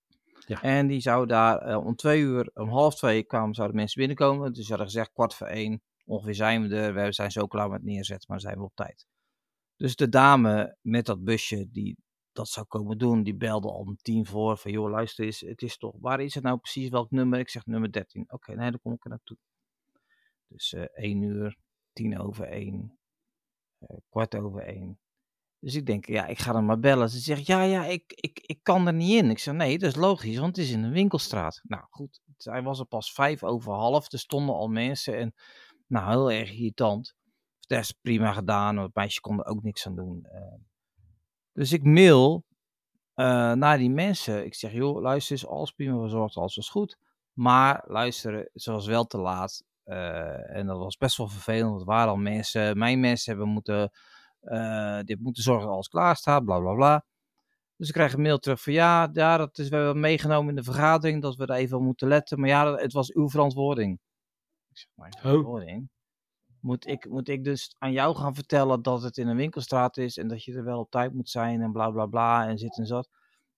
Ja. 0.45 0.61
En 0.61 0.87
die 0.87 0.99
zou 0.99 1.25
daar 1.25 1.57
eh, 1.57 1.85
om 1.85 1.95
twee 1.95 2.21
uur, 2.21 2.49
om 2.53 2.69
half 2.69 2.95
twee 2.95 3.23
kwamen, 3.23 3.55
zouden 3.55 3.77
mensen 3.77 3.99
binnenkomen. 3.99 4.53
Dus 4.53 4.63
ze 4.63 4.69
hadden 4.69 4.87
gezegd 4.87 5.11
kwart 5.13 5.33
voor 5.33 5.47
één, 5.47 5.81
ongeveer 6.05 6.35
zijn 6.35 6.67
we 6.67 6.75
er. 6.75 6.93
We 6.93 7.11
zijn 7.11 7.31
zo 7.31 7.47
klaar 7.47 7.69
met 7.69 7.83
neerzetten, 7.83 8.25
maar 8.29 8.39
zijn 8.39 8.57
we 8.57 8.63
op 8.63 8.75
tijd. 8.75 9.05
Dus 9.75 9.95
de 9.95 10.09
dame 10.09 10.77
met 10.81 11.05
dat 11.05 11.23
busje 11.23 11.67
die 11.71 11.97
dat 12.31 12.49
zou 12.49 12.65
komen 12.65 12.97
doen, 12.97 13.23
die 13.23 13.35
belde 13.35 13.67
al 13.67 13.79
om 13.79 13.95
tien 13.95 14.25
voor. 14.25 14.57
Van 14.57 14.71
joh, 14.71 14.89
luister 14.89 15.25
eens, 15.25 15.39
het 15.39 15.61
is 15.61 15.77
toch, 15.77 15.95
waar 15.99 16.19
is 16.19 16.33
het 16.33 16.43
nou 16.43 16.57
precies, 16.57 16.89
welk 16.89 17.11
nummer? 17.11 17.39
Ik 17.39 17.49
zeg 17.49 17.65
nummer 17.65 17.91
13. 17.91 18.25
Oké, 18.27 18.55
nee, 18.55 18.71
dan 18.71 18.79
kom 18.81 18.93
ik 18.93 19.03
er 19.03 19.09
naartoe. 19.09 19.37
Dus 20.47 20.73
eh 20.73 20.85
1 20.93 21.21
uur, 21.21 21.57
tien 21.93 22.19
over 22.19 22.45
één, 22.45 22.97
eh, 23.79 23.97
kwart 24.09 24.35
over 24.35 24.61
één. 24.61 24.99
Dus 25.59 25.75
ik 25.75 25.85
denk, 25.85 26.05
ja, 26.05 26.25
ik 26.25 26.39
ga 26.39 26.51
dan 26.51 26.65
maar 26.65 26.79
bellen. 26.79 27.09
Ze 27.09 27.19
zegt, 27.19 27.45
ja, 27.45 27.61
ja, 27.61 27.85
ik, 27.85 28.03
ik, 28.15 28.39
ik 28.45 28.59
kan 28.63 28.87
er 28.87 28.93
niet 28.93 29.23
in. 29.23 29.29
Ik 29.29 29.39
zeg, 29.39 29.53
nee, 29.53 29.77
dat 29.77 29.89
is 29.89 29.95
logisch, 29.95 30.37
want 30.37 30.55
het 30.55 30.65
is 30.65 30.71
in 30.71 30.83
een 30.83 30.91
winkelstraat. 30.91 31.61
Nou 31.63 31.83
goed, 31.89 32.21
hij 32.37 32.63
was 32.63 32.79
er 32.79 32.85
pas 32.85 33.13
vijf 33.13 33.43
over 33.43 33.73
half. 33.73 34.11
Er 34.11 34.19
stonden 34.19 34.55
al 34.55 34.67
mensen 34.67 35.17
en, 35.17 35.33
nou, 35.87 36.09
heel 36.09 36.31
erg 36.31 36.51
irritant. 36.51 37.15
Dat 37.59 37.79
is 37.79 37.91
prima 37.91 38.33
gedaan, 38.33 38.75
want 38.75 38.87
het 38.87 38.95
meisje 38.95 39.21
kon 39.21 39.39
er 39.39 39.45
ook 39.45 39.63
niks 39.63 39.87
aan 39.87 39.95
doen. 39.95 40.25
Eh, 40.25 40.59
dus 41.53 41.71
ik 41.71 41.83
mail 41.83 42.45
eh, 43.13 43.51
naar 43.51 43.77
die 43.77 43.89
mensen. 43.89 44.45
Ik 44.45 44.55
zeg, 44.55 44.71
joh, 44.71 45.01
luister 45.01 45.31
eens, 45.31 45.47
alles 45.47 45.71
prima 45.71 45.99
verzorgd, 45.99 46.35
alles 46.35 46.55
was 46.55 46.69
goed. 46.69 46.97
Maar 47.33 47.83
luister, 47.87 48.49
ze 48.53 48.71
was 48.71 48.85
wel 48.85 49.05
te 49.05 49.17
laat. 49.17 49.63
Eh, 49.83 50.55
en 50.55 50.67
dat 50.67 50.77
was 50.77 50.97
best 50.97 51.17
wel 51.17 51.27
vervelend, 51.27 51.69
want 51.69 51.81
er 51.81 51.87
waren 51.87 52.09
al 52.09 52.17
mensen. 52.17 52.77
Mijn 52.77 52.99
mensen 52.99 53.31
hebben 53.31 53.53
moeten, 53.53 53.91
dit 55.05 55.19
moeten 55.19 55.43
zorgen 55.43 55.65
dat 55.65 55.73
alles 55.73 55.87
klaar 55.87 56.15
staat, 56.15 56.45
bla 56.45 56.59
bla 56.59 56.73
bla. 56.73 57.05
Dus 57.77 57.87
ik 57.87 57.93
krijg 57.93 58.13
een 58.13 58.21
mail 58.21 58.37
terug 58.37 58.61
van 58.61 58.73
ja, 58.73 59.09
ja 59.13 59.37
dat 59.37 59.57
is 59.57 59.69
wel 59.69 59.93
meegenomen 59.93 60.49
in 60.49 60.55
de 60.55 60.63
vergadering, 60.63 61.21
dat 61.21 61.35
we 61.35 61.45
er 61.45 61.55
even 61.55 61.77
op 61.77 61.83
moeten 61.83 62.07
letten. 62.07 62.39
Maar 62.39 62.49
ja, 62.49 62.75
het 62.75 62.93
was 62.93 63.13
uw 63.13 63.29
verantwoording. 63.29 63.99
Ik 64.69 64.77
zeg, 64.77 64.89
mijn 64.95 65.13
verantwoording? 65.17 65.89
Moet 66.59 66.87
ik, 66.87 67.09
moet 67.09 67.27
ik 67.29 67.43
dus 67.43 67.75
aan 67.77 67.91
jou 67.91 68.15
gaan 68.15 68.35
vertellen 68.35 68.81
dat 68.81 69.01
het 69.01 69.17
in 69.17 69.27
een 69.27 69.35
winkelstraat 69.35 69.97
is 69.97 70.17
en 70.17 70.27
dat 70.27 70.43
je 70.43 70.53
er 70.53 70.63
wel 70.63 70.79
op 70.79 70.91
tijd 70.91 71.13
moet 71.13 71.29
zijn 71.29 71.61
en 71.61 71.71
bla 71.71 71.89
bla 71.89 72.05
bla 72.05 72.47
en 72.47 72.57
zit 72.57 72.77
en 72.77 72.85
zat? 72.85 73.09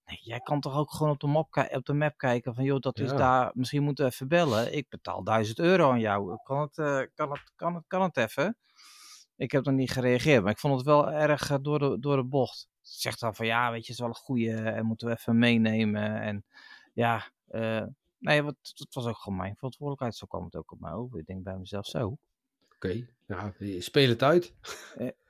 Nee, 0.04 0.18
jij 0.22 0.40
kan 0.40 0.60
toch 0.60 0.76
ook 0.76 0.90
gewoon 0.90 1.12
op 1.12 1.20
de, 1.20 1.26
map 1.26 1.68
op 1.70 1.84
de 1.84 1.92
map 1.92 2.16
kijken 2.16 2.54
van 2.54 2.64
joh, 2.64 2.80
dat 2.80 2.98
is 2.98 3.10
daar, 3.10 3.50
misschien 3.54 3.82
moeten 3.82 4.04
we 4.04 4.10
even 4.10 4.28
bellen. 4.28 4.76
Ik 4.76 4.88
betaal 4.88 5.24
1000 5.24 5.58
euro 5.58 5.90
aan 5.90 6.00
jou. 6.00 6.38
Kan 6.42 6.60
het, 6.60 6.78
eh, 6.78 7.00
kan 7.14 7.30
het, 7.30 7.52
kan 7.56 7.74
het, 7.74 7.84
kan 7.86 8.02
het 8.02 8.16
even? 8.16 8.56
Ik 9.40 9.52
heb 9.52 9.64
nog 9.64 9.74
niet 9.74 9.90
gereageerd, 9.90 10.42
maar 10.42 10.52
ik 10.52 10.58
vond 10.58 10.76
het 10.76 10.84
wel 10.84 11.10
erg 11.10 11.50
eh, 11.50 11.58
door, 11.60 11.78
de, 11.78 11.98
door 12.00 12.16
de 12.16 12.24
bocht. 12.24 12.68
Zegt 12.80 13.20
dan 13.20 13.34
van 13.34 13.46
ja, 13.46 13.70
weet 13.70 13.86
je, 13.86 13.90
het 13.90 13.90
is 13.90 13.98
wel 13.98 14.08
een 14.08 14.14
goeie 14.14 14.54
en 14.54 14.86
moeten 14.86 15.08
we 15.08 15.12
even 15.14 15.38
meenemen. 15.38 16.20
En 16.20 16.44
ja, 16.92 17.30
eh, 17.46 17.84
nee, 18.18 18.42
wat, 18.42 18.56
het 18.62 18.94
was 18.94 19.06
ook 19.06 19.16
gewoon 19.16 19.38
mijn 19.38 19.54
verantwoordelijkheid. 19.54 20.16
Zo 20.16 20.26
kwam 20.26 20.44
het 20.44 20.56
ook 20.56 20.72
op 20.72 20.80
mij 20.80 20.92
over. 20.92 21.18
Ik 21.18 21.26
denk 21.26 21.42
bij 21.42 21.56
mezelf 21.56 21.86
zo. 21.86 22.18
Oké, 22.74 23.06
ja, 23.26 23.54
speel 23.78 24.08
het 24.08 24.22
uit. 24.22 24.54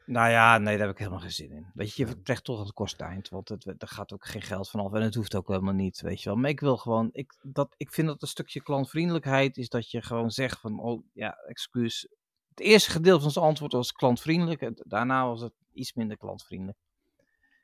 Nou 0.07 0.31
ja, 0.31 0.59
nee, 0.59 0.77
daar 0.77 0.87
heb 0.87 0.95
ik 0.95 0.99
helemaal 0.99 1.21
geen 1.21 1.33
zin 1.33 1.53
in. 1.53 1.71
Weet 1.75 1.95
je, 1.95 2.03
je 2.03 2.09
vertrekt 2.09 2.45
toch 2.45 2.59
het 2.59 2.73
kost 2.73 3.01
eind, 3.01 3.29
want 3.29 3.49
het, 3.49 3.67
er 3.67 3.89
gaat 3.89 4.13
ook 4.13 4.27
geen 4.27 4.43
geld 4.43 4.71
vanaf 4.71 4.93
en 4.93 5.03
het 5.03 5.15
hoeft 5.15 5.35
ook 5.35 5.49
helemaal 5.49 5.75
niet, 5.75 6.01
weet 6.01 6.23
je 6.23 6.29
wel. 6.29 6.39
Maar 6.39 6.51
ik 6.51 6.61
wil 6.61 6.77
gewoon, 6.77 7.09
ik, 7.13 7.37
dat, 7.43 7.75
ik 7.77 7.93
vind 7.93 8.07
dat 8.07 8.23
een 8.23 8.29
stukje 8.29 8.63
klantvriendelijkheid 8.63 9.57
is 9.57 9.69
dat 9.69 9.91
je 9.91 10.03
gewoon 10.03 10.31
zegt 10.31 10.61
van, 10.61 10.81
oh 10.81 11.05
ja, 11.13 11.33
excuus. 11.47 12.09
Het 12.61 12.69
eerste 12.69 12.91
gedeelte 12.91 13.23
van 13.23 13.31
zijn 13.31 13.45
antwoord 13.45 13.73
was 13.73 13.93
klantvriendelijk, 13.93 14.61
en 14.61 14.75
daarna 14.77 15.27
was 15.27 15.41
het 15.41 15.53
iets 15.73 15.93
minder 15.95 16.17
klantvriendelijk. 16.17 16.79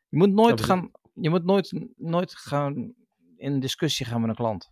Je 0.08 0.16
moet 0.16 0.32
nooit 0.32 0.60
gaan, 0.60 0.90
je 1.14 1.30
moet 1.30 1.44
nooit, 1.44 1.72
nooit 1.96 2.34
gaan 2.34 2.94
in 3.36 3.60
discussie 3.60 4.06
gaan 4.06 4.20
met 4.20 4.30
een 4.30 4.36
klant. 4.36 4.70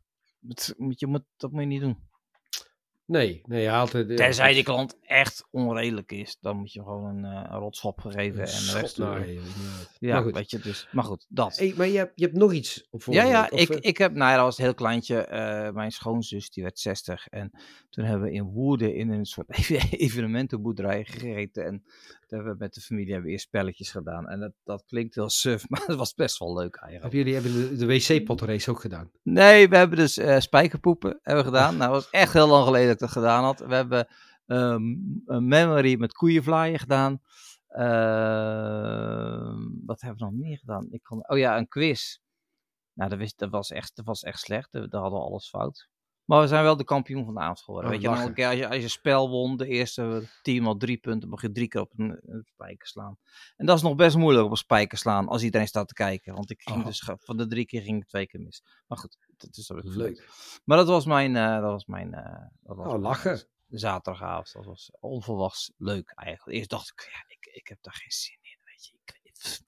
Het, 0.48 0.74
moet- 0.76 1.00
je 1.00 1.06
moet, 1.06 1.22
dat 1.36 1.50
moet 1.52 1.60
je 1.60 1.66
niet 1.66 1.80
doen. 1.80 1.98
Nee, 3.04 3.40
nee, 3.44 3.62
je 3.62 3.68
haalt 3.68 3.92
het. 3.92 4.08
ja, 4.08 4.14
Tenzij 4.16 4.52
die 4.54 4.62
klant 4.62 4.96
echt 5.14 5.46
onredelijk 5.50 6.12
is, 6.12 6.36
dan 6.40 6.56
moet 6.56 6.72
je 6.72 6.82
gewoon 6.82 7.04
een, 7.04 7.24
eh, 7.24 7.50
een 7.50 7.58
rotschop 7.58 8.00
geven 8.00 8.40
een 8.40 8.46
en 8.46 8.60
inderdaad. 8.66 9.26
Ja, 9.98 10.20
maar 10.20 10.32
weet 10.32 10.50
je, 10.50 10.58
dus. 10.58 10.88
Maar 10.92 11.04
goed, 11.04 11.26
dat. 11.28 11.56
Hey, 11.56 11.74
maar 11.76 11.86
je 11.86 11.96
hebt, 11.96 12.12
je 12.14 12.24
hebt 12.24 12.36
nog 12.36 12.52
iets 12.52 12.86
op 12.90 13.02
ja, 13.06 13.24
ja, 13.24 13.48
week, 13.50 13.60
ik, 13.60 13.68
eh? 13.68 13.78
ik 13.80 13.98
heb, 13.98 14.12
nou 14.12 14.30
ja, 14.30 14.36
dat 14.36 14.44
was 14.44 14.58
een 14.58 14.64
heel 14.64 14.74
kleintje. 14.74 15.16
eh, 15.24 15.70
mijn 15.70 15.92
schoonzus, 15.92 16.50
die 16.50 16.62
werd 16.62 16.78
60. 16.78 17.28
En 17.28 17.50
toen 17.90 18.04
hebben 18.04 18.28
we 18.28 18.34
in 18.34 18.44
Woerden 18.44 18.94
in 18.94 19.10
een 19.10 19.24
soort 19.24 19.46
evenementenboerderij 20.06 21.04
gegeten. 21.04 21.64
En 21.64 21.82
toen 22.26 22.38
hebben 22.38 22.52
we 22.52 22.58
met 22.58 22.74
de 22.74 22.80
familie 22.80 23.10
hebben 23.10 23.26
we 23.26 23.32
eerst 23.32 23.46
spelletjes 23.46 23.90
gedaan. 23.90 24.28
En 24.28 24.40
dat, 24.40 24.52
dat 24.64 24.84
klinkt 24.86 25.14
heel 25.14 25.30
suf, 25.30 25.64
maar 25.68 25.82
het 25.86 25.96
was 25.96 26.14
best 26.14 26.38
wel 26.38 26.54
leuk 26.54 26.76
eigenlijk. 26.76 27.14
Hebben 27.14 27.18
jullie 27.18 27.34
hebben 27.34 27.78
de, 27.78 27.86
de 27.86 28.16
wc-potrace 28.16 28.70
ook 28.70 28.80
gedaan? 28.80 29.10
Nee, 29.22 29.68
we 29.68 29.76
hebben 29.76 29.98
dus 29.98 30.20
spijkerpoepen 30.38 31.18
hebben 31.22 31.44
gedaan. 31.44 31.76
Nou, 31.76 31.92
dat 31.92 32.02
was 32.02 32.10
echt 32.10 32.32
heel 32.32 32.48
lang 32.48 32.64
geleden 32.64 32.86
dat 32.86 32.94
ik 32.94 33.00
dat 33.00 33.10
gedaan 33.10 33.44
had. 33.44 33.58
We 33.58 33.74
hebben 33.74 34.08
ehm, 34.46 34.82
een 35.24 35.48
memory 35.48 35.98
met 35.98 36.12
koeienvlaaien 36.12 36.78
gedaan. 36.78 37.20
Ehm, 37.68 39.58
wat 39.86 40.00
hebben 40.00 40.18
we 40.18 40.24
nog 40.24 40.34
meer 40.40 40.58
gedaan? 40.58 40.86
Ik 40.90 41.02
kon, 41.02 41.28
oh 41.28 41.38
ja, 41.38 41.56
een 41.58 41.68
quiz. 41.68 42.18
Nou, 42.92 43.10
dat, 43.10 43.18
wist, 43.18 43.38
dat, 43.38 43.50
was 43.50 43.70
echt, 43.70 43.96
dat 43.96 44.04
was 44.04 44.22
echt 44.22 44.40
slecht. 44.40 44.72
We 44.72 44.88
we 44.88 44.96
hadden 44.96 45.20
alles 45.20 45.48
fout. 45.48 45.88
Maar 46.24 46.40
we 46.40 46.46
zijn 46.46 46.62
wel 46.62 46.76
de 46.76 46.84
kampioen 46.84 47.24
van 47.24 47.34
de 47.34 47.40
avond 47.40 47.60
geworden. 47.60 47.90
Oh, 47.90 47.96
Weet 47.96 48.04
je, 48.04 48.24
dan 48.24 48.34
keer 48.34 48.46
als 48.46 48.56
je, 48.56 48.68
als 48.68 48.76
je 48.76 48.88
spel 48.88 49.28
won, 49.28 49.56
de 49.56 49.66
eerste 49.66 50.28
team 50.42 50.66
al 50.66 50.76
drie 50.76 50.96
punten, 50.96 51.28
mag 51.28 51.42
je 51.42 51.52
drie 51.52 51.68
keer 51.68 51.80
op 51.80 51.92
een, 51.96 52.20
een 52.22 52.42
spijker 52.44 52.86
slaan. 52.86 53.18
En 53.56 53.66
dat 53.66 53.76
is 53.76 53.82
nog 53.82 53.94
best 53.94 54.16
moeilijk 54.16 54.44
op 54.44 54.50
een 54.50 54.56
spijker 54.56 54.98
slaan 54.98 55.28
als 55.28 55.42
iedereen 55.42 55.66
staat 55.66 55.88
te 55.88 55.94
kijken. 55.94 56.34
Want 56.34 56.50
ik 56.50 56.62
ging 56.62 56.78
Oh. 56.78 56.86
dus 56.86 57.10
van 57.18 57.36
de 57.36 57.46
drie 57.46 57.66
keer 57.66 57.82
ging 57.82 58.02
ik 58.02 58.08
twee 58.08 58.26
keer 58.26 58.40
mis. 58.40 58.62
Maar 58.86 58.98
goed, 58.98 59.16
dat 59.36 59.56
is 59.56 59.72
ook 59.72 59.80
Leuk. 59.84 60.28
Maar 60.64 60.76
dat 60.76 60.86
was 60.88 61.04
mijn, 61.04 61.36
eh, 61.36 61.60
dat 61.60 61.70
was 61.70 61.86
mijn, 61.86 62.14
eh, 62.14 62.42
dat 62.60 62.76
was 62.76 62.92
Oh, 62.92 63.00
lachen. 63.00 63.48
Zaterdagavond. 63.78 64.52
Dat 64.52 64.64
was 64.64 64.90
onverwachts 65.00 65.72
leuk 65.76 66.12
eigenlijk. 66.14 66.56
Eerst 66.58 66.70
dacht 66.70 66.90
ik, 66.90 67.08
ja, 67.12 67.24
ik, 67.28 67.54
ik 67.54 67.68
heb 67.68 67.78
daar 67.80 67.94
geen 67.94 68.10
zin 68.10 68.38
in, 68.42 68.58
weet 68.64 68.86
je. 68.86 68.96
Ik, 69.22 69.60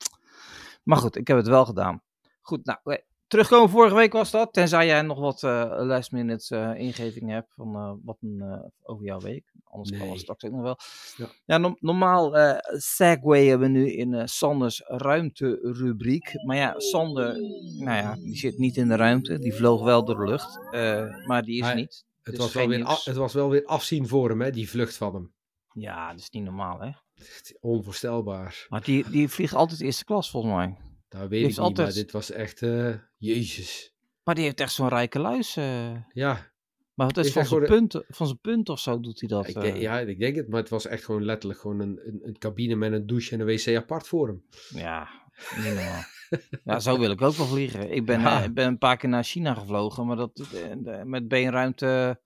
maar 0.82 0.98
goed, 0.98 1.16
ik 1.16 1.28
heb 1.28 1.36
het 1.36 1.46
wel 1.48 1.64
gedaan. 1.64 2.02
Goed, 2.40 2.64
nou, 2.64 2.78
terugkomen 3.26 3.70
vorige 3.70 3.94
week 3.94 4.12
was 4.12 4.30
dat. 4.30 4.52
Tenzij 4.52 4.86
jij 4.86 5.02
nog 5.02 5.18
wat 5.18 5.42
eh 5.42 5.72
last 5.78 6.12
minute 6.12 6.56
eh, 6.56 6.80
ingeving 6.80 7.30
hebt 7.30 7.54
van 7.54 7.74
eh, 7.74 7.92
wat 8.04 8.16
een, 8.20 8.72
over 8.82 9.04
jouw 9.04 9.20
week. 9.20 9.52
Anders 9.64 9.98
kan 9.98 10.08
dat 10.08 10.18
straks 10.18 10.44
ook 10.44 10.52
nog 10.52 10.62
wel. 10.62 10.78
Ja. 11.16 11.26
Ja, 11.44 11.58
no- 11.58 11.76
normaal 11.80 12.36
eh 12.36 12.58
segwayen 12.78 13.58
we 13.58 13.68
nu 13.68 13.92
in 13.92 14.28
Sanders 14.28 14.82
ruimterubriek. 14.84 16.44
Maar 16.44 16.56
ja, 16.56 16.74
Sander, 16.80 17.34
nou 17.78 17.96
ja, 17.96 18.14
die 18.14 18.36
zit 18.36 18.58
niet 18.58 18.76
in 18.76 18.88
de 18.88 18.96
ruimte. 18.96 19.38
Die 19.38 19.54
vloog 19.54 19.82
wel 19.82 20.04
door 20.04 20.16
de 20.16 20.30
lucht. 20.30 20.58
maar 21.26 21.42
die 21.42 21.58
is 21.58 21.64
Hij- 21.64 21.74
niet. 21.74 22.04
Het 22.26 22.34
Dus 22.34 22.44
was, 22.44 22.54
wel 22.54 22.68
weer, 22.68 22.84
af- 22.84 23.04
het 23.04 23.16
was 23.16 23.32
wel 23.32 23.50
weer 23.50 23.64
afzien 23.64 24.08
voor 24.08 24.28
hem, 24.28 24.40
hè, 24.40 24.50
die 24.50 24.68
vlucht 24.70 24.96
van 24.96 25.14
hem. 25.14 25.32
Ja, 25.72 26.10
dat 26.10 26.20
is 26.20 26.30
niet 26.30 26.42
normaal, 26.44 26.80
hè? 26.80 26.90
Onvoorstelbaar. 27.60 28.66
Maar 28.68 28.82
die, 28.82 29.10
die 29.10 29.28
vliegt 29.28 29.54
altijd 29.54 29.80
eerste 29.80 30.04
klas, 30.04 30.30
volgens 30.30 30.54
mij. 30.54 30.76
Dat 31.08 31.28
weet 31.28 31.40
ik 31.42 31.46
niet, 31.48 31.58
altijd- 31.58 31.86
maar 31.86 31.96
dit 31.96 32.12
was 32.12 32.30
echt... 32.30 32.62
eh, 32.62 32.94
Jezus. 33.16 33.94
Maar 34.24 34.34
die 34.34 34.44
heeft 34.44 34.60
echt 34.60 34.72
zo'n 34.72 34.88
rijke 34.88 35.18
luis. 35.18 35.56
eh. 35.56 35.90
Ja, 36.12 36.50
Maar 36.94 37.06
het 37.06 37.16
is 37.16 37.26
Is 37.26 37.32
van 37.32 37.46
zijn, 37.46 37.66
gewoon 37.66 37.78
punt, 37.88 38.04
van 38.08 38.26
zijn 38.26 38.40
punt 38.40 38.68
of 38.68 38.80
zo 38.80 39.00
doet 39.00 39.20
hij 39.20 39.28
dat. 39.28 39.48
ik 39.48 39.56
eh. 39.56 39.62
denk, 39.62 39.76
ja, 39.76 39.98
ik 40.00 40.18
denk 40.18 40.36
het, 40.36 40.48
maar 40.48 40.60
het 40.60 40.68
was 40.68 40.86
echt 40.86 41.04
gewoon 41.04 41.24
letterlijk 41.24 41.60
gewoon 41.60 41.80
een, 41.80 42.00
een, 42.06 42.20
een 42.22 42.38
cabine 42.38 42.74
met 42.74 42.92
een 42.92 43.06
douche 43.06 43.34
en 43.34 43.40
een 43.40 43.46
wc 43.46 43.76
apart 43.76 44.06
voor 44.08 44.26
hem. 44.26 44.44
Ja, 44.68 45.08
niet 45.56 45.64
normaal. 45.64 46.02
Ja, 46.64 46.80
zo 46.80 46.98
wil 46.98 47.10
ik 47.10 47.22
ook 47.22 47.34
wel 47.34 47.46
vliegen. 47.46 47.90
Ik 47.92 48.04
ben, 48.06 48.20
Ja. 48.20 48.38
eh, 48.38 48.44
ik 48.44 48.54
ben 48.54 48.66
een 48.66 48.78
paar 48.78 48.96
keer 48.96 49.08
naar 49.08 49.24
China 49.24 49.54
gevlogen, 49.54 50.06
maar 50.06 50.16
dat, 50.16 50.38
eh, 50.38 50.72
de- 50.78 51.02
met 51.04 51.28
beenruimte 51.28 52.20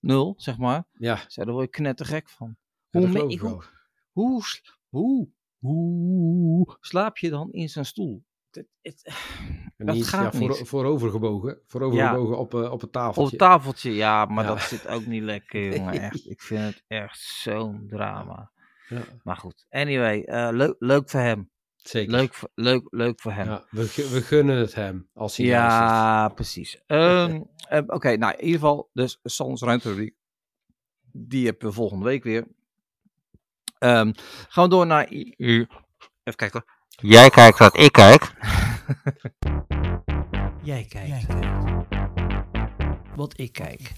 nul, 0.00 0.34
zeg 0.36 0.58
maar. 0.58 0.84
Ja, 0.92 1.18
Zo, 1.28 1.44
daar 1.44 1.52
word 1.54 1.64
je 1.64 1.70
knettergek 1.70 2.28
van. 2.28 2.56
ja, 2.90 2.98
Hoe, 3.00 3.08
dat 3.12 3.24
me- 3.26 3.32
ik 3.32 3.40
hoe, 3.40 3.62
hoe, 4.12 4.42
hoe, 4.88 5.28
hoe 5.58 6.76
slaap 6.80 7.18
je 7.18 7.30
dan 7.30 7.52
in 7.52 7.68
zijn 7.68 7.84
stoel? 7.84 8.24
Het, 8.50 8.66
het, 8.82 9.02
Dat 9.76 9.94
niet, 9.94 10.06
gaat 10.06 10.32
ja, 10.32 10.38
voor, 10.38 10.48
niet. 10.48 10.68
voorovergebogen. 10.68 11.60
Voorovergebogen 11.66 12.38
op, 12.38 12.54
eh, 12.54 12.72
op 12.72 12.80
het 12.80 12.92
tafeltje. 12.92 13.22
Op 13.22 13.30
het 13.30 13.38
tafeltje, 13.38 13.94
ja, 13.94 14.24
maar 14.24 14.46
dat 14.46 14.60
zit 14.60 14.86
ook 14.88 15.06
niet 15.06 15.22
lekker, 15.22 15.60
jongen. 15.76 16.00
Echt, 16.00 16.30
ik 16.30 16.42
vind 16.42 16.60
het 16.64 16.84
echt 16.86 17.18
zo'n 17.18 17.86
drama. 17.88 18.50
Ja, 18.88 19.02
Maar 19.22 19.36
goed, 19.36 19.66
anyway, 19.70 20.22
eh, 20.22 20.48
leuk, 20.52 20.74
leuk 20.78 21.10
voor 21.10 21.20
hem. 21.20 21.50
Zeker. 21.88 22.12
Leuk, 22.12 22.34
voor- 22.34 22.50
leuk, 22.54 22.86
leuk 22.90 23.20
voor 23.20 23.32
hem. 23.32 23.46
Ja, 23.46 23.64
we, 23.70 23.82
we 24.12 24.22
gunnen 24.22 24.56
het 24.56 24.74
hem 24.74 25.08
als 25.14 25.36
hij. 25.36 25.46
Ja, 25.46 26.28
precies. 26.28 26.82
Ehm, 26.86 27.40
eh, 27.68 27.82
Oké, 27.86 28.16
nou 28.16 28.32
in 28.32 28.44
ieder 28.44 28.60
geval, 28.60 28.90
dus 28.92 29.18
Sans 29.22 29.62
Ruimterubriek. 29.62 30.14
Die 31.12 31.46
hebben 31.46 31.68
we 31.68 31.74
volgende 31.74 32.04
week 32.04 32.22
weer. 32.24 32.46
Ehm, 33.78 34.12
gaan 34.48 34.64
we 34.64 34.70
door 34.70 34.86
naar... 34.86 35.12
i- 35.12 35.34
Even 35.36 35.68
kijken. 36.36 36.50
hoor. 36.64 36.76
Jij 37.10 37.30
kijkt 37.30 37.58
wat 37.58 37.76
ik 37.78 37.92
kijk. 37.92 38.32
Jij 40.62 40.84
kijkt. 40.84 41.26
Wat 43.16 43.38
ik 43.38 43.52
kijk. 43.52 43.92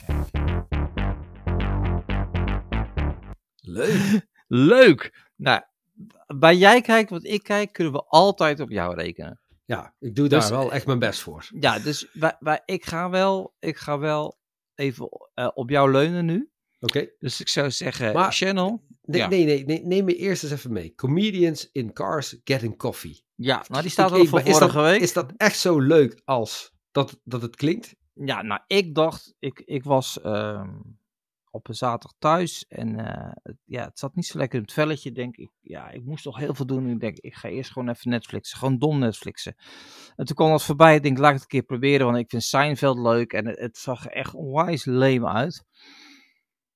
Leuk. 3.57 4.27
Leuk! 4.47 5.29
Nou, 5.37 5.61
bij 6.39 6.57
jij 6.57 6.81
kijkt 6.81 7.11
wat 7.11 7.25
ik 7.25 7.43
kijk, 7.43 7.73
kunnen 7.73 7.93
we 7.93 8.05
altijd 8.07 8.61
op 8.61 8.71
jou 8.71 8.95
rekenen. 8.95 9.41
Ja, 9.65 9.95
ik 9.99 10.15
doe 10.15 10.29
daar 10.29 10.41
Dus, 10.41 10.51
wel 10.51 10.73
echt 10.73 10.87
mijn 10.87 10.99
best 10.99 11.21
voor. 11.21 11.49
Ja, 11.61 11.79
dus 11.79 12.09
wij, 12.13 12.37
wij, 12.39 12.63
ik, 12.65 12.85
ga 12.85 13.11
wel, 13.11 13.55
ik 13.59 13.77
ga 13.77 13.99
wel 13.99 14.39
even 14.75 15.09
eh, 15.35 15.49
op 15.55 15.71
jou 15.71 15.91
leunen 15.91 16.25
nu. 16.25 16.51
Oké. 16.81 17.09
Dus 17.19 17.41
ik 17.41 17.49
zou 17.49 17.71
zeggen, 17.71 18.13
Maar- 18.13 18.33
Channel. 18.33 18.85
Nee, 19.03 19.21
Ja. 19.21 19.29
nee, 19.29 19.45
nee, 19.45 19.65
nee, 19.65 19.85
neem 19.85 20.05
me 20.05 20.17
eerst 20.17 20.43
eens 20.43 20.53
even 20.53 20.73
mee. 20.73 20.95
Comedians 20.95 21.69
in 21.73 21.93
cars 21.93 22.37
getting 22.45 22.77
coffee. 22.77 23.25
Ja, 23.35 23.65
nou 23.69 23.83
die 23.83 23.91
staat 23.91 24.17
ik- 24.17 24.29
voor 24.29 24.41
vorige 24.41 24.59
dat, 24.59 24.73
week. 24.73 25.01
Is 25.01 25.13
dat 25.13 25.33
echt 25.37 25.59
zo 25.59 25.81
leuk 25.81 26.21
als 26.25 26.73
dat, 26.91 27.21
dat 27.25 27.43
het 27.43 27.57
klinkt? 27.57 27.95
Ja, 28.15 28.43
nou 28.43 28.61
ik 28.67 28.95
dacht, 28.95 29.35
ik, 29.39 29.63
ik 29.65 29.85
was 29.85 30.21
ehm, 30.21 30.69
op 31.51 31.69
een 31.69 31.75
zaterdag 31.75 32.15
thuis 32.19 32.67
en 32.67 32.99
eh, 32.99 33.33
het- 33.43 33.57
ja, 33.65 33.85
het 33.85 33.99
zat 33.99 34.15
niet 34.15 34.27
zo 34.27 34.39
lekker 34.39 34.59
in 34.59 34.65
het 34.65 34.73
velletje. 34.73 35.13
Denk 35.13 35.37
ik, 35.37 35.51
ja, 35.61 35.91
ik 35.91 36.05
moest 36.05 36.23
toch 36.23 36.39
heel 36.39 36.55
veel 36.55 36.67
doen. 36.67 36.89
Ik 36.91 37.01
denk, 37.01 37.17
ik 37.19 37.35
ga 37.35 37.49
eerst 37.49 37.73
gewoon 37.73 37.89
even 37.89 38.11
Netflixen, 38.11 38.59
gewoon 38.59 38.79
dom 38.79 38.99
Netflixen. 38.99 39.55
En 40.17 40.25
toen 40.25 40.37
kwam 40.37 40.51
dat 40.51 40.63
voorbij. 40.63 40.95
Ik 40.97 41.03
denk, 41.03 41.19
laat 41.19 41.29
ik 41.29 41.35
het 41.35 41.43
een 41.43 41.49
keer 41.49 41.63
proberen, 41.63 42.07
want 42.07 42.19
ik 42.19 42.31
vind 42.31 42.43
Seinfeld 42.43 42.99
leuk 42.99 43.33
en 43.33 43.47
het, 43.47 43.77
zag 43.79 44.07
echt 44.07 44.35
onwijs 44.35 44.85
lame 44.85 45.27
uit. 45.29 45.65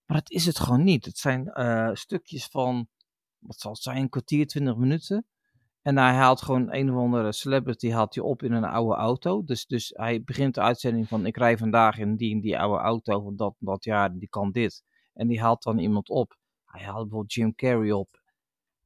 Maar 0.06 0.16
dat 0.16 0.30
is 0.30 0.46
het 0.46 0.58
gewoon 0.58 0.84
niet. 0.84 1.04
Het 1.04 1.18
zijn 1.18 1.46
eh, 1.48 1.90
stukjes 1.92 2.46
van, 2.46 2.88
wat 3.38 3.60
zal 3.60 3.72
het 3.72 3.82
zijn, 3.82 3.96
een 3.96 4.08
kwartier, 4.08 4.46
twintig 4.46 4.76
minuten. 4.76 5.26
En 5.84 5.98
hij 5.98 6.12
haalt 6.12 6.42
gewoon 6.42 6.72
een 6.74 6.90
of 6.90 6.96
andere 6.96 7.32
celebrity 7.32 7.90
haalt 7.90 8.14
hij 8.14 8.24
op 8.24 8.42
in 8.42 8.52
een 8.52 8.64
oude 8.64 8.94
auto. 8.94 9.44
Dus, 9.44 9.66
dus 9.66 9.92
hij 9.96 10.22
begint 10.22 10.54
de 10.54 10.60
uitzending 10.60 11.08
van 11.08 11.26
ik 11.26 11.36
rij 11.36 11.56
vandaag 11.58 11.98
in 11.98 12.16
die 12.16 12.34
en 12.34 12.40
die 12.40 12.58
oude 12.58 12.78
auto 12.82 13.22
van 13.22 13.36
dat 13.36 13.54
en 13.60 13.66
dat 13.66 13.84
jaar 13.84 14.10
en 14.10 14.18
die 14.18 14.28
kan 14.28 14.50
dit. 14.52 14.82
En 15.14 15.26
die 15.28 15.40
haalt 15.40 15.62
dan 15.62 15.78
iemand 15.78 16.08
op. 16.08 16.36
Hij 16.64 16.82
haalt 16.82 17.00
bijvoorbeeld 17.02 17.32
Jim 17.32 17.54
Carrey 17.54 17.92
op. 17.92 18.22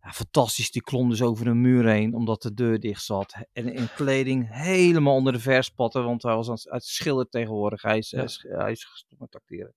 Ja, 0.02 0.10
fantastisch, 0.10 0.70
die 0.70 0.82
klom 0.82 1.08
dus 1.08 1.22
over 1.22 1.46
een 1.46 1.60
muur 1.60 1.86
heen 1.86 2.14
omdat 2.14 2.42
de 2.42 2.54
deur 2.54 2.80
dicht 2.80 3.02
zat. 3.04 3.34
En 3.52 3.72
in 3.72 3.88
kleding 3.94 4.46
helemaal 4.50 5.14
onder 5.14 5.32
de 5.32 5.40
verspatten, 5.40 6.04
want 6.04 6.22
hij 6.22 6.34
was 6.34 6.48
aan 6.48 6.54
het, 6.54 6.68
uit 6.68 6.84
schilderen 6.84 7.30
tegenwoordig. 7.30 7.82
Hij 7.82 7.98
is, 7.98 8.10
Ja. 8.10 8.26
hij 8.58 8.70
is, 8.70 8.84
gestopt 8.84 9.20
met 9.20 9.34
acteren. 9.34 9.74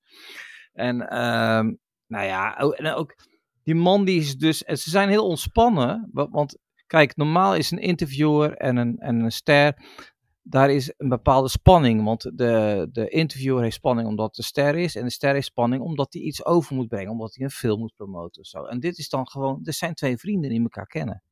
En 0.73 1.09
ehm, 1.09 1.73
nou 2.07 2.25
ja, 2.25 2.57
en 2.57 2.93
ook 2.93 3.15
die 3.63 3.75
man 3.75 4.05
die 4.05 4.19
is 4.19 4.37
dus, 4.37 4.63
en 4.63 4.77
ze 4.77 4.89
zijn 4.89 5.09
heel 5.09 5.27
ontspannen, 5.27 6.09
wa- 6.11 6.29
want 6.29 6.57
Kijk, 6.91 7.15
normaal 7.15 7.55
is 7.55 7.71
een 7.71 7.79
interviewer 7.79 8.57
en 8.57 8.77
een, 8.77 8.97
en 8.97 9.19
een 9.19 9.31
ster, 9.31 9.77
daar 10.41 10.69
is 10.69 10.93
een 10.97 11.09
bepaalde 11.09 11.49
spanning. 11.49 12.03
Want 12.03 12.21
de, 12.21 12.87
de 12.91 13.09
interviewer 13.09 13.63
heeft 13.63 13.75
spanning 13.75 14.07
omdat 14.07 14.35
de 14.35 14.43
ster 14.43 14.75
is. 14.75 14.95
En 14.95 15.03
de 15.03 15.11
ster 15.11 15.33
heeft 15.33 15.45
spanning 15.45 15.81
omdat 15.81 16.13
hij 16.13 16.21
iets 16.21 16.45
over 16.45 16.75
moet 16.75 16.87
brengen. 16.87 17.11
Omdat 17.11 17.35
hij 17.35 17.45
een 17.45 17.51
film 17.51 17.79
moet 17.79 17.95
promoten 17.95 18.41
of 18.41 18.47
zo. 18.47 18.65
En 18.65 18.79
dit 18.79 18.97
is 18.97 19.09
dan 19.09 19.27
gewoon, 19.27 19.59
er 19.63 19.73
zijn 19.73 19.93
twee 19.93 20.17
vrienden 20.17 20.49
die 20.49 20.61
elkaar 20.61 20.87
kennen. 20.87 21.23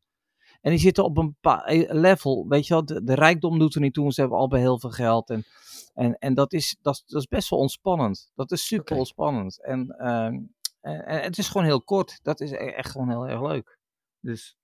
En 0.62 0.70
die 0.72 0.80
zitten 0.80 1.04
op 1.04 1.18
een 1.18 1.38
bepaald 1.42 1.92
level, 1.92 2.48
weet 2.48 2.68
je 2.68 2.74
wel, 2.74 2.86
de, 2.86 3.04
de 3.04 3.16
rijkdom 3.16 3.60
doet 3.60 3.76
er 3.76 3.82
niet 3.82 3.94
toe. 3.94 4.14
Ze 4.14 4.22
hebben 4.22 4.40
allebei 4.40 4.62
heel 4.62 4.80
veel 4.80 4.92
geld. 4.92 5.30
En, 5.30 5.46
en, 5.94 6.18
en 6.18 6.34
dat, 6.34 6.54
is, 6.54 6.78
dat, 6.82 6.94
is, 6.96 7.04
dat 7.06 7.22
is 7.22 7.28
best 7.28 7.50
wel 7.50 7.60
ontspannend. 7.60 8.32
Dat 8.36 8.52
is 8.52 8.66
super 8.66 8.98
ontspannend. 8.98 9.64
En, 9.64 9.90
ehm, 9.90 10.40
en, 10.82 11.06
en 11.06 11.22
het 11.22 11.38
is 11.38 11.48
gewoon 11.48 11.68
heel 11.68 11.84
kort. 11.84 12.20
Dat 12.24 12.42
is 12.42 12.52
e- 12.52 12.56
echt 12.56 12.92
gewoon 12.92 13.10
heel 13.10 13.28
erg 13.28 13.42
leuk. 13.42 13.78
Dus, 14.20 14.59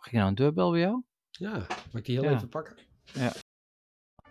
ging 0.00 0.10
je 0.10 0.16
nou 0.16 0.28
een 0.28 0.34
deurbel 0.34 0.70
bij 0.70 0.80
jou? 0.80 1.02
Ja, 1.30 1.52
mag 1.68 1.94
ik 1.94 2.04
die 2.04 2.20
heel 2.20 2.30
Ja. 2.30 2.36
even 2.36 2.48
pakken? 2.48 2.76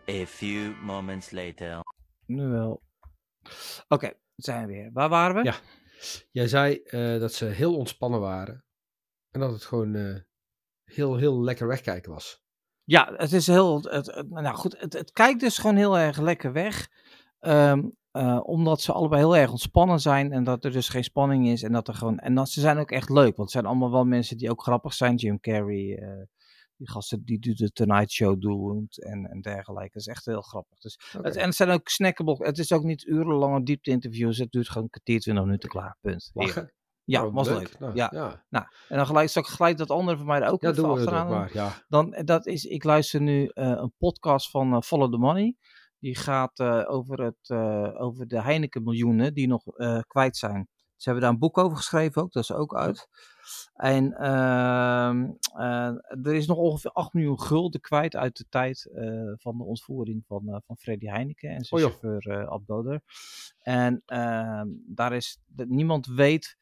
A 0.10 0.26
few 0.26 0.82
moments 0.82 1.32
later. 1.32 1.80
Nu 2.26 2.48
wel. 2.48 2.82
Oké, 3.88 4.14
zijn 4.36 4.68
we 4.68 4.74
weer. 4.74 4.92
Waar 4.94 5.10
waren 5.10 5.36
we? 5.36 5.44
Ja. 5.44 5.56
Jij 6.32 6.48
zei 6.48 6.76
eh, 6.84 7.20
dat 7.20 7.34
ze 7.34 7.46
heel 7.46 7.76
ontspannen 7.78 8.20
waren. 8.20 8.64
En 9.32 9.40
dat 9.40 9.52
het 9.52 9.66
gewoon 9.66 9.96
eh, 9.96 10.16
heel, 10.84 11.16
heel 11.18 11.42
lekker 11.44 11.68
wegkijken 11.68 12.12
was. 12.12 12.42
Ja, 12.84 13.14
het 13.16 13.34
is 13.34 13.48
heel. 13.48 13.82
Het, 13.82 14.06
het- 14.16 14.30
nou 14.30 14.56
goed, 14.56 14.80
het, 14.80 14.94
het 14.94 15.12
kijkt 15.12 15.40
dus 15.40 15.58
gewoon 15.58 15.76
heel 15.76 15.98
erg 15.98 16.18
lekker 16.18 16.52
weg. 16.54 16.90
Ehm, 17.40 17.90
eh, 18.12 18.40
omdat 18.44 18.82
ze 18.82 18.92
allebei 18.94 19.22
heel 19.22 19.38
erg 19.38 19.52
ontspannen 19.52 20.00
zijn 20.00 20.32
en 20.32 20.44
dat 20.44 20.66
er 20.66 20.72
dus 20.72 20.90
geen 20.90 21.04
spanning 21.04 21.48
is. 21.48 21.64
En 21.64 21.72
dat 21.72 21.88
er 21.88 21.94
gewoon. 21.94 22.20
En 22.20 22.36
dat, 22.36 22.50
ze 22.50 22.60
zijn 22.60 22.78
ook 22.78 22.92
echt 22.92 23.10
leuk, 23.10 23.36
want 23.36 23.38
het 23.38 23.52
zijn 23.52 23.66
allemaal 23.66 23.92
wel 23.92 24.06
mensen 24.06 24.38
die 24.38 24.50
ook 24.50 24.62
grappig 24.62 24.94
zijn. 24.94 25.16
Jim 25.16 25.40
Carrey, 25.40 25.98
eh, 25.98 26.24
die 26.76 26.90
gasten 26.90 27.26
die 27.26 27.40
doet 27.40 27.58
de 27.58 27.72
Tonight 27.72 28.12
Show 28.12 28.42
doet 28.42 29.04
en, 29.04 29.26
en 29.26 29.42
dergelijke. 29.42 29.94
Dat 29.94 30.02
is 30.02 30.08
echt 30.08 30.26
heel 30.26 30.42
grappig. 30.42 30.80
Dus, 30.80 31.00
het, 31.22 31.36
en 31.36 31.46
het 31.46 31.56
zijn 31.56 31.70
ook 31.70 31.90
snackable. 31.90 32.46
Het 32.46 32.58
is 32.58 32.72
ook 32.72 32.84
niet 32.84 33.06
urenlange 33.06 33.64
diepte 33.64 33.92
interviews. 33.92 34.38
Het 34.38 34.52
duurt 34.52 34.68
gewoon 34.68 34.84
een 34.84 34.90
kwartier, 34.90 35.20
twintig 35.20 35.44
minuten 35.44 35.70
klaar. 35.70 35.98
Punt. 36.02 36.30
Lachen? 36.34 36.74
Ja, 37.04 37.26
Oh, 37.26 37.34
was 37.34 37.48
leuk. 37.48 37.80
Nou, 37.80 37.96
ja. 37.96 38.10
ja. 38.14 38.44
Nou, 38.50 38.66
en 38.88 38.98
dan 38.98 39.06
gelijk, 39.06 39.30
zal 39.30 39.42
ik 39.42 39.48
gelijk 39.48 39.78
dat 39.78 39.90
andere 39.90 40.18
van 40.18 40.26
mij 40.26 40.42
er 40.42 40.52
ook 40.52 40.62
Ja, 40.62 40.70
even 40.70 40.90
achteraan 40.90 41.30
maar. 41.30 41.50
Ja. 41.54 41.84
Dan, 41.88 42.14
eh, 42.14 42.26
dat 42.26 42.46
is, 42.46 42.66
ik 42.66 42.84
luister 42.84 43.22
nu 43.22 43.50
een 43.54 43.94
podcast 43.98 44.50
van 44.50 44.84
Follow 44.84 45.12
the 45.12 45.18
Money. 45.18 45.56
Die 46.00 46.16
gaat 46.16 46.60
eh, 46.60 46.84
over, 46.88 47.22
het, 47.24 47.50
eh, 47.50 48.02
over 48.02 48.28
de 48.28 48.42
Heineken 48.42 48.84
miljoenen 48.84 49.34
die 49.34 49.48
nog 49.48 49.68
eh, 49.68 50.00
kwijt 50.08 50.38
zijn. 50.38 50.68
Ze 50.96 51.10
hebben 51.10 51.24
daar 51.24 51.34
een 51.34 51.40
boek 51.40 51.58
over 51.58 51.78
geschreven 51.78 52.22
ook, 52.22 52.32
dat 52.32 52.44
is 52.44 52.52
ook 52.52 52.76
uit. 52.76 53.08
En 53.74 54.14
ehm, 54.14 55.32
eh, 55.54 56.26
er 56.26 56.34
is 56.34 56.48
nog 56.48 56.58
ongeveer 56.58 56.92
8 56.92 57.14
miljoen 57.14 57.40
gulden 57.40 57.82
kwijt 57.82 58.16
uit 58.16 58.38
de 58.38 58.46
tijd 58.50 58.90
van 59.36 59.58
de 59.58 59.64
ontvoering 59.64 60.24
van, 60.26 60.62
van 60.66 60.78
Freddy 60.78 61.06
Heineken 61.06 61.50
en 61.50 61.66
zijn 61.66 61.84
Oh, 61.84 61.90
chauffeur 61.90 62.48
Ad 62.48 62.66
Boder. 62.66 63.02
En 63.60 64.02
ehm, 64.06 64.68
daar 64.86 65.14
is, 65.14 65.40
niemand 65.56 66.06
weet 66.06 66.58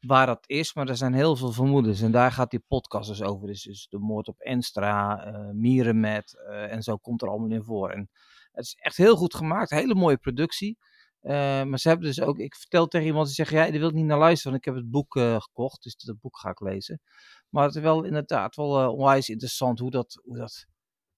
waar 0.00 0.26
dat 0.26 0.44
is, 0.46 0.74
maar 0.74 0.88
er 0.88 0.96
zijn 0.96 1.14
heel 1.14 1.36
veel 1.36 1.52
vermoedens. 1.52 2.00
En 2.00 2.12
daar 2.12 2.32
gaat 2.32 2.50
die 2.50 2.64
podcast 2.68 3.08
dus 3.08 3.22
over. 3.22 3.46
Dus, 3.46 3.62
dus 3.62 3.86
de 3.90 3.98
moord 3.98 4.28
op 4.28 4.40
Enstra, 4.40 5.30
Mierenmet 5.52 6.44
en 6.48 6.82
zo 6.82 6.96
komt 6.96 7.22
er 7.22 7.28
allemaal 7.28 7.50
in 7.50 7.64
voor. 7.64 7.90
En 7.90 8.10
het 8.52 8.64
is 8.64 8.74
echt 8.74 8.96
heel 8.96 9.16
goed 9.16 9.34
gemaakt, 9.34 9.70
hele 9.70 9.94
mooie 9.94 10.16
productie. 10.16 10.78
Eh, 11.20 11.62
maar 11.62 11.78
ze 11.78 11.88
hebben 11.88 12.06
dus 12.06 12.20
ook, 12.20 12.38
ik 12.38 12.54
vertel 12.54 12.86
tegen 12.86 13.06
iemand 13.06 13.26
die 13.26 13.34
zegt, 13.34 13.50
ja, 13.50 13.70
die 13.70 13.78
wil 13.78 13.88
ik 13.88 13.94
niet 13.94 14.04
naar 14.04 14.18
luisteren, 14.18 14.52
want 14.52 14.66
ik 14.66 14.72
heb 14.72 14.82
het 14.82 14.90
boek 14.90 15.16
eh, 15.16 15.40
gekocht, 15.40 15.82
dus 15.82 15.96
dat 15.96 16.20
boek 16.20 16.38
ga 16.38 16.50
ik 16.50 16.60
lezen. 16.60 17.00
Maar 17.48 17.64
het 17.64 17.74
is 17.74 17.82
wel 17.82 18.04
inderdaad 18.04 18.56
wel 18.56 18.80
eh, 18.80 18.88
onwijs 18.88 19.28
interessant 19.28 19.78
hoe 19.78 19.90
dat, 19.90 20.20
hoe 20.24 20.36
dat, 20.36 20.66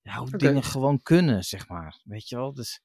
ja, 0.02 0.16
hoe 0.16 0.30
dingen 0.30 0.62
gewoon 0.62 1.02
kunnen, 1.02 1.44
zeg 1.44 1.68
maar. 1.68 2.00
Weet 2.04 2.28
je 2.28 2.36
wel, 2.36 2.54
dus... 2.54 2.80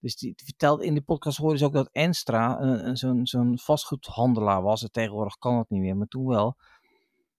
Dus 0.00 0.16
die, 0.16 0.32
die 0.34 0.44
vertelde 0.44 0.84
in 0.84 0.92
die 0.92 1.02
podcast 1.02 1.38
hoorde 1.38 1.58
ze 1.58 1.64
ook 1.64 1.72
dat 1.72 1.88
Enstra 1.92 2.60
een, 2.60 2.96
zo'n, 2.96 3.26
zo'n 3.26 3.58
vastgoedhandelaar 3.58 4.62
was. 4.62 4.82
En 4.82 4.90
tegenwoordig 4.90 5.38
kan 5.38 5.56
dat 5.56 5.70
niet 5.70 5.80
meer, 5.80 5.96
maar 5.96 6.06
toen 6.06 6.26
wel. 6.26 6.56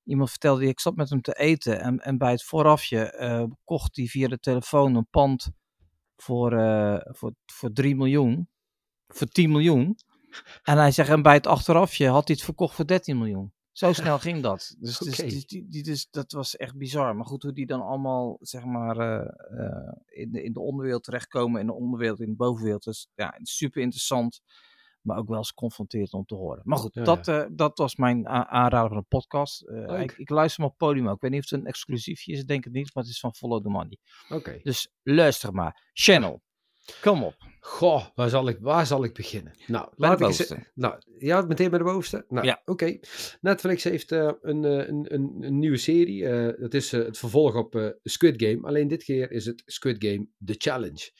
Iemand 0.04 0.30
vertelde, 0.30 0.66
ik 0.68 0.80
zat 0.80 0.96
met 0.96 1.10
hem 1.10 1.22
te 1.22 1.34
eten 1.34 1.82
en, 1.82 2.00
en 2.00 2.18
bij 2.18 2.32
het 2.32 2.44
voorafje 2.44 3.56
kocht 3.64 3.96
hij 3.96 4.06
via 4.06 4.28
de 4.28 4.40
telefoon 4.40 4.96
een 4.96 5.08
pand 5.10 5.50
voor, 6.22 6.54
eh, 6.54 7.00
voor, 7.04 7.34
voor 7.46 7.72
3 7.74 7.96
miljoen. 7.96 8.50
Voor 9.08 9.28
10 9.28 9.52
miljoen. 9.52 9.98
En 10.64 10.78
hij 10.78 10.92
zegt, 10.92 11.10
en 11.10 11.22
bij 11.22 11.34
het 11.34 11.48
achterafje 11.48 12.08
had 12.08 12.28
hij 12.28 12.36
het 12.36 12.46
verkocht 12.46 12.76
voor 12.76 12.88
13 12.88 13.18
miljoen. 13.18 13.54
Zo 13.72 13.94
snel 13.94 14.20
ging 14.28 14.42
dat. 14.42 14.76
Dus, 14.80 14.98
dus 14.98 15.16
die, 15.18 15.46
die, 15.48 15.68
die- 15.70 15.84
dus 15.84 16.08
dat 16.12 16.32
was 16.32 16.56
echt 16.58 16.78
bizar. 16.78 17.16
Maar 17.16 17.26
goed, 17.26 17.44
hoe 17.44 17.54
die 17.54 17.66
dan 17.66 17.82
allemaal, 17.82 18.38
zeg 18.42 18.66
maar, 18.66 18.98
eh, 18.98 19.66
eh, 19.66 19.94
in, 20.06 20.32
de, 20.32 20.44
in 20.44 20.54
de 20.54 20.60
onderwereld 20.60 21.04
terechtkomen. 21.04 21.62
In 21.62 21.68
de 21.68 21.74
onderwereld, 21.74 22.20
in 22.20 22.30
de 22.30 22.36
bovenwereld. 22.36 22.84
Dus 22.84 23.08
ja, 23.16 23.40
super 23.42 23.82
interessant. 23.82 24.42
Maar 25.10 25.18
ook 25.18 25.28
wel 25.28 25.38
eens 25.38 25.54
confronterend 25.54 26.14
om 26.14 26.26
te 26.26 26.36
horen. 26.36 26.62
Maar 26.64 26.78
goed, 26.78 26.94
Ja, 26.94 27.04
dat, 27.04 27.28
eh, 27.28 27.46
dat 27.52 27.78
was 27.78 27.96
mijn 27.96 28.28
aanrader 28.28 28.88
van 28.90 28.98
een 28.98 29.06
podcast. 29.08 29.62
Eh, 29.62 30.02
ik, 30.02 30.12
ik 30.18 30.30
luister 30.30 30.62
hem 30.64 30.72
op 30.72 30.78
Podium 30.78 31.08
ook. 31.08 31.16
Ik 31.16 31.22
weet 31.22 31.32
niet 31.32 31.44
of 31.44 31.50
het 31.50 31.60
een 31.60 31.66
exclusiefje 31.66 32.32
is, 32.32 32.40
ik 32.40 32.48
denk 32.48 32.64
het 32.64 32.74
niet. 32.74 32.94
Maar 32.94 33.04
het 33.04 33.12
is 33.14 33.20
van 33.20 33.36
Follow 33.36 33.62
the 33.64 33.70
Money. 33.70 33.98
Oké. 34.30 34.60
Dus 34.64 34.92
luister 35.04 35.54
maar. 35.54 35.90
Channel. 35.94 36.42
Kom 37.02 37.24
op. 37.24 37.36
Goh, 37.60 38.06
waar 38.16 38.30
zal 38.30 38.48
ik, 38.48 38.58
waar 38.60 38.86
zal 38.86 39.04
ik 39.04 39.14
beginnen? 39.14 39.54
Nou, 39.68 39.86
de 39.90 39.94
laat 39.96 40.20
ik 40.20 40.28
eens, 40.28 40.38
bovenste. 40.38 40.72
nou, 40.76 40.96
ja, 41.18 41.42
meteen 41.42 41.70
bij 41.70 41.78
de 41.80 41.86
bovenste? 41.86 42.26
Nou, 42.28 42.46
Ja. 42.46 42.62
oké. 42.66 43.00
Netflix 43.42 43.84
heeft 43.84 44.12
eh, 44.12 44.32
een, 44.42 44.66
eh, 44.66 44.88
een, 44.88 45.14
een, 45.14 45.36
een 45.40 45.60
nieuwe 45.60 45.78
serie. 45.78 46.26
eh, 46.28 46.62
dat 46.62 46.74
is 46.74 46.94
eh, 46.94 47.06
het 47.06 47.18
vervolg 47.18 47.56
op 47.56 47.76
eh, 47.76 47.88
Squid 48.04 48.42
Game. 48.44 48.68
Alleen 48.68 48.88
dit 48.88 49.04
keer 49.04 49.32
is 49.32 49.46
het 49.46 49.62
Squid 49.66 50.04
Game 50.06 50.28
The 50.46 50.56
Challenge. 50.58 51.12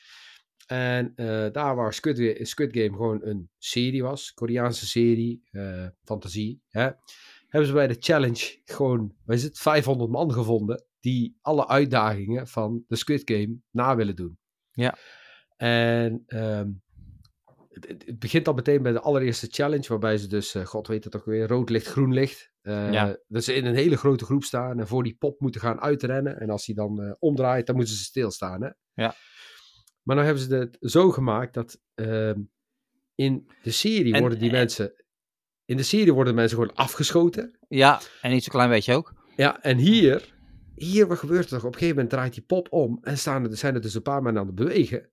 En 0.70 1.12
eh, 1.16 1.46
daar 1.52 1.76
waar 1.76 1.92
Squid, 1.94 2.18
Ga- 2.18 2.44
Squid 2.44 2.72
Game 2.76 2.96
gewoon 2.96 3.20
een 3.22 3.50
serie 3.58 4.02
was, 4.02 4.32
Koreaanse 4.32 4.86
serie, 4.86 5.42
eh, 5.50 5.86
fantasie, 6.04 6.62
hè, 6.68 6.90
hebben 7.48 7.68
ze 7.68 7.72
bij 7.74 7.86
de 7.86 7.96
Challenge 7.98 8.60
gewoon, 8.64 9.14
is 9.26 9.42
het, 9.42 9.58
500 9.58 10.10
man 10.10 10.32
gevonden 10.32 10.84
die 11.00 11.38
alle 11.40 11.68
uitdagingen 11.68 12.46
van 12.48 12.84
de 12.88 12.96
Squid 12.96 13.22
Game 13.24 13.56
na 13.70 13.96
willen 13.96 14.16
doen. 14.16 14.38
Ja. 14.72 14.94
En 15.56 16.22
ehm, 16.26 16.70
het, 17.68 17.86
het- 17.88 18.18
begint 18.18 18.48
al 18.48 18.54
meteen 18.54 18.82
bij 18.82 18.92
de 18.92 19.00
allereerste 19.00 19.46
challenge, 19.50 19.88
waarbij 19.88 20.16
ze 20.18 20.26
dus, 20.26 20.54
eh, 20.54 20.64
god 20.66 20.86
weet 20.86 21.04
het 21.04 21.16
ook 21.16 21.24
weer, 21.24 21.46
rood 21.48 21.70
licht, 21.70 21.86
groen 21.86 22.12
licht. 22.12 22.48
eh, 22.60 22.92
Ja. 22.92 23.16
Dat 23.28 23.44
ze 23.44 23.54
in 23.54 23.64
een 23.66 23.74
hele 23.74 23.96
grote 23.96 24.24
groep 24.24 24.44
staan 24.44 24.80
en 24.80 24.86
voor 24.86 25.02
die 25.02 25.16
pop 25.18 25.40
moeten 25.40 25.60
gaan 25.60 25.80
uitrennen. 25.80 26.40
En 26.40 26.50
als 26.50 26.64
die 26.66 26.74
dan 26.74 27.16
omdraait, 27.18 27.66
dan 27.66 27.76
moeten 27.76 27.94
ze 27.94 28.02
stilstaan. 28.04 28.62
Hè? 28.62 28.70
Ja. 28.92 29.14
Maar 30.02 30.16
nou 30.16 30.28
hebben 30.28 30.44
ze 30.44 30.54
het 30.54 30.76
zo 30.80 31.10
gemaakt 31.10 31.54
dat 31.54 31.80
ehm, 31.94 32.40
in 33.14 33.50
de 33.62 33.70
serie 33.70 34.14
En- 34.14 34.20
worden 34.20 34.38
die 34.38 34.48
en- 34.50 34.54
mensen. 34.56 34.92
In 35.64 35.76
de 35.76 35.82
serie 35.82 36.12
worden 36.14 36.34
mensen 36.34 36.58
gewoon 36.58 36.74
afgeschoten. 36.74 37.58
Ja, 37.68 38.00
en 38.22 38.30
niet 38.30 38.42
zo'n 38.44 38.52
klein 38.52 38.70
beetje 38.70 38.94
ook. 38.94 39.14
Ja, 39.36 39.62
en 39.62 39.76
hier, 39.78 40.34
hier 40.74 41.06
wat 41.06 41.18
gebeurt 41.18 41.44
er 41.44 41.48
toch? 41.50 41.58
Op 41.58 41.64
een 41.66 41.72
gegeven 41.72 41.94
moment 41.94 42.10
draait 42.12 42.34
die 42.34 42.42
pop 42.42 42.66
om 42.72 42.98
en 43.02 43.18
staan 43.18 43.44
er, 43.50 43.56
zijn 43.56 43.74
er 43.74 43.80
dus 43.80 43.94
een 43.94 44.02
paar 44.02 44.22
mensen 44.22 44.40
aan 44.40 44.46
het 44.46 44.56
bewegen. 44.56 45.10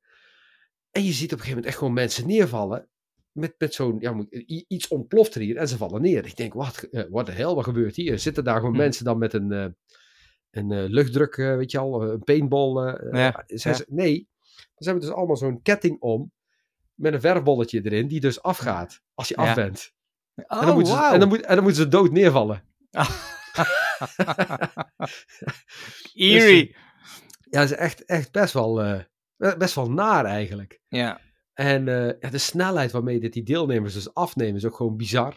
En 0.91 1.03
je 1.03 1.11
ziet 1.11 1.33
op 1.33 1.38
een 1.39 1.43
gegeven 1.45 1.49
moment 1.49 1.65
echt 1.65 1.77
gewoon 1.77 1.93
mensen 1.93 2.27
neervallen. 2.27 2.88
Met, 3.31 3.55
met 3.57 3.73
zo'n, 3.73 3.97
ja, 3.99 4.25
iets 4.67 4.88
ontploft 4.88 5.35
er 5.35 5.41
hier 5.41 5.55
en 5.57 5.67
ze 5.67 5.77
vallen 5.77 6.01
neer. 6.01 6.25
Ik 6.25 6.35
denk, 6.38 6.53
wat 6.53 6.77
eh, 6.91 7.03
what 7.09 7.25
the 7.25 7.31
hell, 7.31 7.53
wat 7.53 7.63
gebeurt 7.63 7.95
hier? 7.95 8.19
Zitten 8.19 8.43
daar 8.43 8.55
gewoon 8.59 8.71
Hm. 8.73 8.77
mensen 8.77 9.05
dan 9.05 9.17
met 9.17 9.33
een, 9.33 9.51
eh, 9.51 9.65
een 10.51 10.71
eh, 10.71 10.83
luchtdruk, 10.89 11.38
eh, 11.38 11.55
weet 11.55 11.71
je 11.71 11.77
al, 11.77 12.03
een 12.03 12.23
paintball? 12.23 12.88
eh, 12.88 13.11
Ja, 13.11 13.43
eh, 13.45 13.57
zijn 13.57 13.73
ja. 13.73 13.79
ze- 13.79 13.85
nee, 13.89 14.27
ze 14.78 14.89
hebben 14.89 15.03
dus 15.07 15.13
allemaal 15.15 15.38
zo'n 15.38 15.61
ketting 15.61 15.99
om 16.01 16.32
met 16.93 17.13
een 17.13 17.21
verfbolletje 17.21 17.82
erin 17.86 18.07
die 18.07 18.19
dus 18.19 18.41
afgaat 18.41 19.01
als 19.13 19.28
je 19.28 19.36
Ja. 19.41 19.49
af 19.49 19.55
bent. 19.55 19.95
Oh, 20.36 20.59
en, 20.59 20.65
dan 20.65 20.75
moeten 20.75 20.93
ze, 20.93 21.03
en, 21.13 21.19
dan 21.19 21.28
moet, 21.30 21.41
en 21.41 21.55
dan 21.55 21.63
moeten 21.63 21.82
ze 21.84 21.88
dood 21.89 22.11
neervallen. 22.11 22.63
Eerie. 26.13 26.75
Ja, 27.49 27.59
dat 27.61 27.69
is 27.71 27.75
echt, 27.75 28.05
echt 28.05 28.32
best 28.32 28.53
wel, 28.53 28.82
eh, 28.84 29.03
best 29.57 29.75
wel 29.75 29.91
naar 29.91 30.25
eigenlijk. 30.25 30.82
Ja. 30.88 31.21
En 31.53 31.88
eh, 31.88 32.19
ja, 32.19 32.30
de 32.30 32.38
snelheid 32.38 32.91
waarmee 32.91 33.19
dit 33.19 33.34
die 33.34 33.43
deelnemers 33.43 33.93
dus 33.93 34.13
afnemen 34.13 34.55
is 34.55 34.65
ook 34.65 34.75
gewoon 34.75 34.97
bizar. 34.97 35.36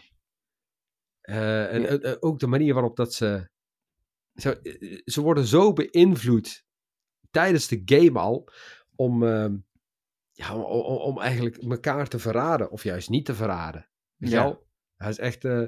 Eh, 1.21 1.73
en 1.73 1.81
Ja. 1.81 1.87
eh, 1.87 2.11
eh, 2.11 2.17
ook 2.19 2.39
de 2.39 2.47
manier 2.47 2.73
waarop 2.73 2.95
dat 2.95 3.13
ze, 3.13 3.49
ze... 4.33 4.59
eh, 4.61 5.01
Ze 5.05 5.21
worden 5.21 5.45
zo 5.45 5.73
beïnvloed 5.73 6.63
tijdens 7.31 7.67
de 7.67 7.81
game 7.85 8.19
al 8.19 8.49
om, 9.03 9.23
ehm, 9.23 9.55
ja, 10.31 10.55
om, 10.55 10.61
om, 10.63 10.95
om 10.97 11.19
eigenlijk 11.19 11.57
elkaar 11.57 12.07
te 12.07 12.19
verraden 12.19 12.71
of 12.71 12.83
juist 12.83 13.09
niet 13.09 13.25
te 13.25 13.35
verraden. 13.35 13.89
Weet 14.15 14.31
Ja. 14.31 14.59
Hij 14.95 15.09
is 15.09 15.17
echt... 15.17 15.45
eh, 15.45 15.63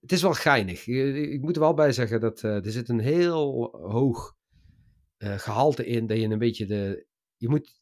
het 0.00 0.12
is 0.12 0.22
wel 0.22 0.32
geinig. 0.32 0.86
Ik 0.86 1.40
moet 1.40 1.54
er 1.56 1.62
wel 1.62 1.74
bij 1.74 1.92
zeggen 1.92 2.20
dat 2.20 2.42
eh, 2.42 2.64
er 2.64 2.70
zit 2.70 2.88
een 2.88 3.00
heel 3.00 3.68
hoog 3.72 4.34
eh, 5.16 5.38
gehalte 5.38 5.86
in 5.86 6.06
dat 6.06 6.16
je 6.16 6.28
een 6.28 6.38
beetje 6.38 6.66
de... 6.66 7.08
Je 7.36 7.48
moet, 7.48 7.80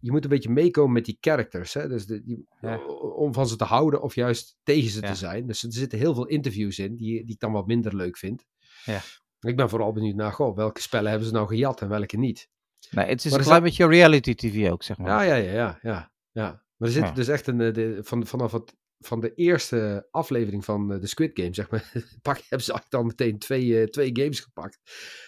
je 0.00 0.10
moet 0.10 0.24
een 0.24 0.30
beetje 0.30 0.50
meekomen 0.50 0.92
met 0.92 1.04
die 1.04 1.16
characters. 1.20 1.74
Hè? 1.74 1.88
Dus 1.88 2.06
de, 2.06 2.22
die, 2.22 2.46
Ja. 2.60 2.84
Om 3.16 3.34
van 3.34 3.48
ze 3.48 3.56
te 3.56 3.64
houden 3.64 4.02
of 4.02 4.14
juist 4.14 4.58
tegen 4.62 4.90
ze 4.90 5.00
Ja. 5.00 5.08
te 5.08 5.14
zijn. 5.14 5.46
Dus 5.46 5.62
er 5.62 5.72
zitten 5.72 5.98
heel 5.98 6.14
veel 6.14 6.26
interviews 6.26 6.78
in 6.78 6.96
die, 6.96 7.24
die 7.24 7.34
ik 7.34 7.40
dan 7.40 7.52
wat 7.52 7.66
minder 7.66 7.96
leuk 7.96 8.16
vind. 8.16 8.44
Ja. 8.84 9.00
Ik 9.40 9.56
ben 9.56 9.68
vooral 9.68 9.92
benieuwd 9.92 10.14
naar, 10.14 10.32
goh, 10.32 10.56
welke 10.56 10.80
spellen 10.80 11.10
hebben 11.10 11.28
ze 11.28 11.34
nou 11.34 11.46
gejat 11.46 11.80
en 11.80 11.88
welke 11.88 12.16
niet. 12.16 12.48
Nee, 12.90 13.06
het 13.06 13.24
is 13.24 13.30
Maar 13.30 13.40
een 13.40 13.46
klein 13.46 13.62
beetje 13.62 13.86
reality 13.86 14.34
tv 14.34 14.70
ook, 14.70 14.82
zeg 14.82 14.98
maar. 14.98 15.08
Ja, 15.08 15.22
ja, 15.22 15.34
ja, 15.34 15.52
ja. 15.52 15.78
ja, 15.82 16.12
ja. 16.30 16.64
Maar 16.76 16.88
er 16.88 16.94
zit 16.94 17.02
Ja. 17.02 17.12
dus 17.12 17.28
echt 17.28 17.46
een, 17.46 17.60
eh, 17.60 17.74
de, 17.74 17.98
van, 18.02 18.26
vanaf 18.26 18.52
het, 18.52 18.76
van 18.98 19.20
de 19.20 19.34
eerste 19.34 20.08
aflevering 20.10 20.64
van 20.64 20.92
eh, 20.92 21.00
de 21.00 21.06
Squid 21.06 21.30
Game, 21.34 21.54
zeg 21.54 21.70
maar, 21.70 21.92
pak, 22.22 22.36
hebben 22.48 22.62
ze 22.62 22.82
al 22.90 23.02
meteen 23.02 23.38
twee, 23.38 23.80
eh, 23.80 23.86
twee 23.86 24.10
games 24.12 24.40
gepakt. 24.40 24.78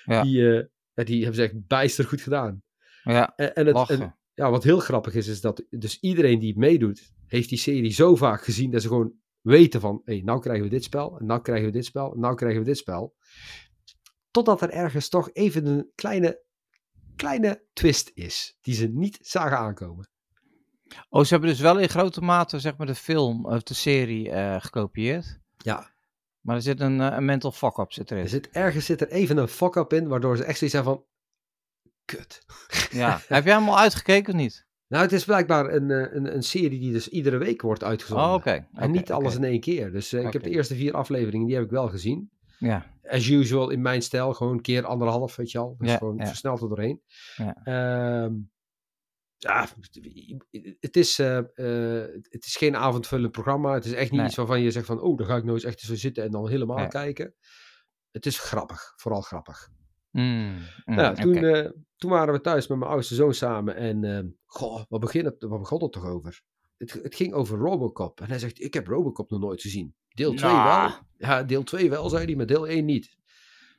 Ja. 0.05 0.23
Die, 0.23 0.69
die 0.95 1.19
hebben 1.19 1.35
ze 1.35 1.43
echt 1.43 1.67
bijster 1.67 2.05
goed 2.05 2.21
gedaan. 2.21 2.63
Ja, 3.03 3.33
En, 3.37 3.55
en 3.55 3.67
het, 3.67 3.91
en, 3.91 4.17
ja, 4.35 4.51
wat 4.51 4.65
heel 4.65 4.79
grappig 4.79 5.15
is, 5.15 5.27
is 5.27 5.41
dat 5.41 5.65
dus 5.71 6.01
iedereen 6.01 6.39
die 6.39 6.59
meedoet, 6.59 7.13
heeft 7.27 7.49
die 7.49 7.59
serie 7.59 7.93
zo 7.93 8.17
vaak 8.17 8.45
gezien 8.45 8.71
dat 8.71 8.83
ze 8.83 8.89
gewoon 8.89 9.15
weten 9.41 9.81
van, 9.81 10.03
hé, 10.05 10.13
hey, 10.13 10.23
nou 10.23 10.41
krijgen 10.41 10.65
we 10.65 10.71
dit 10.71 10.85
spel, 10.85 11.19
en 11.19 11.27
nou 11.27 11.43
krijgen 11.43 11.67
we 11.67 11.73
dit 11.73 11.85
spel, 11.85 12.13
en 12.15 12.21
nou 12.21 12.35
krijgen 12.35 12.61
we 12.61 12.67
dit 12.67 12.77
spel. 12.77 13.15
Totdat 14.31 14.63
er 14.63 14.71
ergens 14.71 15.09
toch 15.09 15.31
even 15.33 15.67
een 15.67 15.91
kleine, 15.95 16.43
kleine 17.23 17.63
twist 17.73 18.11
is, 18.15 18.59
die 18.61 18.75
ze 18.75 18.87
niet 18.87 19.19
zagen 19.21 19.59
aankomen. 19.59 20.09
Oh, 21.09 21.23
ze 21.23 21.29
hebben 21.29 21.51
dus 21.51 21.61
wel 21.61 21.79
in 21.79 21.89
grote 21.89 22.21
mate, 22.21 22.59
zeg 22.59 22.77
maar, 22.77 22.87
de 22.87 22.95
film 22.95 23.47
of 23.47 23.63
de 23.63 23.75
serie 23.75 24.31
eh, 24.31 24.61
gekopieerd. 24.61 25.41
Ja, 25.57 25.91
Maar 26.41 26.57
er 26.57 26.63
zit 26.63 26.81
een, 26.81 27.01
eh, 27.01 27.17
een 27.17 27.25
mental 27.25 27.53
fuck-up 27.53 27.93
zit 27.93 28.11
erin. 28.11 28.23
er 28.23 28.29
zit, 28.29 28.51
ergens 28.51 28.85
zit 28.85 29.01
er 29.01 29.09
even 29.09 29.37
een 29.37 29.49
fuck-up 29.49 29.93
in, 29.93 30.09
waardoor 30.09 30.37
ze 30.37 30.45
echt 30.45 30.59
zoiets 30.59 30.77
hebben 30.77 30.95
van, 30.95 31.05
kut. 32.05 32.47
Ja. 32.91 33.21
Heb 33.29 33.45
jij 33.45 33.55
hem 33.55 33.69
al 33.69 33.79
uitgekeken 33.79 34.33
of 34.33 34.39
niet? 34.41 34.67
Nou, 34.89 35.03
het 35.03 35.13
is 35.13 35.25
blijkbaar 35.25 35.75
een, 35.75 35.91
eh, 35.91 36.15
een, 36.15 36.35
een 36.35 36.43
serie 36.43 36.81
die 36.81 36.93
dus 36.93 37.09
iedere 37.09 37.37
week 37.37 37.63
wordt 37.63 37.85
uitgezonden. 37.85 38.27
Oh, 38.27 38.35
oké. 38.35 38.67
En 38.75 38.91
niet 38.91 39.13
alles 39.13 39.35
in 39.35 39.45
één 39.45 39.61
keer. 39.61 39.93
Dus 39.93 40.13
ik 40.13 40.33
heb 40.33 40.43
de 40.43 40.51
eerste 40.51 40.75
vier 40.75 40.95
afleveringen, 40.95 41.47
die 41.47 41.57
heb 41.57 41.65
ik 41.65 41.71
wel 41.71 41.89
gezien. 41.89 42.31
Ja, 42.63 42.87
as 43.03 43.29
usual 43.29 43.71
in 43.71 43.83
mijn 43.83 44.03
stijl, 44.03 44.35
gewoon 44.35 44.53
een 44.53 44.61
keer 44.61 44.85
anderhalf, 44.85 45.37
weet 45.37 45.51
je 45.51 45.59
al. 45.59 45.75
Dus 45.79 45.91
Ja, 45.91 45.97
gewoon 45.97 46.17
ja. 46.17 46.27
versneld 46.27 46.61
er 46.63 46.69
doorheen. 46.69 47.03
Ja. 47.37 47.55
Ehm, 47.65 48.35
ja, 49.37 49.69
het 50.81 50.97
is, 50.97 51.19
eh, 51.19 51.39
eh, 51.39 52.09
het 52.29 52.45
is 52.45 52.57
geen 52.57 52.77
avondvullend 52.77 53.33
programma. 53.33 53.75
Het 53.75 53.85
is 53.85 53.93
echt 53.93 54.11
niet 54.11 54.21
Nee. 54.21 54.29
iets 54.29 54.37
waarvan 54.37 54.61
je 54.61 54.71
zegt 54.71 54.87
van, 54.87 55.01
oh, 55.01 55.17
daar 55.19 55.27
ga 55.27 55.37
ik 55.37 55.43
nou 55.43 55.55
eens 55.55 55.65
echt 55.65 55.81
zo 55.81 55.95
zitten 55.95 56.25
en 56.25 56.31
dan 56.31 56.49
helemaal 56.49 56.77
Nee. 56.77 56.89
kijken. 56.89 57.35
Het 58.11 58.27
is 58.27 58.39
grappig, 58.39 58.93
vooral 58.97 59.21
grappig. 59.21 59.69
Mm, 60.11 60.55
mm, 60.85 60.95
nou, 60.95 61.15
toen, 61.17 61.37
eh, 61.37 61.71
toen 61.97 62.11
waren 62.11 62.35
we 62.35 62.41
thuis 62.41 62.67
met 62.67 62.79
mijn 62.79 62.91
oudste 62.91 63.15
zoon 63.15 63.35
samen 63.35 63.77
en, 63.77 64.05
ehm, 64.05 64.27
goh, 64.45 64.83
wat, 64.89 65.01
begin 65.01 65.25
het, 65.25 65.43
wat 65.43 65.59
begon 65.59 65.83
het 65.83 65.93
toch 65.93 66.07
over? 66.07 66.43
Het, 66.77 66.93
het 66.93 67.15
ging 67.15 67.33
over 67.33 67.59
Robocop. 67.59 68.21
En 68.21 68.29
hij 68.29 68.39
zegt, 68.39 68.61
ik 68.61 68.75
heb 68.75 68.87
Robocop 68.87 69.31
nog 69.31 69.41
nooit 69.41 69.61
gezien. 69.61 69.95
Deel 70.15 70.35
2 70.35 70.51
Nou. 70.53 70.89
wel. 70.89 70.99
Ja, 71.19 71.43
deel 71.43 71.63
2 71.63 71.91
wel, 71.91 72.09
zei 72.09 72.25
hij, 72.25 72.35
maar 72.35 72.47
deel 72.47 72.69
1 72.69 72.85
niet. 72.85 73.17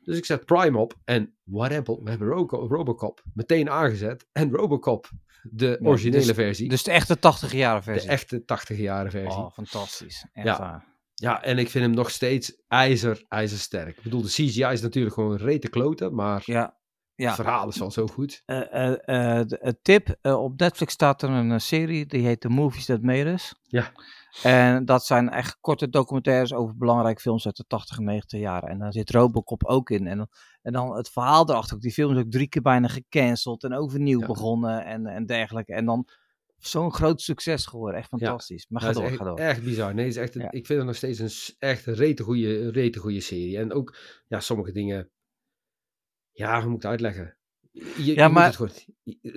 Dus 0.03 0.17
ik 0.17 0.25
zet 0.25 0.45
Prime 0.45 0.77
op 0.77 0.93
en 1.05 1.36
whatever, 1.43 2.03
we 2.03 2.09
hebben 2.09 2.27
Robocop 2.27 3.23
meteen 3.34 3.69
aangezet. 3.69 4.25
En 4.31 4.51
Robocop, 4.51 5.09
de 5.41 5.77
Ja, 5.81 5.88
originele 5.88 6.25
dus- 6.25 6.36
versie, 6.36 6.69
Dus 6.69 6.84
de 6.84 6.91
echte 6.91 7.19
80 7.19 7.51
jaren 7.53 7.84
versie. 7.84 8.07
de 8.07 8.13
echte 8.13 8.45
80 8.45 8.77
jaren 8.77 9.11
versie. 9.11 9.41
Oh, 9.41 9.51
fantastisch. 9.51 10.25
Echt 10.34 10.45
Ja. 10.47 10.59
waar. 10.59 10.86
Ja, 11.13 11.43
en 11.43 11.57
ik 11.57 11.69
vind 11.69 11.84
hem 11.86 11.93
nog 11.93 12.09
steeds 12.09 12.61
ijzer, 12.67 13.25
ijzersterk. 13.27 13.97
Ik 13.97 14.03
bedoel, 14.03 14.21
de 14.21 14.27
CGI 14.27 14.63
is 14.71 14.81
natuurlijk 14.81 15.13
gewoon 15.15 15.36
rete 15.38 15.69
kloten, 15.69 16.15
maar 16.15 16.41
Ja. 16.45 16.77
Ja. 17.15 17.25
het 17.25 17.36
verhaal 17.36 17.67
is 17.69 17.77
wel 17.77 17.91
zo 17.91 18.07
goed. 18.07 18.41
Eh, 18.45 18.73
eh, 18.73 18.91
eh, 19.39 19.47
de- 19.47 19.57
een 19.61 19.77
tip, 19.81 20.15
op 20.21 20.59
Netflix 20.59 20.93
staat 20.93 21.21
er 21.21 21.29
een 21.29 21.61
serie, 21.61 22.05
die 22.05 22.25
heet 22.25 22.41
The 22.41 22.49
Movies 22.49 22.86
That 22.86 23.01
Made 23.01 23.29
Us. 23.29 23.53
Ja. 23.63 23.91
En 24.43 24.86
dat 24.86 25.05
zijn 25.05 25.29
echt 25.29 25.57
korte 25.59 25.89
documentaires 25.89 26.53
over 26.53 26.77
belangrijke 26.77 27.21
films 27.21 27.45
uit 27.45 27.55
de 27.55 27.63
80 27.67 27.97
en 27.97 28.03
90 28.03 28.39
jaren. 28.39 28.69
En 28.69 28.79
daar 28.79 28.93
zit 28.93 29.09
Robocop 29.09 29.65
ook 29.65 29.89
in. 29.89 30.07
En, 30.07 30.17
dan- 30.17 30.27
en 30.61 30.73
dan 30.73 30.95
het 30.95 31.09
verhaal 31.09 31.49
erachter, 31.49 31.79
die 31.79 31.91
film 31.91 32.11
is 32.17 32.23
ook 32.23 32.31
drie 32.31 32.47
keer 32.47 32.61
bijna 32.61 32.88
gecanceld 32.88 33.63
en 33.63 33.73
overnieuw 33.73 34.19
Ja. 34.19 34.25
begonnen 34.25 34.86
en, 34.86 35.05
en 35.05 35.25
dergelijke. 35.25 35.73
En 35.73 35.86
dan 35.86 36.07
zo'n 36.57 36.93
groot 36.93 37.21
succes 37.21 37.65
geworden, 37.65 37.99
echt 37.99 38.07
fantastisch. 38.07 38.65
Maar 38.69 38.81
ga 38.81 38.91
door, 38.91 39.03
is 39.03 39.09
ga 39.09 39.15
echt, 39.15 39.23
door. 39.25 39.38
echt 39.38 39.63
bizar. 39.63 39.93
Nee, 39.93 40.05
het 40.05 40.15
is 40.15 40.21
echt, 40.21 40.36
een- 40.36 40.41
Ja. 40.41 40.51
ik 40.51 40.65
vind 40.65 40.77
het 40.79 40.88
nog 40.88 40.95
steeds 40.95 41.19
een 41.19 41.55
echt 41.59 41.86
een 41.86 41.93
rete 41.93 42.23
goede, 42.23 42.69
rete 42.71 42.99
goede 42.99 43.19
serie. 43.19 43.57
En 43.57 43.73
ook, 43.73 43.97
ja, 44.27 44.39
sommige 44.39 44.71
dingen, 44.71 45.09
ja, 46.31 46.53
hoe 46.61 46.65
moet 46.69 46.75
ik 46.75 46.81
het 46.81 46.91
uitleggen? 46.91 47.38
Je, 47.71 48.15
Ja, 48.15 48.27
maar- 48.27 48.45
het 48.45 48.55
gewoon, 48.55 48.71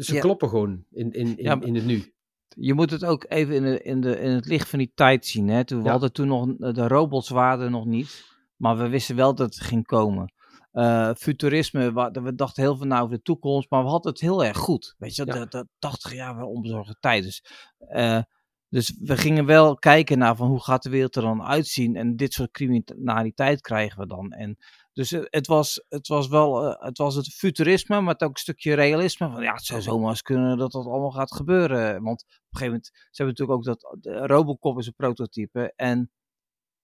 ze 0.03 0.19
kloppen 0.19 0.49
gewoon 0.49 0.85
in, 0.91 1.13
in, 1.13 1.37
in, 1.39 1.63
in 1.63 1.75
het 1.75 1.85
nu. 1.85 2.15
Je 2.49 2.75
moet 2.75 2.91
het 2.91 3.05
ook 3.05 3.25
even 3.29 3.55
in, 3.55 3.63
de, 3.63 3.83
in, 3.83 4.01
de, 4.01 4.21
in 4.21 4.31
het 4.31 4.47
licht 4.47 4.69
van 4.69 4.79
die 4.79 4.93
tijd 4.95 5.27
zien. 5.27 5.49
Hè? 5.49 5.65
Toen, 5.65 5.79
we 5.79 5.85
Ja. 5.85 5.91
hadden 5.91 6.13
toen 6.13 6.27
nog, 6.29 6.57
de 6.57 6.89
robots 6.89 7.29
waren 7.29 7.71
nog 7.71 7.85
niet. 7.85 8.25
Maar 8.57 8.77
we 8.77 8.89
wisten 8.89 9.17
wel 9.17 9.35
dat 9.35 9.55
het 9.55 9.65
ging 9.65 9.87
komen. 9.87 10.33
Eh, 10.73 11.11
futurisme, 11.15 11.93
wa- 11.93 12.11
we 12.11 12.35
dachten 12.35 12.63
heel 12.63 12.77
veel 12.77 12.87
na 12.87 13.01
over 13.01 13.17
de 13.17 13.23
toekomst. 13.23 13.71
Maar 13.71 13.83
we 13.83 13.89
hadden 13.89 14.13
het 14.13 14.21
heel 14.21 14.45
erg 14.45 14.57
goed. 14.57 14.95
Weet 14.99 15.15
je, 15.17 15.25
Ja. 15.27 15.33
de, 15.33 15.47
de 15.49 15.67
80 15.79 16.15
jaar 16.15 16.35
waren 16.35 16.49
onbezorgde 16.49 16.97
tijd. 17.01 17.23
Dus, 17.25 17.45
eh, 17.79 18.21
dus 18.69 18.97
we 19.01 19.17
gingen 19.17 19.47
wel 19.47 19.75
kijken 19.77 20.19
naar 20.19 20.37
van 20.37 20.49
hoe 20.49 20.63
gaat 20.63 20.83
de 20.83 20.91
wereld 20.91 21.17
er 21.17 21.23
dan 21.23 21.43
uitzien. 21.43 21.97
En 21.97 22.17
dit 22.17 22.33
soort 22.33 22.51
criminaliteit 22.51 23.61
krijgen 23.61 23.99
we 24.01 24.07
dan. 24.07 24.31
En 24.33 24.57
Dus 24.97 25.11
het, 25.11 25.47
was, 25.47 25.85
het 25.89 26.09
was 26.09 26.29
wel 26.29 26.65
eh, 26.65 26.87
het, 26.87 26.99
was 26.99 27.15
het 27.15 27.29
futurisme, 27.29 28.01
maar 28.01 28.13
het 28.13 28.23
ook 28.23 28.31
een 28.31 28.37
stukje 28.37 28.75
realisme. 28.75 29.31
Van 29.31 29.43
ja, 29.43 29.53
het 29.53 29.65
zou 29.65 29.83
zomaar 29.83 30.09
eens 30.09 30.23
kunnen 30.23 30.59
dat 30.59 30.73
dat 30.73 30.87
allemaal 30.87 31.11
gaat 31.11 31.35
gebeuren. 31.35 32.03
Want 32.03 32.23
op 32.23 32.29
een 32.29 32.59
gegeven 32.59 32.67
moment, 32.67 32.87
ze 32.95 33.23
hebben 33.23 33.35
natuurlijk 33.39 33.59
ook 33.59 33.65
dat 33.65 33.97
de 34.01 34.27
Robocop 34.27 34.79
is 34.79 34.87
een 34.87 34.95
prototype. 34.95 35.73
En 35.77 36.11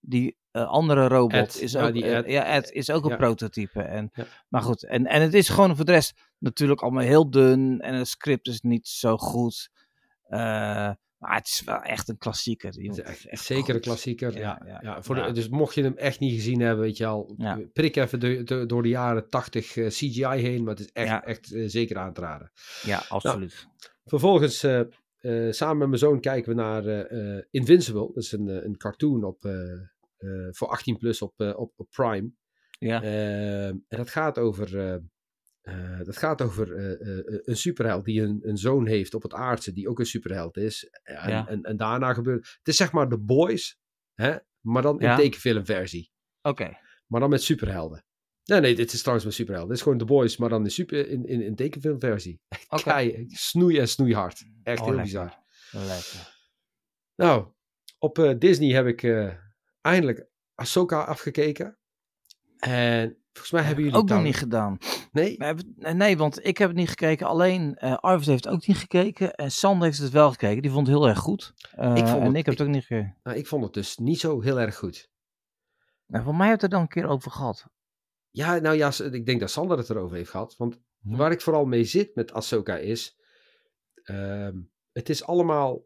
die 0.00 0.36
eh, 0.50 0.66
andere 0.68 1.08
robot 1.08 1.32
Ed, 1.32 1.60
is 1.60 1.72
ja, 1.72 1.86
ook, 1.86 1.92
die 1.92 2.04
eh, 2.04 2.16
Ed. 2.16 2.26
ja, 2.26 2.44
Ed 2.44 2.70
is 2.70 2.90
ook 2.90 3.04
een 3.04 3.10
Ja. 3.10 3.16
prototype. 3.16 3.82
En, 3.82 4.10
Ja. 4.14 4.26
Maar 4.48 4.62
goed, 4.62 4.84
en, 4.84 5.06
en 5.06 5.22
het 5.22 5.34
is 5.34 5.48
gewoon 5.48 5.76
voor 5.76 5.84
de 5.84 5.92
rest 5.92 6.20
natuurlijk 6.38 6.80
allemaal 6.80 7.02
heel 7.02 7.30
dun. 7.30 7.80
En 7.80 7.94
het 7.94 8.08
script 8.08 8.48
is 8.48 8.60
niet 8.60 8.88
zo 8.88 9.16
goed. 9.16 9.70
Maar 11.22 11.36
het 11.36 11.46
is 11.46 11.62
wel 11.64 11.80
echt 11.82 12.08
een 12.08 12.18
klassieker. 12.18 12.74
Echt, 13.04 13.24
echt 13.26 13.44
zeker 13.44 13.74
een 13.74 13.80
klassieker. 13.80 14.38
Ja, 14.38 14.62
Ja, 14.82 15.02
voor. 15.02 15.14
De, 15.14 15.32
dus 15.32 15.48
mocht 15.48 15.74
je 15.74 15.82
hem 15.82 15.96
echt 15.96 16.20
niet 16.20 16.34
gezien 16.34 16.60
hebben, 16.60 16.84
weet 16.84 16.96
je 16.96 17.06
al, 17.06 17.34
prik 17.72 17.96
even 17.96 18.20
de- 18.20 18.42
de- 18.42 18.66
door 18.66 18.82
de 18.82 18.88
jaren 18.88 19.28
80 19.28 19.76
eh, 19.76 19.86
CGI 19.86 20.24
heen, 20.26 20.62
maar 20.64 20.74
het 20.74 20.80
is 20.84 20.90
echt, 20.92 21.10
echt 21.24 21.52
eh, 21.52 21.64
zeker 21.68 21.96
aan 21.98 22.12
te 22.12 22.20
raden. 22.20 22.52
Ja, 22.82 23.02
absoluut. 23.08 23.66
Vervolgens, 24.04 24.62
eh, 24.62 24.80
samen 25.50 25.78
met 25.78 25.88
mijn 25.88 25.98
zoon, 25.98 26.20
kijken 26.20 26.56
we 26.56 26.60
naar 26.62 26.84
Invincible. 27.50 28.06
Dat 28.14 28.22
is 28.22 28.32
een, 28.32 28.64
een 28.64 28.76
cartoon 28.76 29.24
op, 29.24 29.48
voor 30.50 30.68
18 30.68 30.96
plus 30.96 31.22
op, 31.22 31.40
op, 31.40 31.72
op 31.76 31.86
Prime. 31.90 32.30
Ja. 32.78 33.02
En 33.02 33.84
dat 33.88 34.10
gaat 34.10 34.38
over, 34.38 35.00
eh, 35.62 36.00
dat 36.02 36.16
gaat 36.16 36.42
over 36.42 36.76
eh, 36.76 37.18
eh, 37.18 37.40
een 37.42 37.56
superheld 37.56 38.04
die 38.04 38.22
een, 38.22 38.40
een 38.42 38.56
zoon 38.56 38.86
heeft 38.86 39.14
op 39.14 39.22
het 39.22 39.34
aardse, 39.34 39.72
die 39.72 39.88
ook 39.88 39.98
een 39.98 40.06
superheld 40.06 40.56
is. 40.56 40.88
En, 41.02 41.30
Ja. 41.30 41.48
en, 41.48 41.62
en 41.62 41.76
daarna 41.76 42.14
gebeurt. 42.14 42.48
Het 42.58 42.68
is 42.68 42.76
zeg 42.76 42.92
maar 42.92 43.08
The 43.08 43.18
Boys, 43.18 43.78
hè? 44.14 44.36
maar 44.60 44.82
dan 44.82 45.00
in 45.00 45.06
Ja. 45.06 45.16
tekenfilmversie. 45.16 46.10
Oké. 46.42 46.78
Maar 47.06 47.20
dan 47.20 47.30
met 47.30 47.42
superhelden. 47.42 48.04
Nee, 48.44 48.60
nee, 48.60 48.74
dit 48.74 48.92
is 48.92 48.98
trouwens 49.00 49.24
met 49.26 49.34
superhelden. 49.34 49.68
Dit 49.70 49.78
is 49.78 49.82
gewoon 49.82 49.98
The 49.98 50.04
Boys, 50.04 50.36
maar 50.36 50.48
dan 50.48 50.64
in, 50.64 50.70
super, 50.70 51.08
in, 51.08 51.24
in, 51.26 51.42
in 51.42 51.54
tekenfilmversie. 51.54 52.40
Oké. 52.68 52.82
Kei, 52.82 53.24
snoei 53.28 53.78
en 53.78 53.88
snoeihard. 53.88 54.44
Echt 54.62 54.80
Oh, 54.80 54.86
heel 54.86 54.94
lekker. 54.94 55.12
bizar. 55.12 55.38
Lekker. 55.86 56.40
Nou, 57.14 57.52
op 57.98 58.34
Disney 58.38 58.72
heb 58.74 58.86
ik 58.86 59.02
eindelijk 59.80 60.26
Ahsoka 60.54 61.02
afgekeken. 61.02 61.78
En 62.58 63.21
volgens 63.32 63.50
mij 63.52 63.62
hebben 63.62 63.84
jullie 63.84 63.98
Ook 63.98 64.08
nog 64.08 64.22
niet 64.22 64.36
gedaan. 64.36 64.78
Nee? 65.12 65.34
Hebben- 65.38 65.74
nee, 65.96 66.16
want 66.16 66.44
ik 66.46 66.58
heb 66.58 66.68
het 66.68 66.76
niet 66.78 66.88
gekeken. 66.88 67.26
Alleen 67.26 67.74
eh 67.76 67.96
Arvid 67.96 68.26
heeft 68.26 68.48
ook 68.48 68.66
niet 68.66 68.76
gekeken. 68.76 69.34
En 69.34 69.50
Sander 69.50 69.86
heeft 69.86 69.98
het 69.98 70.10
wel 70.12 70.30
gekeken. 70.30 70.62
Die 70.62 70.70
vond 70.70 70.86
het 70.86 70.96
heel 70.96 71.08
erg 71.08 71.18
goed. 71.18 71.52
Eh, 71.70 71.90
Ik 71.96 72.06
vond 72.06 72.20
en 72.20 72.26
het- 72.26 72.36
ik 72.36 72.44
heb 72.46 72.58
het 72.58 72.66
ook 72.66 72.72
niet 72.74 72.84
gekeken. 72.84 73.16
Nou, 73.22 73.36
ik 73.36 73.46
vond 73.46 73.64
het 73.64 73.72
dus 73.74 73.96
niet 73.96 74.20
zo 74.20 74.40
heel 74.40 74.60
erg 74.60 74.76
goed. 74.76 75.10
Nou, 76.06 76.24
voor 76.24 76.34
mij 76.36 76.48
heeft 76.48 76.60
het 76.60 76.70
er 76.70 76.76
dan 76.78 76.86
een 76.86 76.92
keer 76.92 77.06
over 77.08 77.30
gehad. 77.30 77.66
Ja, 78.30 78.58
nou 78.58 78.76
ja, 78.76 78.92
ik 79.12 79.26
denk 79.26 79.40
dat 79.40 79.50
Sander 79.50 79.78
het 79.78 79.90
erover 79.90 80.16
heeft 80.16 80.30
gehad. 80.30 80.56
Want 80.56 80.80
Hm. 81.00 81.16
waar 81.16 81.30
ik 81.32 81.40
vooral 81.40 81.64
mee 81.64 81.84
zit 81.84 82.14
met 82.14 82.32
Ahsoka 82.32 82.76
is... 82.76 83.16
ehm, 84.02 84.56
het 84.92 85.08
is 85.08 85.24
allemaal 85.24 85.82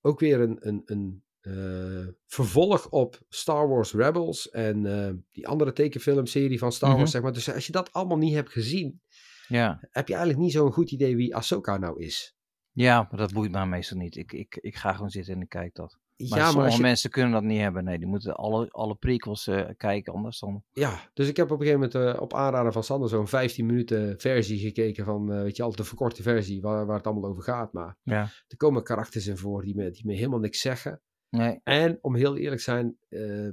ook 0.00 0.20
weer 0.20 0.40
een, 0.40 0.56
een, 0.68 0.82
een 0.84 1.24
eh, 1.46 2.06
vervolg 2.26 2.88
op 2.88 3.18
Star 3.28 3.68
Wars 3.68 3.92
Rebels 3.92 4.50
en 4.50 4.86
eh, 5.06 5.12
die 5.32 5.48
andere 5.48 5.72
tekenfilmserie 5.72 6.58
van 6.58 6.72
Star 6.72 6.88
Wars, 6.88 7.02
Mhm. 7.02 7.10
zeg 7.10 7.22
maar. 7.22 7.32
Dus 7.32 7.52
als 7.54 7.66
je 7.66 7.72
dat 7.72 7.92
allemaal 7.92 8.16
niet 8.18 8.34
hebt 8.34 8.50
gezien, 8.50 9.00
Ja. 9.48 9.78
heb 9.90 10.08
je 10.08 10.14
eigenlijk 10.14 10.42
niet 10.44 10.52
zo'n 10.52 10.72
goed 10.72 10.90
idee 10.90 11.16
wie 11.16 11.36
Ahsoka 11.36 11.76
nou 11.76 12.02
is. 12.02 12.34
ja, 12.72 13.06
maar 13.10 13.20
dat 13.20 13.32
boeit 13.32 13.50
mij 13.52 13.66
meestal 13.66 13.98
niet. 13.98 14.16
Ik, 14.16 14.32
ik, 14.32 14.58
ik 14.60 14.76
ga 14.76 14.92
gewoon 14.92 15.10
zitten 15.10 15.34
en 15.34 15.40
ik 15.40 15.48
kijk 15.48 15.74
dat. 15.74 15.98
Maar 16.16 16.28
ja, 16.28 16.36
maar 16.44 16.52
sommige 16.52 16.76
je, 16.76 16.82
mensen 16.82 17.10
kunnen 17.10 17.32
dat 17.32 17.42
niet 17.42 17.60
hebben. 17.60 17.84
Nee, 17.84 17.98
die 17.98 18.06
moeten 18.06 18.34
alle, 18.34 18.68
alle 18.70 18.94
prequels 18.94 19.46
eh, 19.46 19.68
kijken. 19.76 20.12
Anders 20.12 20.38
dan... 20.38 20.62
ja, 20.72 21.10
dus 21.14 21.28
ik 21.28 21.36
heb 21.36 21.50
op 21.50 21.60
een 21.60 21.66
gegeven 21.66 21.90
moment 21.92 22.20
op 22.20 22.34
aanraden 22.34 22.72
van 22.72 22.82
Sander 22.84 23.08
zo'n 23.08 23.28
15 23.28 23.66
minuten 23.66 24.20
versie 24.20 24.58
gekeken 24.58 25.04
van, 25.04 25.42
weet 25.42 25.56
je, 25.56 25.62
al 25.62 25.74
de 25.76 25.84
verkorte 25.84 26.22
versie 26.22 26.60
waar, 26.60 26.86
waar 26.86 26.96
het 26.96 27.06
allemaal 27.06 27.30
over 27.30 27.42
gaat. 27.42 27.72
Maar 27.72 27.96
Ja. 28.02 28.30
er 28.48 28.56
komen 28.56 28.82
karakters 28.82 29.26
in 29.26 29.36
voor 29.36 29.62
die 29.62 29.74
me, 29.76 29.90
die 29.90 30.06
me 30.06 30.14
helemaal 30.14 30.38
niks 30.40 30.60
zeggen. 30.60 31.00
Nee. 31.36 31.60
En 31.64 31.98
om 32.00 32.14
heel 32.14 32.36
eerlijk 32.36 32.56
te 32.56 32.62
zijn, 32.62 32.96
eh, 33.08 33.48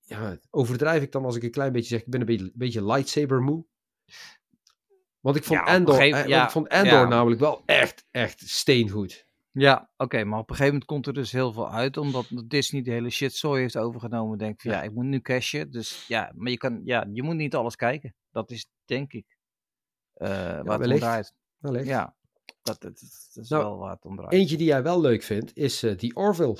ja, 0.00 0.38
overdrijf 0.50 1.02
ik 1.02 1.12
dan 1.12 1.24
als 1.24 1.36
ik 1.36 1.42
een 1.42 1.50
klein 1.50 1.72
beetje 1.72 1.88
zeg, 1.88 2.00
ik 2.00 2.10
ben 2.10 2.20
een 2.20 2.26
beetje, 2.26 2.50
beetje 2.54 2.84
lightsaber 2.84 3.40
moe. 3.42 3.64
Want 5.20 5.36
ik 5.36 5.44
vond 5.44 5.60
Ja, 5.60 5.66
Endor, 5.74 5.94
gegeven- 5.94 6.22
eh, 6.22 6.28
ja, 6.28 6.44
ik 6.44 6.50
vond 6.50 6.68
Endor 6.68 6.98
ja. 6.98 7.06
namelijk 7.08 7.40
wel 7.40 7.62
echt, 7.66 8.06
echt 8.10 8.48
steengoed. 8.48 9.26
Ja, 9.52 9.90
oké, 9.96 10.24
maar 10.24 10.38
op 10.38 10.50
een 10.50 10.56
gegeven 10.56 10.72
moment 10.72 10.84
komt 10.90 11.06
er 11.06 11.12
dus 11.12 11.32
heel 11.32 11.52
veel 11.52 11.70
uit, 11.70 11.96
omdat 11.96 12.26
Disney 12.44 12.82
de 12.82 12.90
hele 12.90 13.10
shit 13.10 13.32
zooi 13.34 13.60
heeft 13.60 13.76
overgenomen. 13.76 14.38
Denk 14.38 14.60
van 14.60 14.70
ja, 14.70 14.82
ik 14.82 14.92
moet 14.92 15.04
nu 15.04 15.20
cashen. 15.20 15.70
Dus 15.70 16.06
ja, 16.06 16.32
maar 16.34 16.50
je 16.50 16.56
kan, 16.56 16.80
ja, 16.84 17.06
je 17.12 17.22
moet 17.22 17.34
niet 17.34 17.54
alles 17.54 17.76
kijken. 17.76 18.14
Dat 18.30 18.50
is 18.50 18.70
denk 18.84 19.12
ik 19.12 19.36
eh 20.14 20.28
waar 20.28 20.78
het 20.78 20.80
om. 21.60 21.76
Ja, 21.84 22.16
dat, 22.62 22.80
dat, 22.80 23.00
dat 23.34 23.44
is 23.44 23.48
Nou, 23.48 23.62
wel 23.62 23.78
waar 23.78 23.92
het 23.92 24.04
om 24.04 24.16
draait. 24.16 24.32
Eentje 24.32 24.56
die 24.56 24.66
jij 24.66 24.82
wel 24.82 25.00
leuk 25.00 25.22
vindt, 25.22 25.56
is 25.56 25.82
eh, 25.82 25.96
die 25.96 26.16
Orville. 26.16 26.56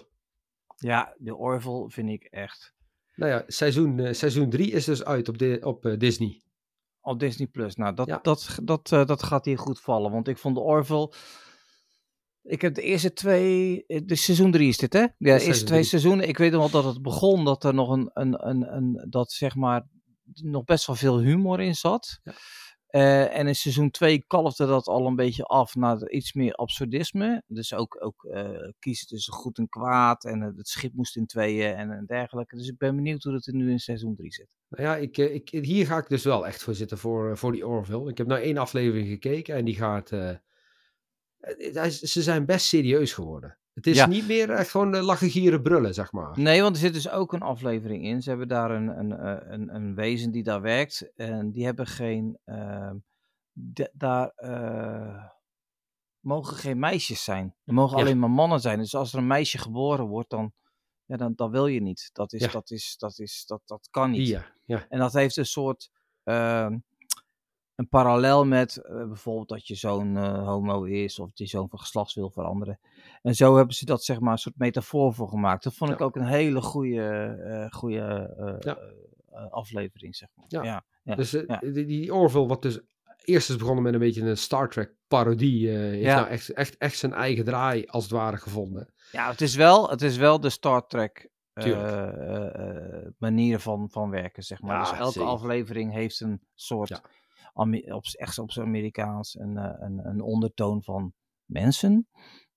Ja, 0.79 1.15
de 1.19 1.37
Orville 1.37 1.91
vind 1.91 2.09
ik 2.09 2.23
echt. 2.25 2.75
Nou 3.15 3.33
ja, 3.33 3.45
seizoen, 3.47 3.99
eh, 3.99 4.13
seizoen 4.13 4.51
3 4.51 4.71
is 4.71 4.85
dus 4.85 5.05
uit 5.05 5.29
op, 5.29 5.39
de, 5.39 5.59
op 5.63 5.87
eh, 5.87 5.99
Disney. 5.99 6.43
Op 7.01 7.21
Disney 7.21 7.47
Plus. 7.47 7.75
Nou, 7.77 7.95
dat, 7.95 8.07
Ja. 8.07 8.19
dat, 8.23 8.59
dat, 8.63 8.93
eh, 8.93 9.07
dat 9.07 9.23
gaat 9.23 9.45
hier 9.45 9.59
goed 9.59 9.81
vallen. 9.81 10.11
Want 10.11 10.29
ik 10.29 10.39
vond 10.39 10.55
de 10.55 10.61
Orville. 10.61 11.13
Ik 12.43 12.61
heb 12.61 12.75
de 12.75 12.83
eerste 12.83 13.13
twee. 13.13 13.85
De 13.87 14.15
seizoen 14.15 14.51
drie 14.51 14.69
is 14.69 14.77
dit, 14.77 14.93
hè? 14.93 15.01
Ja, 15.01 15.09
de 15.19 15.31
eerste 15.31 15.45
seizoen 15.45 15.67
twee 15.67 15.83
seizoenen. 15.83 16.29
Ik 16.29 16.39
weet 16.39 16.53
nog 16.53 16.61
wel 16.71 16.83
dat 16.83 16.93
het 16.95 17.03
begon 17.03 17.45
dat 17.45 17.65
er 17.65 17.75
nog 17.75 17.89
een. 17.89 18.11
een, 18.15 18.49
een, 18.49 18.75
een 18.77 19.07
dat 19.11 19.33
zeg 19.33 19.55
maar. 19.55 19.87
nog 20.35 20.65
best 20.65 20.87
wel 20.87 20.97
veel 20.97 21.19
humor 21.21 21.61
in 21.61 21.75
zat. 21.75 22.21
Ja. 22.23 22.33
Eh, 22.89 23.39
en 23.39 23.47
in 23.47 23.55
seizoen 23.55 23.91
2 23.91 24.25
kalfde 24.27 24.67
dat 24.67 24.87
al 24.87 25.07
een 25.07 25.17
beetje 25.17 25.45
af 25.45 25.75
naar 25.75 26.11
iets 26.11 26.33
meer 26.33 26.53
absurdisme. 26.53 27.43
Dus 27.47 27.75
ook, 27.75 27.97
ook 28.01 28.25
eh, 28.25 28.69
kiezen 28.79 29.07
tussen 29.07 29.33
goed 29.33 29.59
en 29.59 29.69
kwaad. 29.69 30.25
En 30.25 30.43
eh, 30.43 30.49
het 30.57 30.69
schip 30.69 30.93
moest 30.95 31.17
in 31.17 31.27
tweeën 31.27 31.75
en, 31.75 32.05
dergelijke. 32.07 32.57
Dus 32.57 32.69
ik 32.69 32.79
ben 32.79 32.97
benieuwd 32.97 33.23
hoe 33.23 33.35
het 33.35 33.47
er 33.47 33.55
nu 33.55 33.71
in 33.71 33.79
seizoen 33.79 34.15
3 34.15 34.33
zit. 34.33 34.57
Nou 34.69 34.85
ja, 34.85 34.97
ik, 34.97 35.17
ik, 35.17 35.49
hier 35.51 35.87
ga 35.87 35.99
ik 35.99 36.09
dus 36.09 36.25
wel 36.25 36.47
echt 36.47 36.63
voor 36.63 36.75
zitten 36.75 36.99
voor, 36.99 37.39
voor 37.39 37.53
die 37.53 37.67
Orville. 37.67 38.11
Ik 38.11 38.19
heb 38.19 38.27
nou 38.27 38.41
één 38.41 38.57
aflevering 38.57 39.09
gekeken 39.09 39.55
en 39.55 39.65
die 39.65 39.77
gaat... 39.77 40.09
ze 40.09 40.41
zijn 42.23 42.47
best 42.47 42.67
serieus 42.67 43.13
geworden. 43.13 43.59
Het 43.79 43.87
is 43.87 43.97
Ja. 43.97 44.07
niet 44.07 44.27
meer 44.27 44.51
echt 44.51 44.71
gewoon 44.71 44.95
uh, 44.95 45.03
lachen, 45.03 45.31
gieren, 45.31 45.63
brullen, 45.63 45.95
zeg 45.95 46.13
maar. 46.13 46.39
Nee, 46.39 46.63
want 46.63 46.75
er 46.75 46.81
zit 46.83 46.93
dus 46.93 47.09
ook 47.11 47.33
een 47.33 47.41
aflevering 47.43 48.05
in. 48.05 48.23
Ze 48.23 48.29
hebben 48.29 48.49
daar 48.49 48.71
een, 48.71 48.99
een, 48.99 49.13
eh, 49.13 49.53
een, 49.53 49.75
een 49.75 49.95
wezen 49.95 50.31
die 50.31 50.43
daar 50.43 50.61
werkt. 50.61 51.13
En 51.17 51.51
die 51.51 51.65
hebben 51.65 51.87
geen. 51.87 52.39
ehm, 52.45 52.97
de- 53.53 53.91
daar 53.93 54.29
eh, 54.35 55.25
mogen 56.21 56.57
geen 56.57 56.79
meisjes 56.79 57.25
zijn. 57.25 57.55
Er 57.65 57.75
mogen 57.75 57.97
Ja. 57.99 58.03
alleen 58.03 58.19
maar 58.19 58.31
mannen 58.31 58.61
zijn. 58.61 58.79
Dus 58.79 58.95
als 58.95 59.13
er 59.13 59.19
een 59.19 59.27
meisje 59.27 59.59
geboren 59.59 60.07
wordt, 60.07 60.31
dan, 60.31 60.53
ja, 61.05 61.17
dan, 61.17 61.33
dan 61.35 61.51
wil 61.51 61.67
je 61.67 61.81
niet. 61.81 62.11
Dat, 62.13 62.33
is, 62.33 62.41
Ja. 62.45 62.51
dat, 62.51 62.71
is, 62.71 62.97
dat, 62.99 63.19
is, 63.19 63.45
dat, 63.47 63.61
dat 63.65 63.89
kan 63.91 64.11
niet. 64.11 64.29
Ja. 64.65 64.87
En 64.89 64.99
dat 64.99 65.13
heeft 65.13 65.37
een 65.37 65.47
soort. 65.47 65.91
ehm, 66.23 66.79
een 67.79 67.89
parallel 67.89 68.45
met 68.47 68.77
eh, 68.77 69.07
bijvoorbeeld 69.07 69.49
dat 69.49 69.67
je 69.67 69.75
zoon 69.75 70.17
eh, 70.17 70.47
homo 70.47 70.85
is 70.85 71.19
of 71.19 71.27
dat 71.29 71.39
je 71.39 71.47
zoon 71.47 71.69
van 71.69 71.79
geslacht 71.79 72.15
wil 72.15 72.31
veranderen. 72.31 72.79
En 73.23 73.35
zo 73.35 73.57
hebben 73.57 73.75
ze 73.75 73.85
dat 73.85 74.05
zeg 74.05 74.21
maar 74.21 74.33
een 74.33 74.39
soort 74.39 74.59
metafoor 74.59 75.15
voor 75.15 75.29
gemaakt. 75.29 75.63
Dat 75.65 75.75
vond 75.75 75.91
ik 75.91 76.01
ook 76.01 76.17
een 76.17 76.27
hele 76.27 76.61
goede, 76.61 77.69
goede 77.71 78.35
eh, 78.39 78.55
Ja. 78.61 78.79
eh, 79.31 79.51
aflevering, 79.51 80.17
zeg 80.17 80.29
maar. 80.35 80.45
Ja. 80.49 80.85
ja. 81.05 81.15
Dus 81.15 81.31
die, 81.61 81.85
die 81.85 82.15
Orville, 82.15 82.47
wat 82.47 82.63
dus 82.63 82.81
eerst 83.25 83.51
is 83.51 83.57
begonnen 83.57 83.83
met 83.85 83.93
een 83.93 83.99
beetje 84.01 84.23
een 84.23 84.37
Star 84.37 84.71
Trek 84.71 84.95
parodie, 85.09 85.69
heeft 85.69 86.03
Ja. 86.03 86.17
nou 86.17 86.29
echt, 86.29 86.53
echt, 86.53 86.77
echt 86.77 86.99
zijn 86.99 87.13
eigen 87.13 87.45
draai 87.45 87.87
als 87.87 88.03
het 88.03 88.13
ware 88.13 88.37
gevonden. 88.37 88.93
Ja, 89.13 89.31
het 89.31 89.41
is 89.41 89.55
wel, 89.55 89.91
het 89.91 90.03
is 90.03 90.17
wel 90.17 90.41
de 90.41 90.51
Star 90.51 90.87
Trek 90.87 91.31
manier 93.19 93.59
van, 93.59 93.91
van 93.91 94.11
werken, 94.11 94.43
zeg 94.43 94.63
maar. 94.63 94.81
Dus 94.81 94.99
elke 94.99 95.21
aflevering 95.23 95.93
heeft 95.93 96.21
een 96.21 96.41
soort, 96.55 97.01
op, 97.59 98.05
echt 98.13 98.39
op 98.39 98.51
zijn 98.51 98.67
Amerikaans, 98.67 99.39
een, 99.39 99.57
eh, 99.57 99.75
een, 99.79 100.07
een 100.07 100.21
ondertoon 100.21 100.83
van 100.83 101.13
mensen. 101.45 102.09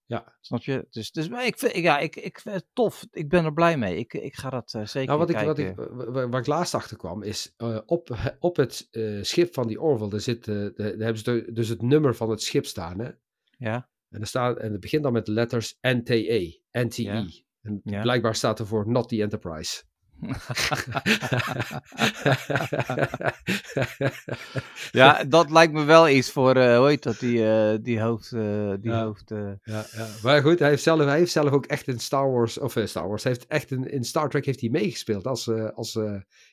Ja. 0.06 0.38
Snap 0.42 0.62
je? 0.64 0.88
Dus, 0.90 1.12
dus 1.12 1.30
maar 1.30 1.46
ik 1.46 1.58
vind, 1.58 1.76
ja, 1.76 2.00
ik, 2.00 2.16
ik 2.16 2.40
vind 2.40 2.56
het 2.56 2.66
tof. 2.74 3.06
Ik 3.12 3.30
ben 3.30 3.46
er 3.46 3.54
blij 3.54 3.78
mee. 3.78 3.98
Ik, 3.98 4.14
ik 4.14 4.36
ga 4.36 4.50
dat 4.50 4.74
eh, 4.74 4.86
zeker 4.86 5.08
Nou, 5.08 5.20
wat 5.20 5.30
ik, 5.30 5.46
wat 5.46 5.58
ik, 5.60 5.76
wa- 5.76 6.12
wa- 6.12 6.30
waar 6.30 6.40
ik 6.40 6.48
laatst 6.48 6.74
achter 6.76 6.98
kwam, 6.98 7.24
is 7.24 7.54
eh, 7.58 7.80
op, 7.86 8.18
op 8.40 8.56
het 8.56 8.88
schip 9.22 9.54
van 9.54 9.68
die 9.68 9.82
Orville, 9.82 10.10
daar, 10.10 10.20
zit, 10.20 10.44
de- 10.46 10.74
daar 10.76 10.88
hebben 10.88 11.18
ze 11.18 11.24
de- 11.24 11.52
dus 11.52 11.68
het 11.68 11.82
nummer 11.82 12.16
van 12.16 12.30
het 12.30 12.42
schip 12.42 12.66
staan. 12.66 13.00
Hè? 13.00 13.10
Ja, 13.58 13.90
En, 14.10 14.22
er 14.22 14.28
staat, 14.28 14.58
en 14.58 14.72
het 14.72 14.82
begint 14.82 15.04
dan 15.04 15.14
met 15.14 15.26
de 15.26 15.32
letters 15.32 15.78
NTE, 15.82 16.62
NTE. 16.72 17.02
Ja. 17.04 17.26
En 17.62 17.82
Ja. 17.84 18.02
blijkbaar 18.02 18.36
staat 18.36 18.60
er 18.60 18.68
voor 18.68 18.88
Not 18.90 19.10
the 19.10 19.22
Enterprise. 19.22 19.84
ja, 24.92 25.24
dat 25.24 25.52
lijkt 25.52 25.74
me 25.74 25.84
wel 25.84 26.10
iets 26.10 26.32
voor, 26.32 26.56
eh 26.56 26.78
hoe 26.78 26.88
heet 26.88 27.04
dat, 27.04 27.20
die, 27.20 27.48
eh, 27.50 27.78
die 27.82 28.02
hoofd... 28.02 28.32
eh, 28.32 28.74
die 28.80 28.92
Ja. 28.92 29.04
hoofd 29.04 29.30
ja, 29.64 29.86
ja. 29.92 30.08
Maar 30.24 30.42
goed, 30.42 30.60
hij 30.60 30.70
heeft, 30.70 30.84
zelf, 30.84 31.00
hij 31.00 31.18
heeft 31.18 31.32
zelf 31.32 31.50
ook 31.50 31.66
echt 31.66 31.88
in 31.88 32.00
Star 32.00 32.32
Wars, 32.32 32.58
of 32.58 32.76
Star 32.84 33.08
Wars, 33.08 33.24
hij 33.24 33.32
heeft 33.32 33.48
echt 33.48 33.72
in, 33.72 33.84
in 33.84 34.04
Star 34.04 34.30
Trek 34.30 34.46
heeft 34.46 34.62
hij 34.62 34.70
meegespeeld 34.70 35.28
als, 35.28 35.48
als 35.74 36.00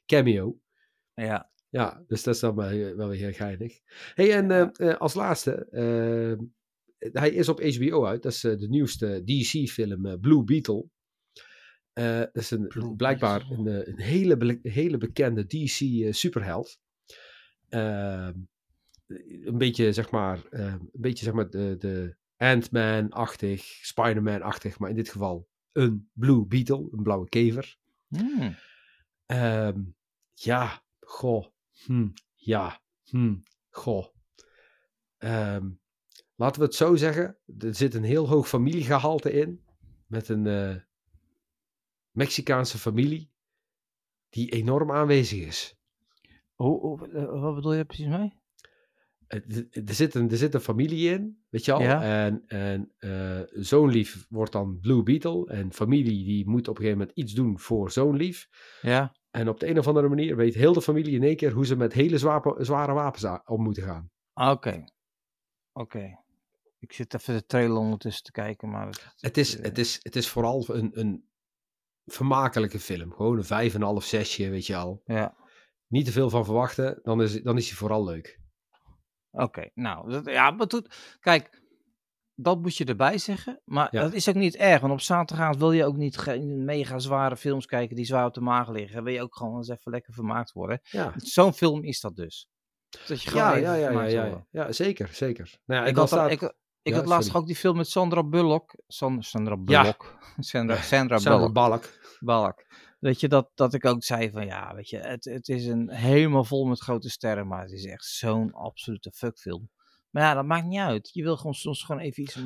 cameo. 0.06 0.58
Ja. 1.14 1.50
Ja, 1.70 2.02
dus 2.06 2.22
dat 2.22 2.34
is 2.34 2.40
dan 2.40 2.54
wel, 2.54 2.96
wel 2.96 3.08
weer 3.08 3.18
heel 3.18 3.32
geinig. 3.32 3.72
hey, 4.14 4.32
en 4.34 4.72
als 4.98 5.14
laatste, 5.14 5.66
hij 6.98 7.30
is 7.30 7.48
op 7.48 7.60
HBO 7.62 8.06
uit. 8.06 8.22
Dat 8.22 8.32
is 8.32 8.40
de 8.40 8.66
nieuwste 8.68 9.22
DC-film 9.24 10.20
Blue 10.20 10.44
Beetle. 10.44 10.84
Eh, 11.98 12.18
dat 12.18 12.36
is 12.36 12.50
een, 12.50 12.94
blijkbaar 12.96 13.50
een, 13.50 13.66
eh, 13.66 13.86
een 13.86 14.00
hele, 14.00 14.36
be- 14.36 14.58
hele 14.62 14.96
bekende 14.98 15.46
DC-superheld. 15.46 16.78
een 17.68 19.58
beetje, 19.58 19.92
zeg 19.92 20.10
maar, 20.10 20.46
eh, 20.50 20.64
een 20.72 20.90
beetje, 20.92 21.24
zeg 21.24 21.34
maar, 21.34 21.50
de, 21.50 21.76
de 21.78 22.16
Ant-Man-achtig, 22.36 23.62
Spider-Man-achtig, 23.62 24.78
maar 24.78 24.90
in 24.90 24.96
dit 24.96 25.08
geval 25.08 25.48
een 25.72 26.10
Blue 26.12 26.46
Beetle, 26.46 26.88
een 26.92 27.02
blauwe 27.02 27.28
kever. 27.28 27.76
Hmm. 28.08 28.54
Ehm, 29.26 29.80
ja, 30.34 30.82
goh. 31.00 31.46
Hm, 31.84 32.08
ja, 32.34 32.80
hm, 33.10 33.36
goh. 33.70 34.06
Ehm, 35.18 35.70
laten 36.34 36.60
we 36.60 36.66
het 36.66 36.74
zo 36.74 36.96
zeggen. 36.96 37.38
Er 37.58 37.74
zit 37.74 37.94
een 37.94 38.04
heel 38.04 38.28
hoog 38.28 38.48
familiegehalte 38.48 39.32
in. 39.32 39.62
Met 40.06 40.28
een 40.28 40.46
eh, 40.46 40.76
Mexicaanse 42.18 42.78
familie. 42.78 43.30
Die 44.28 44.50
enorm 44.50 44.92
aanwezig 44.92 45.46
is. 45.46 45.76
Eh, 46.56 47.40
wat 47.40 47.54
bedoel 47.54 47.72
je 47.72 47.84
precies 47.84 48.06
mee? 48.06 48.32
Het- 49.26 49.66
Er 49.88 49.94
zit, 49.94 50.14
een, 50.14 50.30
er 50.30 50.36
zit 50.36 50.54
een 50.54 50.60
familie 50.60 51.10
in, 51.12 51.42
weet 51.48 51.64
je 51.64 51.72
al. 51.72 51.80
Ja. 51.80 52.24
En, 52.24 52.42
en 52.46 52.92
eh, 52.98 53.40
zoonlief 53.62 54.26
wordt 54.28 54.52
dan 54.52 54.78
Blue 54.80 55.02
Beetle. 55.02 55.46
En 55.46 55.72
familie 55.72 56.24
die 56.24 56.48
moet 56.48 56.68
op 56.68 56.76
een 56.76 56.82
gegeven 56.82 56.98
moment 56.98 57.16
iets 57.18 57.32
doen 57.32 57.58
voor 57.58 57.90
zoonlief. 57.90 58.48
Ja. 58.82 59.16
En 59.30 59.48
op 59.48 59.60
de 59.60 59.68
een 59.68 59.78
of 59.78 59.86
andere 59.86 60.08
manier 60.08 60.36
weet 60.36 60.54
heel 60.54 60.72
de 60.72 60.82
familie 60.82 61.14
in 61.14 61.22
één 61.22 61.36
keer 61.36 61.52
hoe 61.52 61.66
ze 61.66 61.76
met 61.76 61.92
hele 61.92 62.18
zware, 62.18 62.64
zware 62.64 62.92
wapens 62.92 63.26
om 63.44 63.62
moeten 63.62 63.82
gaan. 63.82 64.10
Ah, 64.32 64.50
Oké. 64.50 64.84
Oké. 65.72 66.18
Ik 66.78 66.92
zit 66.92 67.14
even 67.14 67.34
de 67.34 67.46
trailer 67.46 67.76
ondertussen 67.76 68.24
te 68.24 68.30
kijken, 68.32 68.68
maar... 68.70 68.86
Het, 68.86 69.14
Het 69.16 69.36
is, 69.36 69.56
eh, 69.56 69.62
het 69.64 69.78
is, 69.78 69.98
het 70.02 70.16
is 70.16 70.28
vooral 70.28 70.64
een, 70.68 70.90
een 71.00 71.24
vermakelijke 72.12 72.78
film. 72.80 73.12
Gewoon 73.12 73.36
een 73.36 73.44
vijf 73.44 73.74
en 73.74 73.80
een 73.80 73.86
half, 73.86 74.04
zesje, 74.04 74.50
weet 74.50 74.66
je 74.66 74.76
al. 74.76 75.02
Ja. 75.04 75.36
Niet 75.86 76.04
te 76.04 76.12
veel 76.12 76.30
van 76.30 76.44
verwachten, 76.44 76.98
dan 77.02 77.22
is, 77.22 77.42
dan 77.42 77.56
is 77.56 77.68
hij 77.68 77.76
vooral 77.76 78.04
leuk. 78.04 78.40
Oké, 79.30 79.70
nou, 79.74 80.10
dat, 80.10 80.26
ja, 80.26 80.50
maar 80.50 80.66
doet, 80.66 81.16
kijk, 81.20 81.62
dat 82.34 82.60
moet 82.60 82.76
je 82.76 82.84
erbij 82.84 83.18
zeggen. 83.18 83.60
Maar 83.64 83.88
Ja. 83.90 84.02
dat 84.02 84.12
is 84.12 84.28
ook 84.28 84.34
niet 84.34 84.56
erg, 84.56 84.80
want 84.80 84.92
op 84.92 85.00
zaterdagavond 85.00 85.58
wil 85.58 85.72
je 85.72 85.84
ook 85.84 85.96
niet 85.96 86.18
geen 86.18 86.64
mega 86.64 86.98
zware 86.98 87.36
films 87.36 87.66
kijken 87.66 87.96
die 87.96 88.04
zwaar 88.04 88.26
op 88.26 88.34
de 88.34 88.40
maag 88.40 88.68
liggen. 88.68 89.04
Wil 89.04 89.12
je 89.14 89.22
ook 89.22 89.36
gewoon 89.36 89.56
eens 89.56 89.68
even 89.68 89.92
lekker 89.92 90.12
vermaakt 90.12 90.52
worden. 90.52 90.80
Ja, 90.82 91.12
Zo'n 91.16 91.52
film 91.52 91.84
is 91.84 92.00
dat 92.00 92.16
dus. 92.16 92.48
Dat 93.06 93.22
je 93.22 93.30
gewoon 93.30 93.46
ja, 93.60 93.74
ja, 93.74 93.74
ja, 93.74 94.02
ja, 94.02 94.24
ja, 94.24 94.46
ja, 94.50 94.72
zeker, 94.72 95.08
zeker. 95.12 95.58
Nou 95.64 95.82
ja, 95.82 95.88
Ik 95.88 95.96
had, 95.96 96.08
staat... 96.08 96.30
ik, 96.30 96.54
ik 96.88 96.94
Ja, 96.94 97.00
had 97.00 97.08
laatst 97.08 97.24
sorry. 97.26 97.40
ook 97.40 97.46
die 97.46 97.56
film 97.56 97.76
met 97.76 97.88
Sandra 97.88 98.24
Bullock. 98.24 98.74
San- 98.86 99.22
Sandra. 99.22 99.56
Bullock. 99.56 100.18
Sandra, 100.38 100.76
Ja, 100.76 100.82
Sandra 100.82 101.18
Sandra 101.18 101.50
Bullock. 101.52 101.98
Balk. 102.20 102.66
Weet 102.98 103.20
je, 103.20 103.28
dat, 103.28 103.50
dat 103.54 103.74
ik 103.74 103.84
ook 103.84 104.04
zei 104.04 104.30
van 104.30 104.46
ja, 104.46 104.74
weet 104.74 104.88
je, 104.88 104.98
het, 104.98 105.24
het 105.24 105.48
is 105.48 105.66
een 105.66 105.90
helemaal 105.90 106.44
vol 106.44 106.64
met 106.66 106.80
grote 106.80 107.10
sterren, 107.10 107.46
maar 107.46 107.62
het 107.62 107.72
is 107.72 107.84
echt 107.84 108.04
zo'n 108.04 108.52
absolute 108.52 109.10
fuckfilm. 109.14 109.70
Maar 110.10 110.22
ja, 110.22 110.34
dat 110.34 110.44
maakt 110.44 110.66
niet 110.66 110.78
uit. 110.78 111.10
Je 111.12 111.22
wil 111.22 111.36
gewoon 111.36 111.54
soms 111.54 111.82
gewoon 111.82 112.00
even 112.00 112.22
iets... 112.22 112.38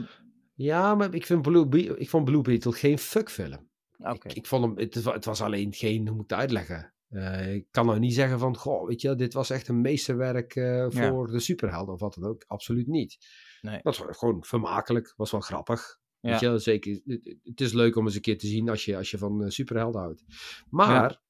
Ja, 0.54 0.94
maar 0.94 1.14
ik, 1.14 1.26
vind 1.26 1.42
Blue 1.42 1.66
Be- 1.68 1.98
ik 1.98 2.08
vond 2.10 2.24
Blue 2.24 2.40
Beetle 2.42 2.72
geen 2.72 2.98
fuckfilm. 2.98 3.68
Oké. 3.98 4.28
Ik, 4.28 4.34
ik 4.34 4.46
vond 4.46 4.64
hem, 4.64 4.78
het, 4.78 5.02
wa- 5.02 5.12
het 5.12 5.24
was 5.24 5.40
alleen 5.42 5.72
geen, 5.72 6.06
hoe 6.06 6.16
moet 6.16 6.24
ik 6.24 6.30
het 6.30 6.38
uitleggen? 6.38 6.94
Eh, 7.08 7.54
ik 7.54 7.66
kan 7.70 7.86
nou 7.86 7.98
niet 7.98 8.14
zeggen 8.14 8.38
van, 8.38 8.56
goh, 8.56 8.86
weet 8.86 9.00
je, 9.00 9.14
dit 9.14 9.32
was 9.32 9.50
echt 9.50 9.68
een 9.68 9.80
meesterwerk 9.80 10.54
eh, 10.54 10.86
voor 10.88 11.26
de 11.26 11.40
superhelden 11.40 11.94
of 11.94 12.00
wat 12.00 12.14
dan 12.14 12.24
ook. 12.30 12.44
Absoluut 12.46 12.86
niet. 12.86 13.16
Nee. 13.62 13.80
Dat 13.82 13.96
was 13.98 14.16
gewoon 14.16 14.44
vermakelijk, 14.44 15.12
was 15.16 15.30
wel 15.30 15.40
grappig. 15.40 16.00
Ja. 16.20 16.30
Weet 16.30 16.40
je, 16.40 16.58
zeker, 16.58 17.00
het, 17.42 17.60
is 17.60 17.72
leuk 17.72 17.96
om 17.96 18.04
eens 18.04 18.14
een 18.14 18.20
keer 18.20 18.38
te 18.38 18.46
zien 18.46 18.68
als 18.68 18.84
je, 18.84 18.96
als 18.96 19.10
je 19.10 19.18
van 19.18 19.42
eh, 19.42 19.50
superhelden 19.50 20.00
houdt. 20.00 20.24
Maar, 20.70 21.20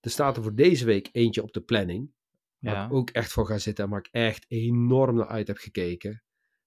er 0.00 0.10
staat 0.10 0.36
er 0.36 0.42
voor 0.42 0.54
deze 0.54 0.84
week 0.84 1.08
eentje 1.12 1.42
op 1.42 1.52
de 1.52 1.60
planning. 1.60 2.12
Waar 2.58 2.74
Ja. 2.74 2.84
ik 2.84 2.92
ook 2.92 3.10
echt 3.10 3.32
voor 3.32 3.46
ga 3.46 3.58
zitten 3.58 3.84
en 3.84 3.90
waar 3.90 3.98
ik 3.98 4.08
echt 4.10 4.44
enorm 4.48 5.16
naar 5.16 5.28
uit 5.28 5.46
heb 5.46 5.56
gekeken. 5.56 6.22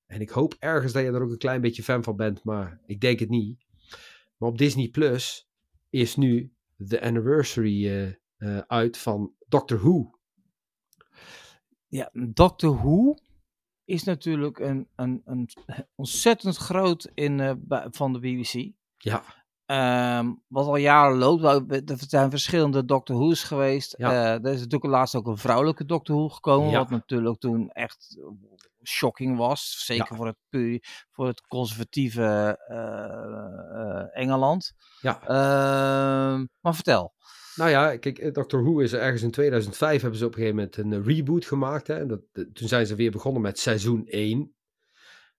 En 0.06 0.22
ik 0.22 0.30
hoop 0.30 0.56
ergens 0.60 0.94
dat 0.94 1.04
je 1.04 1.12
er 1.12 1.22
ook 1.22 1.32
een 1.32 1.38
klein 1.38 1.62
beetje 1.62 1.84
fan 1.84 2.04
van 2.04 2.16
bent, 2.16 2.44
maar 2.44 2.82
ik 2.86 3.00
denk 3.02 3.20
het 3.20 3.30
niet. 3.30 3.66
Maar 4.38 4.50
op 4.50 4.58
Disney 4.58 4.88
Plus 4.90 5.50
is 5.90 6.16
nu 6.16 6.54
de 6.76 7.02
anniversary 7.02 7.88
eh, 7.88 8.08
eh, 8.38 8.58
uit 8.68 8.98
van 8.98 9.34
Doctor 9.48 9.80
Who. 9.80 10.20
Ja, 11.88 12.10
Doctor 12.34 12.76
Who 12.76 13.16
is 13.88 14.04
natuurlijk 14.04 14.60
een, 14.60 14.88
een, 14.96 15.22
een 15.26 15.50
ontzettend 15.96 16.58
groot 16.58 17.12
in, 17.14 17.60
bij- 17.68 17.88
van 17.92 18.14
de 18.14 18.20
BBC. 18.20 18.72
Ja, 18.98 19.22
Ehm, 19.66 20.34
wat 20.48 20.66
al 20.68 20.76
jaren 20.76 21.18
loopt. 21.18 21.44
Er 21.90 21.98
zijn 22.08 22.30
verschillende 22.30 22.86
Doctor 22.86 23.16
Who's 23.16 23.44
geweest. 23.44 23.94
Ja. 23.98 24.12
Eh, 24.12 24.32
er 24.46 24.54
is 24.54 24.60
natuurlijk 24.60 24.92
laatst 24.92 25.16
ook 25.16 25.28
een 25.28 25.38
vrouwelijke 25.38 25.86
Doctor 25.86 26.16
Who 26.16 26.30
gekomen. 26.30 26.70
Ja. 26.70 26.78
Wat 26.80 26.90
natuurlijk 26.90 27.40
toen 27.40 27.70
echt 27.70 28.18
eh, 28.20 28.26
shocking 28.84 29.38
was. 29.38 29.84
Zeker 29.86 30.08
Ja. 30.10 30.16
voor, 30.18 30.26
het, 30.26 30.82
voor 31.12 31.28
het 31.28 31.42
conservatieve 31.48 32.60
Engeland. 34.14 34.74
ja. 35.02 35.22
Ehm, 35.22 36.46
maar 36.62 36.76
vertel. 36.76 37.14
Nou 37.58 37.70
ja, 37.70 37.98
kijk, 37.98 38.20
eh, 38.20 38.34
Doctor 38.34 38.64
Who 38.64 38.80
is 38.80 38.92
er 38.94 39.00
ergens 39.00 39.22
in 39.22 39.32
2005 39.32 40.02
hebben 40.02 40.20
ze 40.20 40.26
op 40.26 40.32
een 40.32 40.38
gegeven 40.38 40.56
moment 40.58 40.78
een 40.78 40.94
eh, 40.94 41.16
reboot 41.16 41.46
gemaakt. 41.46 41.88
Hè? 41.88 42.06
Dat, 42.06 42.22
toen 42.32 42.68
zijn 42.68 42.88
ze 42.88 42.96
weer 42.96 43.12
begonnen 43.12 43.42
met 43.42 43.60
seizoen 43.60 44.06
1. 44.08 44.56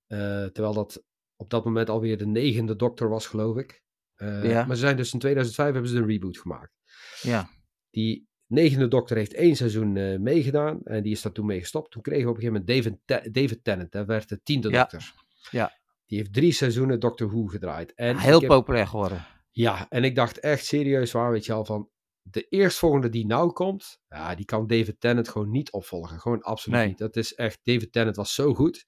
Eh, 0.07 0.19
terwijl 0.45 0.75
dat 0.75 1.05
op 1.37 1.51
dat 1.51 1.65
moment 1.65 1.89
alweer 1.91 2.19
de 2.19 2.27
negende 2.27 2.77
Doctor 2.77 3.09
was, 3.09 3.27
geloof 3.27 3.57
ik. 3.57 3.83
Ja. 4.17 4.65
Maar 4.65 4.77
ze 4.77 4.83
zijn 4.83 4.97
dus 4.97 5.13
in 5.13 5.19
2005 5.19 5.73
hebben 5.73 5.91
ze 5.91 5.97
een 5.97 6.07
reboot 6.07 6.39
gemaakt. 6.39 6.73
Ja, 7.21 7.49
Die 7.91 8.29
negende 8.47 8.89
Doctor 8.89 9.17
heeft 9.17 9.35
één 9.35 9.57
seizoen 9.57 9.93
meegedaan 10.23 10.81
en 10.85 11.03
die 11.03 11.13
is 11.13 11.23
daar 11.23 11.33
toen 11.33 11.47
mee 11.47 11.61
gestopt. 11.61 11.91
Toen 11.91 12.03
kregen 12.03 12.25
we 12.25 12.31
op 12.31 12.37
een 12.37 12.43
gegeven 12.43 12.65
moment 12.67 12.99
David, 13.07 13.35
David 13.35 13.65
Tennant, 13.65 13.93
dat 13.93 14.07
werd 14.07 14.29
de 14.29 14.41
tiende 14.43 14.71
Ja. 14.71 14.81
Doctor. 14.81 15.13
Ja. 15.51 15.73
Die 16.07 16.19
heeft 16.19 16.33
drie 16.33 16.53
seizoenen 16.53 17.01
Doctor 17.01 17.29
Who 17.29 17.47
gedraaid. 17.47 17.95
En 17.95 18.17
heel 18.17 18.39
heb- 18.41 18.49
populair 18.49 18.87
geworden. 18.87 19.25
ja, 19.51 19.87
en 19.89 20.05
ik 20.05 20.15
dacht 20.15 20.39
echt 20.41 20.65
serieus 20.65 21.13
waar, 21.13 21.31
weet 21.31 21.47
je 21.47 21.53
al, 21.53 21.65
van 21.65 21.89
de 22.31 22.47
eerstvolgende 22.49 23.09
die 23.09 23.27
nou 23.27 23.53
komt, 23.53 24.01
ja, 24.09 24.35
die 24.35 24.45
kan 24.45 24.67
David 24.67 25.01
Tennant 25.01 25.29
gewoon 25.29 25.51
niet 25.51 25.71
opvolgen. 25.73 26.21
Gewoon 26.21 26.43
absoluut 26.43 26.79
Nee. 26.79 26.89
niet. 26.89 26.99
Dat 26.99 27.17
is 27.17 27.35
echt, 27.35 27.61
David 27.63 27.93
Tennant 27.93 28.17
was 28.17 28.35
zo 28.35 28.55
goed. 28.55 28.87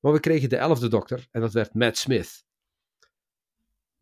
Maar 0.00 0.12
we 0.12 0.20
kregen 0.20 0.48
de 0.48 0.56
elfde 0.56 0.88
dokter 0.88 1.28
en 1.30 1.40
dat 1.40 1.52
werd 1.52 1.74
Matt 1.74 1.96
Smith. 1.98 2.44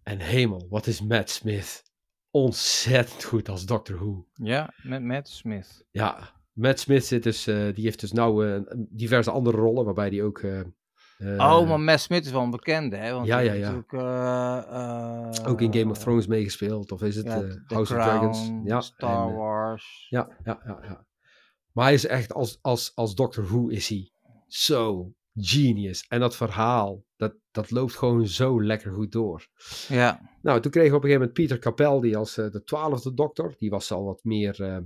En 0.02 0.18
hemel, 0.18 0.66
wat 0.68 0.86
is 0.86 1.00
Matt 1.00 1.30
Smith? 1.30 1.82
Ontzettend 2.30 3.24
goed 3.24 3.48
als 3.48 3.66
Doctor 3.66 3.96
Who. 3.96 4.26
Ja, 4.34 4.74
met 4.82 5.02
Matt 5.02 5.28
Smith. 5.28 5.84
Ja, 5.90 6.40
Matt 6.52 6.80
Smith 6.80 7.04
zit 7.04 7.22
dus, 7.22 7.46
eh, 7.46 7.74
die 7.74 7.84
heeft 7.84 8.00
dus 8.00 8.12
nou 8.12 8.48
eh, 8.48 8.60
diverse 8.88 9.30
andere 9.30 9.56
rollen, 9.56 9.84
waarbij 9.84 10.10
die 10.10 10.22
ook... 10.22 10.38
eh, 10.38 10.60
oh, 11.24 11.68
maar 11.68 11.80
Matt 11.80 12.00
Smith 12.00 12.24
is 12.26 12.32
wel 12.32 12.42
een 12.42 12.50
bekende, 12.50 12.96
hè? 12.96 13.12
Want 13.12 13.26
Ja, 13.26 13.38
die 13.38 13.46
ja, 13.46 13.52
ja. 13.54 13.60
natuurlijk, 13.60 13.92
eh, 13.92 14.58
eh, 15.38 15.48
ook 15.50 15.60
in 15.60 15.74
Game 15.74 15.90
of 15.90 15.98
Thrones 15.98 16.26
meegespeeld, 16.26 16.92
of 16.92 17.02
is 17.02 17.16
het 17.16 17.26
eh, 17.26 17.32
House 17.32 17.58
Crown, 17.66 17.82
of 17.84 17.86
Dragons? 17.86 18.50
Ja, 18.64 18.80
Star 18.80 19.26
en, 19.26 19.32
eh, 19.32 19.36
Wars. 19.38 20.06
Ja, 20.08 20.28
ja, 20.44 20.60
ja, 20.66 20.78
ja. 20.82 21.06
Maar 21.72 21.84
hij 21.84 21.94
is 21.94 22.06
echt, 22.06 22.32
als, 22.34 22.58
als, 22.62 22.92
als 22.94 23.14
Doctor 23.14 23.44
Who 23.44 23.68
is 23.68 23.88
hij 23.88 24.10
zo 24.46 25.12
genius. 25.34 26.06
En 26.08 26.20
dat 26.20 26.36
verhaal, 26.36 27.04
dat, 27.16 27.34
dat 27.50 27.70
loopt 27.70 27.94
gewoon 27.96 28.26
zo 28.26 28.62
lekker 28.62 28.92
goed 28.92 29.12
door. 29.12 29.48
Ja, 29.88 30.30
Nou, 30.42 30.60
toen 30.60 30.70
kregen 30.70 30.90
we 30.90 30.96
op 30.96 31.02
een 31.02 31.08
gegeven 31.10 31.28
moment 31.28 31.32
Peter 31.32 31.58
Capaldi 31.58 32.14
als 32.14 32.38
eh, 32.38 32.50
de 32.50 32.62
twaalfde 32.62 33.14
dokter. 33.14 33.54
Die 33.58 33.70
was 33.70 33.92
al 33.92 34.04
wat 34.04 34.24
meer, 34.24 34.62
eh, 34.62 34.78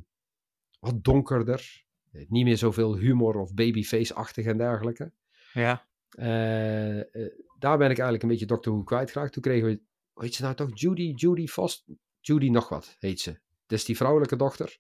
wat 0.79 1.05
donkerder. 1.05 1.85
Eh, 2.13 2.25
Niet 2.29 2.45
meer 2.45 2.57
zoveel 2.57 2.97
humor 2.97 3.35
of 3.41 3.55
babyface-achtig 3.55 4.47
en 4.47 4.59
dergelijke. 4.59 5.13
ja. 5.53 5.87
Eh, 6.17 7.01
eh, 7.01 7.33
daar 7.59 7.79
ben 7.79 7.91
ik 7.91 7.99
eigenlijk 7.99 8.23
een 8.23 8.29
beetje 8.29 8.47
Doctor 8.47 8.73
Who 8.73 8.83
kwijtgeraakt. 8.83 9.33
Toen 9.33 9.43
kregen 9.43 9.69
we, 9.69 9.81
hoe 10.13 10.25
heet 10.25 10.35
ze 10.35 10.43
nou 10.43 10.55
toch? 10.55 10.71
Judy, 10.75 11.13
Judy 11.15 11.47
Foster? 11.47 11.95
Judy 12.21 12.49
nog 12.49 12.69
wat, 12.69 12.97
heet 12.99 13.21
ze. 13.21 13.39
Is 13.67 13.85
die 13.85 13.97
vrouwelijke 13.97 14.37
dochter. 14.37 14.79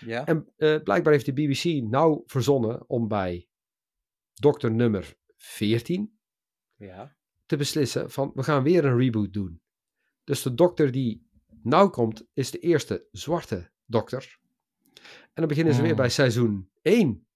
ja. 0.00 0.26
En 0.26 0.52
eh, 0.56 0.82
blijkbaar 0.82 1.12
heeft 1.12 1.26
de 1.26 1.32
BBC 1.32 1.64
nou 1.90 2.22
verzonnen 2.26 2.88
om 2.88 3.08
bij 3.08 3.48
dokter 4.34 4.70
nummer 4.70 5.16
14 5.36 6.18
ja. 6.76 7.16
te 7.46 7.56
beslissen 7.56 8.10
van 8.10 8.30
we 8.34 8.42
gaan 8.42 8.62
weer 8.62 8.84
een 8.84 8.98
reboot 8.98 9.32
doen. 9.32 9.60
Dus 10.24 10.42
de 10.42 10.54
dokter 10.54 10.92
die 10.92 11.28
nou 11.62 11.90
komt 11.90 12.26
is 12.34 12.50
de 12.50 12.58
eerste 12.58 13.06
zwarte 13.10 13.70
dokter. 13.84 14.38
En 15.22 15.30
dan 15.34 15.48
beginnen 15.48 15.74
ze 15.74 15.80
weer 15.80 15.88
Hmm. 15.90 16.00
bij 16.00 16.08
seizoen 16.08 16.70
1. 16.82 17.26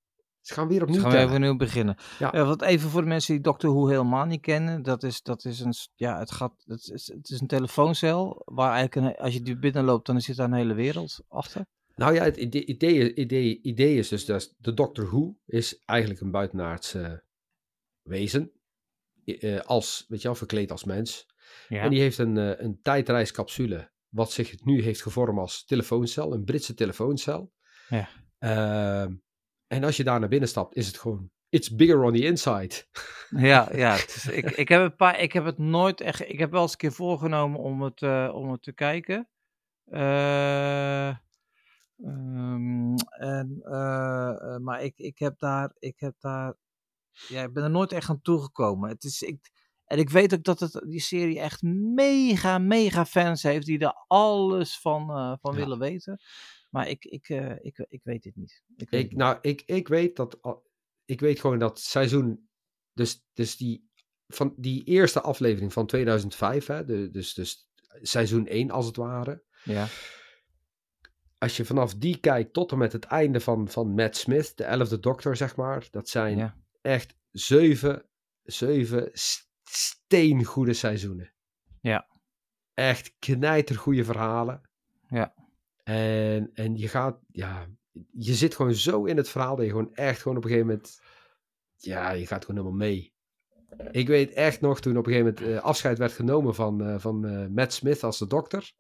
Ze 0.45 0.55
gaan 0.55 0.69
weer 0.69 0.83
opnieuw 0.83 1.01
Gaan 1.01 1.31
we 1.31 1.39
nu 1.39 1.57
beginnen. 1.57 1.97
Ja. 2.19 2.45
Wat 2.45 2.63
even 2.63 2.91
voor 2.91 3.01
de 3.01 3.09
mensen 3.09 3.35
die 3.35 3.43
Doctor 3.43 3.71
Who 3.71 3.87
helemaal 3.87 4.25
niet 4.25 4.41
kennen. 4.41 4.83
Dat 4.83 5.03
is, 5.03 5.23
dat 5.23 5.45
is 5.45 5.61
een, 5.61 5.75
ja, 5.95 6.19
het 6.19 6.31
gaat, 6.31 6.53
het 6.67 6.91
is, 6.93 7.07
het 7.07 7.31
is 7.31 7.41
een 7.41 7.47
telefooncel. 7.47 8.43
Waar 8.45 8.73
eigenlijk, 8.73 9.07
een, 9.07 9.25
als 9.25 9.35
je 9.35 9.43
die 9.43 9.59
binnenloopt, 9.59 10.07
dan 10.07 10.21
zit 10.21 10.37
daar 10.37 10.47
een 10.47 10.53
hele 10.53 10.75
wereld 10.75 11.21
achter. 11.29 11.67
Nou 11.97 12.15
ja, 12.15 12.25
het 12.25 12.37
idee, 12.37 12.65
idee, 12.65 13.15
idee, 13.15 13.61
idee 13.63 13.99
is 13.99 14.09
dus 14.09 14.25
dat 14.25 14.55
de 14.59 14.75
Doctor 14.75 15.07
Who 15.07 15.37
is 15.47 15.83
eigenlijk 15.85 16.21
een 16.21 16.31
buitenaards 16.31 16.95
eh, 16.95 17.13
wezen. 18.03 18.53
Eh, 19.25 19.61
als, 19.61 20.05
weet 20.09 20.23
je 20.23 20.29
wel, 20.29 20.37
verkleed 20.37 20.71
als 20.71 20.85
mens. 20.85 21.27
Ja. 21.69 21.83
En 21.83 21.91
die 21.91 22.01
heeft 22.01 22.19
een, 22.19 22.39
eh, 22.39 22.65
een 22.65 22.79
tijdreiscapsule, 22.83 23.91
wat 24.09 24.33
zich 24.33 24.65
nu 24.65 24.83
heeft 24.83 25.03
gevormd 25.03 25.39
als 25.39 25.65
telefooncel, 25.65 26.33
een 26.33 26.45
Britse 26.45 26.75
telefooncel. 26.75 27.53
Ja. 27.89 28.09
En 29.67 29.85
als 29.85 29.97
je 29.97 30.05
daar 30.05 30.21
naar 30.21 30.29
binnen 30.29 30.49
stapt, 30.49 30.77
is 30.77 30.87
het 30.87 30.99
gewoon, 30.99 31.31
it's 31.49 31.75
bigger 31.75 32.03
on 32.03 32.13
the 32.13 32.25
inside. 32.25 32.85
Ja, 33.31 33.69
ja 33.73 33.93
het 33.93 34.15
is- 34.15 34.27
ik, 34.27 34.51
ik, 34.51 34.69
heb 34.69 34.81
een 34.83 34.97
paar, 34.97 35.21
ik 35.21 35.33
heb 35.33 35.45
het 35.45 35.59
nooit 35.59 36.01
echt. 36.01 36.21
Ik 36.29 36.39
heb 36.39 36.51
wel 36.51 36.63
eens 36.63 36.73
een 36.73 36.77
keer 36.79 36.93
voorgenomen 36.93 37.61
om 37.61 37.83
het, 37.83 38.03
eh, 38.03 38.31
om 38.35 38.51
het 38.53 38.63
te 38.63 38.73
kijken. 38.73 39.29
Eh, 39.85 41.09
ehm, 41.09 42.95
en, 43.19 43.59
eh, 43.63 44.57
maar 44.57 44.83
ik, 44.83 44.93
ik 44.97 45.19
heb 45.19 45.39
daar. 45.39 45.75
Ik 45.79 46.01
heb 46.01 46.15
daar. 46.21 46.55
Ja, 47.29 47.43
ik 47.43 47.53
ben 47.53 47.63
er 47.65 47.71
nooit 47.71 47.93
echt 47.93 48.09
aan 48.11 48.21
toegekomen. 48.23 48.89
Het 48.89 49.05
is, 49.05 49.23
ik, 49.23 49.51
en 49.85 49.99
ik 49.99 50.11
weet 50.11 50.35
ook 50.35 50.43
dat 50.45 50.61
het, 50.61 50.83
die 50.87 51.01
serie 51.01 51.41
echt 51.41 51.63
mega, 51.95 52.59
mega 52.59 53.05
fans 53.07 53.43
heeft. 53.43 53.67
Die 53.67 53.79
er 53.79 54.05
alles 54.07 54.79
van, 54.81 55.07
van 55.41 55.53
Ja. 55.53 55.59
willen 55.59 55.79
weten. 55.79 56.21
Maar 56.75 56.89
ik, 56.89 57.05
ik, 57.05 57.29
eh, 57.29 57.65
ik, 57.65 57.87
ik 57.89 58.01
weet 58.05 58.25
het 58.25 58.37
niet. 58.37 58.63
Ik 58.77 58.91
weet 58.91 58.91
het 58.91 59.01
Ik, 59.01 59.09
niet. 59.09 59.19
nou, 59.19 59.39
ik, 59.41 59.63
ik 59.67 59.89
weet 59.89 60.17
dat, 60.17 60.39
ik 61.05 61.21
weet 61.21 61.41
gewoon 61.41 61.59
dat 61.59 61.81
seizoen, 61.81 62.49
dus, 62.93 63.25
dus 63.33 63.57
die, 63.57 63.91
van 64.27 64.55
die 64.57 64.85
eerste 64.85 65.21
aflevering 65.21 65.73
van 65.73 65.87
2005, 65.87 66.67
hè, 66.67 66.85
de, 66.85 67.11
dus, 67.11 67.35
dus 67.35 67.69
seizoen 68.03 68.47
1 68.47 68.71
als 68.71 68.87
het 68.87 68.97
ware. 68.97 69.45
Ja, 69.65 69.87
Als 71.39 71.57
je 71.57 71.65
vanaf 71.65 71.95
die 71.95 72.19
kijkt 72.19 72.53
tot 72.53 72.73
en 72.73 72.79
met 72.79 72.93
het 72.93 73.05
einde 73.05 73.41
van, 73.41 73.69
van 73.69 73.95
Matt 73.95 74.17
Smith, 74.17 74.57
de 74.57 74.65
elfde 74.65 74.99
dokter, 74.99 75.37
zeg 75.37 75.57
maar. 75.57 75.89
Dat 75.91 76.09
zijn 76.09 76.37
ja, 76.37 76.57
echt 76.81 77.17
zeven, 77.31 78.09
zeven 78.43 79.11
steengoede 79.63 80.73
seizoenen. 80.73 81.35
Ja. 81.81 82.09
Echt 82.75 83.15
knijtergoede 83.19 84.05
verhalen. 84.05 84.71
Ja. 85.09 85.44
En, 85.85 86.51
en 86.55 86.77
je 86.77 86.89
gaat, 86.89 87.19
ja, 87.31 87.67
je 88.11 88.35
zit 88.35 88.55
gewoon 88.55 88.75
zo 88.75 89.05
in 89.05 89.17
het 89.17 89.29
verhaal 89.29 89.57
dat 89.57 89.65
je 89.65 89.71
gewoon 89.71 89.95
echt 89.95 90.23
gewoon 90.23 90.37
op 90.37 90.45
een 90.45 90.51
gegeven 90.51 90.71
moment, 90.71 91.01
ja, 91.77 92.11
je 92.11 92.27
gaat 92.27 92.45
gewoon 92.45 92.61
helemaal 92.61 92.89
mee. 92.89 93.13
Ik 93.91 94.07
weet 94.07 94.33
echt 94.33 94.61
nog 94.61 94.81
toen 94.81 94.97
op 94.97 95.07
een 95.07 95.13
gegeven 95.13 95.35
moment 95.35 95.57
eh, 95.57 95.65
afscheid 95.65 95.99
werd 95.99 96.13
genomen 96.13 96.55
van, 96.55 96.85
eh, 96.85 96.99
van 96.99 97.27
eh, 97.27 97.47
Matt 97.47 97.73
Smith 97.73 98.03
als 98.03 98.19
de 98.19 98.27
dokter. 98.27 98.73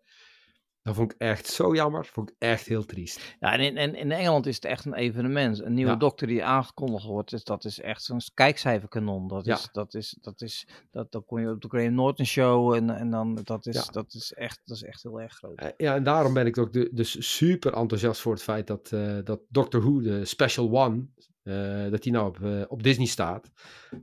Dat 0.85 0.95
vond 0.95 1.13
ik 1.13 1.19
echt 1.21 1.47
zo 1.47 1.75
jammer. 1.75 2.05
Vond 2.07 2.31
ik 2.31 2.37
echt 2.39 2.67
heel 2.67 2.85
triest. 2.85 3.37
Ja, 3.41 3.53
en 3.53 3.61
in, 3.61 3.77
en 3.77 3.95
in 3.95 4.13
Engeland 4.13 4.47
is 4.47 4.55
het 4.55 4.65
echt 4.65 4.85
een 4.85 4.95
evenement. 4.95 5.61
Een 5.63 5.75
nieuwe 5.75 5.91
Ja. 5.91 5.97
dokter 5.97 6.27
die 6.27 6.45
aangekondigd 6.45 7.05
wordt, 7.05 7.31
dus 7.31 7.45
dat 7.45 7.65
is 7.65 7.81
echt 7.81 8.03
zo'n 8.03 8.21
kijkcijferkanon. 8.35 9.29
Dat 9.29 9.45
Ja. 9.45 9.55
is, 9.55 9.69
dat 9.73 9.95
is, 9.95 10.17
dat 10.21 10.41
is, 10.41 10.67
dat, 10.91 11.13
dat 11.13 11.25
kon 11.27 11.41
je 11.41 11.51
op 11.51 11.61
de 11.63 11.69
Graham 11.69 11.95
Norton 11.95 12.27
show 12.27 12.75
en, 12.75 12.91
en 12.91 13.11
dan, 13.11 13.41
dat 13.45 13.67
is, 13.67 13.75
Ja. 13.75 13.93
dat 13.93 14.15
is 14.15 14.33
echt, 14.33 14.61
dat 14.65 14.77
is 14.77 14.83
echt 14.83 15.03
heel 15.03 15.21
erg 15.21 15.33
groot. 15.35 15.59
Eh, 15.59 15.69
Ja, 15.77 15.95
en 15.95 16.03
daarom 16.03 16.35
ben 16.35 16.47
ik 16.47 16.59
ook 16.59 16.73
de- 16.73 16.91
dus 16.93 17.35
super 17.37 17.73
enthousiast 17.75 18.21
voor 18.21 18.33
het 18.33 18.43
feit 18.43 18.67
dat, 18.67 18.93
eh, 18.93 19.19
dat 19.25 19.41
Doctor 19.49 19.81
Who, 19.81 20.01
de 20.01 20.25
Special 20.25 20.71
One, 20.71 21.07
eh, 21.43 21.91
dat 21.91 22.03
die 22.03 22.13
nou 22.13 22.27
op, 22.29 22.71
op 22.71 22.83
Disney 22.83 23.07
staat. 23.07 23.51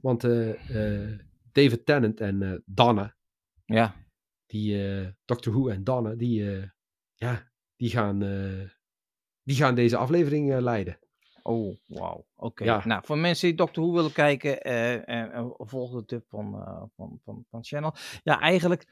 Want 0.02 0.22
David 1.52 1.86
Tennant 1.86 2.20
en 2.20 2.64
Donna, 2.66 3.16
Ja, 3.66 3.96
die 4.52 4.98
eh, 5.00 5.08
Doctor 5.26 5.54
Who 5.54 5.70
en 5.70 5.84
Donna, 5.84 6.16
die, 6.16 6.56
eh, 6.56 6.68
ja, 7.16 7.52
die, 7.76 7.90
gaan, 7.90 8.22
eh, 8.22 8.70
die 9.44 9.56
gaan 9.56 9.76
deze 9.76 9.98
aflevering 9.98 10.60
leiden. 10.60 11.00
oh, 11.44 11.78
wauw. 11.88 12.26
Oké. 12.36 12.64
Ja. 12.64 12.86
Nou, 12.86 13.02
voor 13.06 13.18
mensen 13.18 13.48
die 13.48 13.58
Doctor 13.58 13.84
Who 13.84 13.94
willen 13.94 14.14
kijken, 14.14 14.62
eh, 14.62 15.36
eh, 15.38 15.50
volg 15.58 15.92
de 15.94 16.06
tip 16.06 16.26
van, 16.30 16.54
eh, 16.54 16.84
van, 16.96 17.20
van, 17.24 17.46
van 17.50 17.64
Channel. 17.64 17.96
Ja, 18.24 18.40
eigenlijk, 18.40 18.86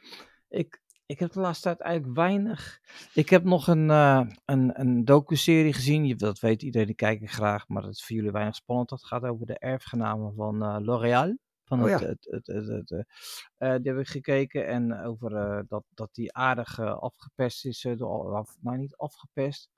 ik, 0.49 0.81
ik 1.05 1.19
heb 1.19 1.31
de 1.31 1.39
laatste 1.39 1.63
tijd 1.67 1.79
eigenlijk 1.79 2.15
weinig. 2.15 2.79
Ik 3.13 3.29
heb 3.29 3.43
nog 3.43 3.67
een, 3.67 3.89
een, 3.89 4.79
een 4.79 5.05
docu-serie 5.05 5.73
gezien. 5.73 6.05
Je, 6.05 6.15
dat 6.15 6.39
weet 6.39 6.63
iedereen, 6.63 6.87
die 6.87 6.95
kijken 6.95 7.27
graag, 7.27 7.67
maar 7.67 7.81
dat 7.81 7.91
is 7.91 8.03
voor 8.05 8.15
jullie 8.15 8.31
weinig 8.31 8.55
spannend. 8.55 8.89
Dat 8.89 9.05
gaat 9.05 9.23
over 9.23 9.45
de 9.45 9.59
erfgenamen 9.59 10.33
van 10.33 10.83
L'Oréal. 10.83 11.37
Van 11.69 11.83
Oh 11.83 11.89
het, 11.89 11.99
ja. 11.99 12.07
het, 12.07 12.27
het, 12.29 12.47
het, 12.47 12.67
het, 12.67 12.91
eh, 12.91 13.73
eh, 13.73 13.81
die 13.81 13.91
heb 13.91 14.01
ik 14.01 14.07
gekeken 14.07 14.67
en 14.67 14.99
over 15.03 15.35
eh, 15.35 15.59
dat, 15.67 15.83
dat 15.93 16.09
die 16.13 16.33
aardig 16.33 16.79
afgepest 16.79 17.65
is. 17.65 17.87
door, 17.97 18.35
af, 18.35 18.55
nou, 18.61 18.77
niet 18.77 18.95
afgepest. 18.95 19.69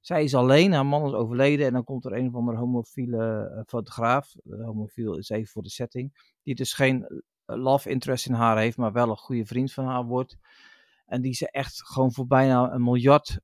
Zij 0.00 0.24
is 0.24 0.34
alleen, 0.34 0.72
haar 0.72 0.86
man 0.86 1.06
is 1.06 1.12
overleden 1.12 1.66
en 1.66 1.72
dan 1.72 1.84
komt 1.84 2.04
er 2.04 2.12
een 2.12 2.28
of 2.28 2.34
andere 2.34 2.58
homofiele 2.58 3.64
fotograaf. 3.66 4.34
Homofiel 4.44 5.18
is 5.18 5.28
even 5.28 5.48
voor 5.48 5.62
de 5.62 5.70
setting. 5.70 6.32
Die 6.42 6.54
dus 6.54 6.72
geen 6.72 7.22
love 7.44 7.90
interest 7.90 8.26
in 8.26 8.34
haar 8.34 8.58
heeft, 8.58 8.76
maar 8.76 8.92
wel 8.92 9.10
een 9.10 9.16
goede 9.16 9.46
vriend 9.46 9.72
van 9.72 9.86
haar 9.86 10.04
wordt. 10.04 10.36
En 11.06 11.20
die 11.20 11.34
ze 11.34 11.50
echt 11.50 11.86
gewoon 11.86 12.12
voor 12.12 12.26
bijna 12.26 12.72
een 12.72 12.82
miljard 12.82 13.38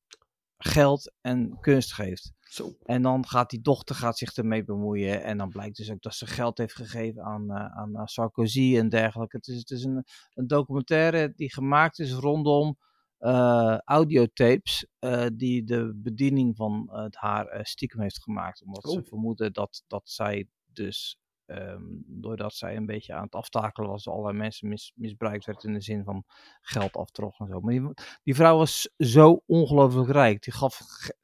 geld 0.58 1.12
en 1.20 1.58
kunst 1.60 1.92
geeft. 1.92 2.32
Zo. 2.50 2.76
En 2.82 3.02
dan 3.02 3.26
gaat 3.26 3.50
die 3.50 3.60
dochter 3.60 3.94
gaat 3.94 4.18
zich 4.18 4.34
ermee 4.36 4.64
bemoeien. 4.64 5.22
En 5.22 5.38
dan 5.38 5.48
blijkt 5.48 5.76
dus 5.76 5.90
ook 5.90 6.02
dat 6.02 6.14
ze 6.14 6.26
geld 6.26 6.58
heeft 6.58 6.74
gegeven 6.74 7.22
aan, 7.22 7.50
eh, 7.50 7.76
aan 7.78 7.96
eh, 7.96 8.02
Sarkozy 8.06 8.76
en 8.76 8.88
dergelijke. 8.88 9.36
Het 9.36 9.46
is, 9.46 9.56
het 9.58 9.70
is 9.70 9.84
een, 9.84 10.04
een 10.34 10.46
documentaire 10.46 11.32
die 11.36 11.52
gemaakt 11.52 11.98
is 11.98 12.12
rondom 12.12 12.78
eh, 13.18 13.78
audiotapes. 13.78 14.86
die 15.32 15.64
de 15.64 15.92
bediening 15.94 16.56
van 16.56 16.88
het 16.92 17.16
haar 17.16 17.58
stiekem 17.62 18.00
heeft 18.00 18.22
gemaakt. 18.22 18.62
Omdat 18.62 18.90
ze 18.90 18.98
Oh. 18.98 19.06
vermoeden 19.06 19.52
dat, 19.52 19.84
dat 19.86 20.02
zij 20.10 20.48
dus. 20.66 21.18
ehm, 21.46 21.82
doordat 22.06 22.54
zij 22.54 22.76
een 22.76 22.86
beetje 22.86 23.14
aan 23.14 23.22
het 23.24 23.34
aftakelen 23.34 23.90
was, 23.90 24.08
allerlei 24.08 24.36
mensen 24.36 24.68
mis- 24.68 24.92
misbruikt 24.94 25.44
werd 25.44 25.64
in 25.64 25.72
de 25.72 25.80
zin 25.80 26.04
van 26.04 26.24
geld 26.60 26.96
aftrog 26.96 27.38
en 27.40 27.46
zo. 27.46 27.60
Maar 27.60 27.72
die, 27.72 27.90
die 28.22 28.34
vrouw 28.34 28.56
was 28.56 28.90
zo 28.96 29.42
ongelooflijk 29.46 30.10
rijk. 30.10 30.42
Die 30.42 30.52
gaf. 30.54 30.76
ge- 30.84 31.16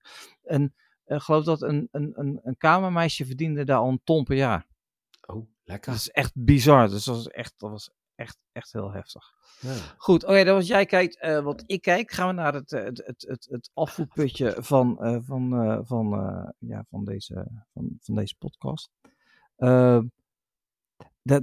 En 0.43 0.75
ik 1.07 1.21
geloof 1.21 1.45
dat 1.45 1.63
een, 1.63 1.89
een, 1.91 2.13
een, 2.15 2.41
een 2.43 2.57
kamermeisje 2.57 3.27
verdiende 3.27 3.65
daar 3.65 3.79
al 3.79 3.89
een 3.89 4.01
ton 4.05 4.25
per 4.25 4.37
jaar. 4.37 4.67
Oh, 5.27 5.47
lekker. 5.65 5.93
Dat 5.93 6.01
is 6.01 6.11
echt 6.11 6.33
bizar. 6.35 6.89
Dus 6.89 7.05
dat 7.05 7.17
was 7.17 7.29
echt, 7.29 7.55
dat 7.57 7.71
was 7.71 7.91
echt, 8.15 8.39
echt 8.53 8.73
heel 8.73 8.93
heftig. 8.93 9.35
Ja. 9.61 9.75
Goed, 9.97 10.25
oké, 10.25 10.45
dat 10.45 10.55
was 10.55 10.67
jij 10.67 10.87
kijkt, 10.87 11.19
eh, 11.19 11.41
wat 11.41 11.63
ik 11.67 11.83
kijk. 11.83 12.11
Gaan 12.11 12.27
we 12.27 12.33
naar 12.33 12.55
het, 12.55 12.73
eh, 12.73 12.85
het, 12.85 13.03
het, 13.07 13.25
het, 13.29 13.47
het 13.51 13.71
afvoerputje 13.75 14.55
van, 14.59 15.03
eh, 15.03 15.19
van, 15.23 15.55
eh, 15.63 15.79
van, 15.83 16.13
eh, 16.13 16.49
ja, 16.59 16.85
van, 16.89 17.05
deze, 17.05 17.47
van, 17.73 17.99
van 18.01 18.15
deze 18.15 18.35
podcast. 18.39 18.91
Eh, 19.57 20.01
dat, 21.23 21.43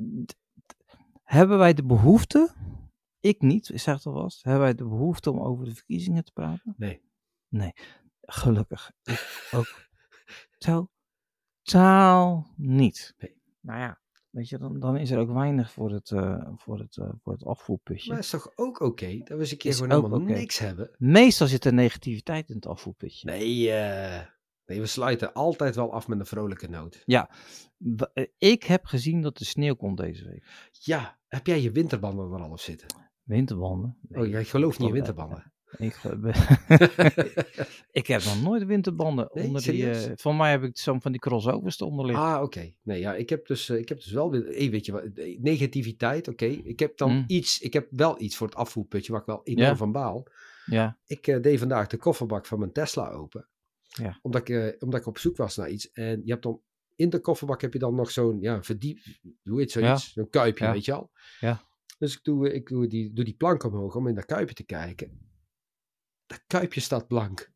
hebben 1.24 1.58
wij 1.58 1.74
de 1.74 1.84
behoefte, 1.84 2.54
ik 3.20 3.42
niet, 3.42 3.70
ik 3.70 3.80
zeg 3.80 3.96
het 3.96 4.06
alvast, 4.06 4.44
hebben 4.44 4.62
wij 4.62 4.76
de 4.76 4.84
behoefte 4.84 5.32
om 5.32 5.40
over 5.40 5.66
de 5.66 5.76
verkiezingen 5.76 6.24
te 6.24 6.32
praten? 6.32 6.74
Nee. 6.78 7.02
Nee, 7.48 7.74
gelukkig. 8.26 8.92
Ik 9.04 9.48
ook 9.52 9.88
totaal 10.58 12.54
niet. 12.56 13.14
Nee. 13.18 13.42
Nou 13.62 13.80
ja, 13.80 14.02
weet 14.30 14.50
je, 14.50 14.58
dan, 14.58 14.80
dan 14.80 14.98
is 14.98 15.12
er 15.12 15.20
ook 15.20 15.32
weinig 15.32 15.72
voor 15.72 15.92
het, 15.92 16.12
eh, 16.12 16.48
voor 16.56 16.80
het, 16.80 16.98
eh, 16.98 17.10
voor 17.22 17.34
het 17.34 17.46
afvoerputje. 17.46 18.10
Maar 18.10 18.20
is 18.20 18.30
toch 18.30 18.52
ook 18.56 18.80
oké 18.80 19.18
dat 19.18 19.28
we 19.28 19.36
eens 19.36 19.52
een 19.52 19.58
keer 19.58 19.72
Is 19.72 19.78
gewoon 19.78 19.92
ook 19.92 20.04
helemaal 20.04 20.28
niks 20.38 20.60
hebben? 20.60 20.96
Meestal 20.98 21.48
zit 21.48 21.66
er 21.66 21.74
negativiteit 21.74 22.50
in 22.50 22.56
het 22.56 22.66
afvoerputje. 22.68 23.30
Nee, 23.30 23.72
eh, 23.72 24.26
nee, 24.66 24.80
we 24.80 24.86
sluiten 24.86 25.34
altijd 25.34 25.76
wel 25.76 25.94
af 25.94 26.08
met 26.08 26.20
een 26.20 26.26
vrolijke 26.26 26.70
noot. 26.70 27.04
Eh, 28.14 28.26
Ik 28.38 28.64
heb 28.64 28.86
gezien 28.86 29.22
dat 29.22 29.38
de 29.38 29.46
sneeuw 29.46 29.76
komt 29.76 29.98
deze 29.98 30.26
week. 30.26 30.70
Ja, 30.72 31.20
heb 31.28 31.48
jij 31.48 31.62
je 31.62 31.72
winterbanden 31.72 32.32
er 32.32 32.42
al 32.42 32.52
op 32.52 32.60
zitten? 32.60 32.88
Winterbanden? 33.24 33.98
oh, 34.10 34.28
jij 34.28 34.44
gelooft 34.46 34.80
niet 34.80 34.88
in 34.88 34.94
winterbanden. 34.94 35.54
Ik, 35.78 36.00
eh, 36.04 36.78
ik 37.92 38.08
heb 38.08 38.24
nog 38.24 38.42
nooit 38.42 38.66
winterbanden 38.66 39.30
Nee, 39.34 39.46
onder 39.46 39.62
die. 39.62 39.72
serieus? 39.72 40.06
eh, 40.06 40.12
van 40.16 40.38
mij 40.38 40.52
heb 40.52 40.64
ik 40.64 40.78
zo'n 40.78 41.02
van 41.02 41.12
die 41.12 41.22
crossovers 41.22 41.80
eronder 41.80 42.06
liggen. 42.06 42.24
Ah, 42.26 42.42
oké. 42.42 42.74
Nee, 42.84 43.00
ja, 43.00 43.16
ik 43.16 43.30
heb 43.30 43.48
dus, 43.48 43.70
eh, 43.70 43.78
ik 43.78 43.90
heb 43.90 43.98
dus 43.98 44.12
wel 44.12 44.32
weer, 44.32 44.44
hey, 44.46 44.70
weet 44.70 44.86
je 44.86 44.92
wat, 44.92 45.04
negativiteit, 45.40 46.28
oké. 46.28 46.46
Ik 46.46 46.80
heb 46.80 46.98
dan 46.98 47.12
Mm. 47.12 47.24
iets, 47.28 47.60
ik 47.60 47.74
heb 47.74 47.88
wel 47.90 48.22
iets 48.22 48.36
voor 48.38 48.48
het 48.48 48.56
afvoerputje 48.56 49.12
waar 49.12 49.22
ik 49.22 49.28
wel 49.28 49.42
enorm 49.44 49.68
Ja. 49.68 49.76
van 49.76 49.92
baal. 49.92 50.28
Ja, 50.66 50.98
Ik 51.06 51.26
deed 51.44 51.60
vandaag 51.60 51.88
de 51.88 51.98
kofferbak 51.98 52.46
van 52.46 52.60
mijn 52.60 52.72
Tesla 52.72 53.10
open. 53.10 53.48
Ja. 53.88 54.20
Omdat 54.22 54.50
ik, 54.50 54.76
omdat 54.80 55.00
ik 55.00 55.08
op 55.08 55.18
zoek 55.18 55.38
was 55.38 55.58
naar 55.58 55.70
iets. 55.70 55.92
En 55.92 56.22
je 56.26 56.32
hebt 56.32 56.44
dan, 56.44 56.62
in 56.96 57.10
de 57.10 57.20
kofferbak 57.20 57.62
heb 57.62 57.74
je 57.74 57.80
dan 57.80 57.96
nog 57.96 58.12
zo'n, 58.12 58.38
ja, 58.42 58.64
verdiep, 58.64 59.00
hoe 59.44 59.60
heet 59.60 59.72
zoiets? 59.72 60.14
Zo'n 60.14 60.30
kuipje, 60.30 60.66
Ja. 60.66 60.72
weet 60.72 60.86
je 60.86 60.94
al. 60.94 61.12
Ja. 61.40 61.62
Dus 61.98 62.14
ik 62.16 62.24
doe, 62.24 62.54
ik 62.54 62.68
doe 62.68 62.88
die, 62.88 63.14
doe 63.14 63.24
die 63.26 63.34
plank 63.36 63.64
omhoog 63.64 63.96
om 63.96 64.08
in 64.08 64.16
dat 64.16 64.26
kuipje 64.26 64.56
te 64.56 64.64
kijken. 64.64 65.23
Dat 66.26 66.44
kuipje 66.48 66.82
staat 66.82 67.08
blank. 67.08 67.52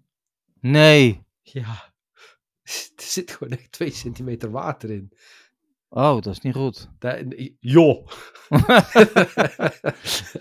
nee. 0.60 1.26
Ja. 1.42 1.94
Er 2.96 3.04
zit 3.04 3.32
gewoon 3.32 3.58
echt 3.58 3.72
twee 3.72 3.92
centimeter 3.92 4.52
water 4.52 4.90
in. 4.92 5.12
Oh, 5.90 6.22
dat 6.22 6.28
is 6.28 6.40
niet 6.40 6.56
goed. 6.56 6.90
Joh. 7.60 8.08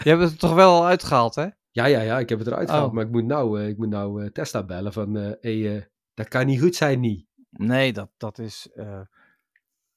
Je 0.03 0.09
hebt 0.11 0.21
het 0.21 0.33
er 0.33 0.39
toch 0.39 0.55
wel 0.55 0.71
al 0.71 0.87
uitgehaald, 0.87 1.35
hè? 1.35 1.47
Ja, 1.71 1.85
ja, 1.87 2.01
ja, 2.01 2.19
ik 2.19 2.29
heb 2.29 2.39
het 2.39 2.47
eruit 2.49 2.69
gehaald. 2.71 2.89
Oh. 2.89 2.95
Maar 2.95 3.05
ik 3.05 3.11
moet 3.11 3.25
nou, 3.25 3.61
eh, 3.61 3.69
ik 3.69 3.77
moet 3.77 3.89
nou 3.89 4.25
eh, 4.25 4.31
Tesla 4.31 4.63
bellen 4.65 4.93
van... 4.93 5.15
hey, 5.15 5.77
eh, 5.77 5.83
dat 6.15 6.29
kan 6.29 6.47
niet 6.47 6.61
goed 6.61 6.75
zijn, 6.75 7.01
niet. 7.01 7.27
Nee, 7.51 7.93
dat, 7.93 8.11
dat 8.17 8.39
is... 8.39 8.69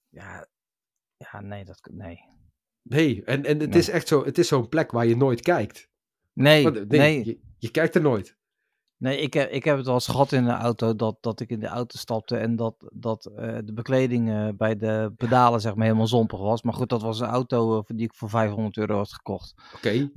ja, 0.09 0.47
ja, 1.17 1.41
nee, 1.41 1.65
dat... 1.65 1.89
Nee. 1.91 2.19
Nee, 2.82 3.23
en, 3.23 3.45
en 3.45 3.59
het 3.59 3.69
Nee. 3.69 3.80
is 3.80 3.89
echt 3.89 4.07
zo... 4.07 4.25
Het 4.25 4.38
is 4.38 4.47
zo'n 4.47 4.69
plek 4.69 4.91
waar 4.91 5.05
je 5.05 5.15
nooit 5.17 5.41
kijkt. 5.41 5.89
Nee, 6.34 6.63
Want, 6.63 6.88
nee. 6.88 7.25
Je, 7.25 7.39
je 7.60 7.72
kijkt 7.72 7.95
er 7.95 8.01
nooit. 8.01 8.38
Nee, 8.99 9.18
ik 9.18 9.34
heb, 9.34 9.51
ik 9.51 9.64
heb 9.64 9.78
het 9.78 9.86
wel 9.86 9.95
eens 9.95 10.07
gehad 10.07 10.32
in 10.32 10.45
de 10.45 10.51
auto 10.51 10.95
dat, 10.95 11.18
dat 11.22 11.39
ik 11.39 11.49
in 11.49 11.60
de 11.60 11.68
auto 11.68 11.97
stapte 11.97 12.38
en 12.38 12.55
dat, 12.55 12.76
dat 12.93 13.26
eh, 13.26 13.57
de 13.64 13.74
bekleding 13.74 14.30
eh, 14.30 14.47
bij 14.57 14.76
de 14.76 15.14
pedalen 15.18 15.62
zeg 15.62 15.76
maar 15.76 15.86
helemaal 15.86 16.07
zompig 16.07 16.39
was. 16.39 16.62
Maar 16.62 16.74
goed, 16.74 16.89
dat 16.89 17.01
was 17.01 17.20
een 17.20 17.28
auto 17.28 17.78
eh, 17.78 17.84
die 17.86 18.05
ik 18.05 18.14
voor 18.14 18.30
500 18.30 18.78
euro 18.78 18.97
had 18.97 19.14
gekocht. 19.14 19.53
Oké. 19.76 20.12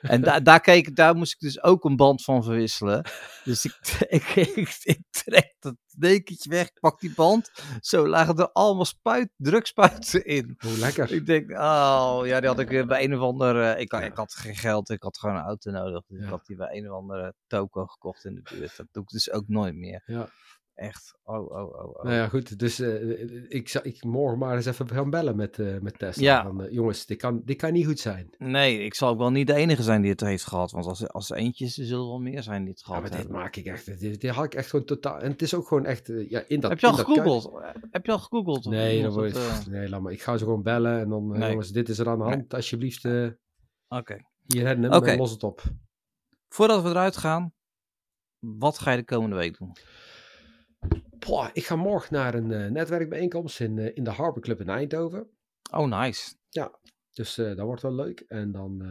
En 0.00 0.20
da 0.20 0.40
daar, 0.40 0.60
keek, 0.60 0.96
daar 0.96 1.14
moest 1.14 1.32
ik 1.32 1.38
dus 1.38 1.62
ook 1.62 1.84
een 1.84 1.96
band 1.96 2.24
van 2.24 2.44
verwisselen. 2.44 3.04
Dus 3.44 3.64
ik, 3.64 3.78
ik, 4.18 4.28
ik, 4.36 4.78
ik 4.82 5.00
trek 5.10 5.51
dat 5.62 5.74
dekentje 5.96 6.50
weg, 6.50 6.66
ik 6.66 6.80
pak 6.80 7.00
die 7.00 7.12
band. 7.14 7.50
Zo 7.80 8.08
lagen 8.08 8.36
er 8.36 8.52
allemaal 8.52 8.84
spuit, 8.84 9.28
drukspuiten 9.36 10.24
in. 10.24 10.54
Hoe 10.58 10.78
lekker. 10.78 11.12
Ik 11.12 11.26
denk, 11.26 11.50
oh 11.50 12.20
ja, 12.24 12.40
die 12.40 12.48
had 12.48 12.58
ik 12.58 12.68
weer 12.68 12.86
bij 12.86 13.04
een 13.04 13.14
of 13.14 13.20
ander. 13.20 13.62
eh, 13.62 13.80
ik, 13.80 13.92
ik 13.92 14.14
had 14.16 14.34
geen 14.34 14.56
geld, 14.56 14.88
ik 14.90 15.02
had 15.02 15.18
gewoon 15.18 15.36
een 15.36 15.42
auto 15.42 15.70
nodig. 15.70 16.02
Dus 16.06 16.18
Ja. 16.18 16.24
ik 16.24 16.30
had 16.30 16.46
die 16.46 16.56
bij 16.56 16.76
een 16.76 16.90
of 16.90 16.96
andere 16.96 17.34
toko 17.46 17.86
gekocht 17.86 18.24
in 18.24 18.34
de 18.34 18.42
buurt. 18.42 18.76
Dat 18.76 18.86
doe 18.90 19.02
ik 19.02 19.08
dus 19.08 19.30
ook 19.30 19.48
nooit 19.48 19.74
meer. 19.74 20.02
Ja. 20.06 20.28
Echt. 20.74 21.18
Oh, 21.24 21.50
oh, 21.50 21.74
oh. 21.74 21.84
oh. 21.96 22.02
Nou 22.04 22.14
ja, 22.16 22.28
goed. 22.28 22.58
Dus 22.58 22.78
eh, 22.78 23.50
ik 23.50 23.68
zou 23.68 23.84
ik 23.84 24.04
morgen 24.04 24.38
maar 24.38 24.56
eens 24.56 24.66
even 24.66 24.88
gaan 24.88 25.10
bellen 25.10 25.36
met, 25.36 25.58
eh, 25.58 25.78
met 25.78 25.98
Tesla. 25.98 26.22
Ja. 26.22 26.42
Van, 26.42 26.62
eh, 26.64 26.72
jongens, 26.72 27.06
dit 27.06 27.18
kan, 27.18 27.42
dit 27.44 27.56
kan 27.56 27.72
niet 27.72 27.86
goed 27.86 28.00
zijn. 28.00 28.34
Nee, 28.38 28.78
ik 28.84 28.94
zal 28.94 29.08
ook 29.08 29.18
wel 29.18 29.30
niet 29.30 29.46
de 29.46 29.54
enige 29.54 29.82
zijn 29.82 30.00
die 30.02 30.10
het 30.10 30.20
heeft 30.20 30.44
gehad. 30.44 30.70
Want 30.70 30.86
als, 30.86 31.08
als 31.08 31.30
er 31.30 31.36
eentje 31.36 31.64
is, 31.64 31.78
er 31.78 31.84
zullen 31.84 32.06
wel 32.06 32.20
meer 32.20 32.42
zijn 32.42 32.64
die 32.64 32.70
het 32.72 32.78
Ja, 32.80 32.86
gehad 32.86 33.10
maar 33.10 33.20
dit 33.20 33.28
maak 33.28 33.56
ik 33.56 33.66
echt. 33.66 34.00
Dit, 34.00 34.20
dit 34.20 34.30
had 34.30 34.44
ik 34.44 34.54
echt 34.54 34.70
gewoon 34.70 34.84
totaal. 34.84 35.18
En 35.20 35.30
het 35.30 35.42
is 35.42 35.54
ook 35.54 35.66
gewoon 35.68 35.84
echt. 35.86 36.08
eh, 36.08 36.30
ja, 36.30 36.42
in 36.48 36.60
dat, 36.60 36.70
Heb 36.70 36.80
je 36.80 36.86
al 36.86 36.92
gegoogeld? 36.92 37.50
Heb 37.90 38.06
je 38.06 38.12
al 38.12 38.18
gegoogeld? 38.18 38.64
Nee, 38.64 39.02
dan 39.02 39.12
word 39.12 39.32
je, 39.32 39.38
eh, 39.38 39.66
nee, 39.66 39.88
laat 39.88 40.00
maar. 40.00 40.12
Ik 40.12 40.22
ga 40.22 40.36
ze 40.36 40.44
gewoon 40.44 40.62
bellen 40.62 41.00
en 41.00 41.08
dan, 41.08 41.32
eh, 41.32 41.38
Nee. 41.40 41.50
jongens, 41.50 41.70
dit 41.70 41.88
is 41.88 41.98
er 41.98 42.08
aan 42.08 42.18
de 42.18 42.24
hand. 42.24 42.54
Alsjeblieft, 42.54 43.04
eh 43.04 43.28
Oké. 43.88 44.16
hier 44.46 44.66
hebben 44.66 44.94
Oké. 44.94 45.10
en 45.10 45.18
los 45.18 45.30
het 45.30 45.42
op. 45.42 45.62
Voordat 46.48 46.82
we 46.82 46.88
eruit 46.88 47.16
gaan, 47.16 47.52
wat 48.38 48.78
ga 48.78 48.90
je 48.90 48.96
de 48.96 49.04
komende 49.04 49.36
week 49.36 49.58
doen? 49.58 49.72
Poh, 51.26 51.48
ik 51.52 51.66
ga 51.66 51.76
morgen 51.76 52.14
naar 52.14 52.34
een 52.34 52.52
eh, 52.52 52.70
netwerkbijeenkomst 52.70 53.60
in, 53.60 53.78
eh, 53.78 53.96
in 53.96 54.04
de 54.04 54.10
Harbor 54.10 54.42
Club 54.42 54.60
in 54.60 54.68
Eindhoven. 54.68 55.30
Oh, 55.72 56.00
nice. 56.00 56.34
Dus 57.12 57.38
eh, 57.38 57.46
dat 57.46 57.66
wordt 57.66 57.82
wel 57.82 57.94
leuk. 57.94 58.20
En 58.20 58.52
dan 58.52 58.82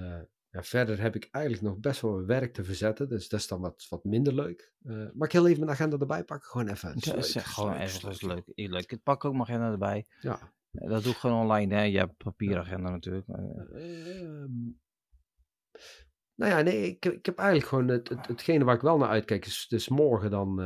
ja, 0.50 0.64
verder 0.64 1.02
heb 1.02 1.16
ik 1.16 1.28
eigenlijk 1.32 1.66
nog 1.66 1.80
best 1.80 2.02
wel 2.02 2.26
werk 2.26 2.54
te 2.54 2.64
verzetten. 2.64 3.10
Dus 3.10 3.30
dat 3.30 3.40
is 3.40 3.48
dan 3.48 3.62
wat, 3.62 3.86
wat 3.90 4.04
minder 4.04 4.34
leuk. 4.34 4.74
Maar 5.14 5.28
ik 5.28 5.32
heel 5.32 5.48
even 5.48 5.60
mijn 5.60 5.72
agenda 5.72 5.98
erbij 5.98 6.24
pakken. 6.24 6.50
Gewoon 6.50 6.68
even. 6.68 6.94
Ja, 6.96 7.14
leuk, 7.14 7.26
gewoon 7.26 7.72
leuk, 7.72 7.80
het 7.80 7.88
is 7.88 8.22
leuk. 8.22 8.44
leuk. 8.46 8.70
leuk. 8.70 8.92
Ik 8.92 9.04
pak 9.04 9.26
ook 9.26 9.32
mijn 9.32 9.44
agenda 9.44 9.72
erbij. 9.72 10.08
Ja. 10.20 10.54
Dat 10.72 11.04
doe 11.04 11.12
ik 11.12 11.18
gewoon 11.18 11.42
online, 11.42 11.76
hè. 11.76 11.82
Je 11.82 11.98
hebt 11.98 12.18
papieragenda 12.18 12.90
natuurlijk. 12.90 13.28
maar, 13.28 13.40
eh, 13.40 14.22
Ehm, 14.22 14.52
nou 16.36 16.52
ja, 16.52 16.62
nee, 16.62 16.88
ik, 16.88 17.06
ik 17.06 17.26
heb 17.26 17.38
eigenlijk 17.38 17.70
gewoon 17.70 17.88
het, 17.88 18.10
het, 18.10 18.28
hetgene 18.28 18.64
waar 18.64 18.76
ik 18.76 18.82
wel 18.82 18.98
naar 18.98 19.10
uitkijk. 19.10 19.46
Is 19.46 19.68
dus 19.70 19.90
morgen 19.90 20.32
dan 20.32 20.60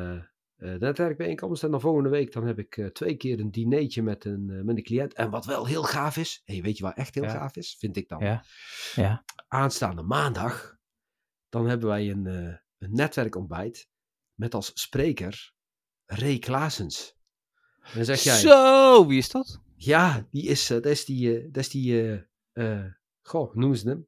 eh, 0.55 0.73
netwerkbijeenkomst. 0.73 1.63
En 1.63 1.71
dan 1.71 1.81
volgende 1.81 2.09
week 2.09 2.31
dan 2.33 2.45
heb 2.47 2.59
ik 2.59 2.77
eh, 2.77 2.85
twee 2.87 3.15
keer 3.15 3.39
een 3.39 3.51
dinertje 3.51 4.01
met 4.03 4.25
een, 4.25 4.49
eh, 4.49 4.61
met 4.61 4.77
een 4.77 4.83
cliënt. 4.83 5.13
En 5.13 5.29
wat 5.29 5.45
wel 5.45 5.65
heel 5.65 5.83
gaaf 5.83 6.17
is. 6.17 6.41
Hey, 6.45 6.61
weet 6.61 6.77
je 6.77 6.83
wat 6.83 6.95
echt 6.95 7.15
heel 7.15 7.23
Ja. 7.23 7.29
gaaf 7.29 7.55
is? 7.55 7.75
Vind 7.79 7.97
ik 7.97 8.07
dan. 8.09 8.19
Ja. 8.23 8.43
Ja. 8.95 9.23
Aanstaande 9.47 10.01
maandag. 10.01 10.77
Dan 11.49 11.67
hebben 11.67 11.87
wij 11.87 12.09
een, 12.11 12.27
eh, 12.27 12.55
een 12.77 12.91
netwerkontbijt. 12.93 13.89
Met 14.33 14.53
als 14.53 14.71
spreker 14.73 15.53
Ray 16.05 16.39
Klaasens. 16.39 17.15
En 17.81 17.91
dan 17.95 18.05
zeg 18.05 18.19
jij. 18.23 18.37
Zo, 18.37 19.07
wie 19.07 19.17
is 19.17 19.29
dat? 19.29 19.61
Ja, 19.75 20.27
die 20.31 20.43
is, 20.43 20.69
eh, 20.69 20.75
dat 20.75 20.85
is 20.91 21.05
die, 21.05 21.37
eh, 21.39 21.43
dat 21.51 21.63
is 21.63 21.69
die, 21.69 22.01
eh, 22.53 22.75
eh, 22.83 22.91
goh, 23.21 23.55
noemen 23.55 23.77
ze 23.77 23.87
hem? 23.89 24.07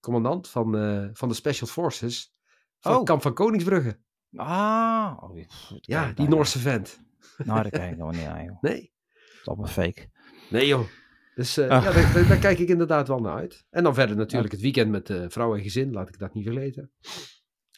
Commandant 0.00 0.48
van, 0.48 0.76
eh, 0.76 1.08
van 1.12 1.28
de 1.28 1.34
Special 1.34 1.68
Forces 1.68 2.34
van 2.78 2.96
Oh. 2.96 3.02
Kamp 3.04 3.22
van 3.22 3.34
Koningsbrugge. 3.34 4.00
Ah, 4.36 5.18
oh, 5.22 5.38
Ja, 5.80 6.12
die. 6.12 6.28
Noorse 6.28 6.58
vent. 6.58 7.00
Nou, 7.44 7.62
dat 7.62 7.72
kijk 7.72 7.90
ik 7.92 7.98
nog 7.98 8.12
niet 8.12 8.26
aan, 8.26 8.44
joh. 8.44 8.62
Nee, 8.62 8.92
Dat 9.12 9.40
is 9.40 9.48
allemaal 9.48 9.66
fake. 9.66 10.08
nee 10.50 10.66
joh. 10.66 10.86
Dus 11.34 11.56
eh, 11.56 11.68
Ah. 11.68 11.84
ja, 11.84 11.92
daar, 11.92 12.12
daar- 12.12 12.26
daar 12.28 12.38
kijk 12.38 12.58
ik 12.58 12.68
inderdaad 12.68 13.08
wel 13.08 13.18
naar 13.18 13.36
uit. 13.36 13.64
En 13.70 13.82
dan 13.82 13.94
verder 13.94 14.16
natuurlijk 14.16 14.52
het 14.52 14.60
weekend 14.60 14.90
met 14.90 15.10
eh, 15.10 15.24
vrouw 15.28 15.54
en 15.56 15.62
gezin, 15.62 15.92
laat 15.92 16.08
ik 16.08 16.18
dat 16.18 16.34
niet 16.34 16.46
vergeten. 16.46 16.90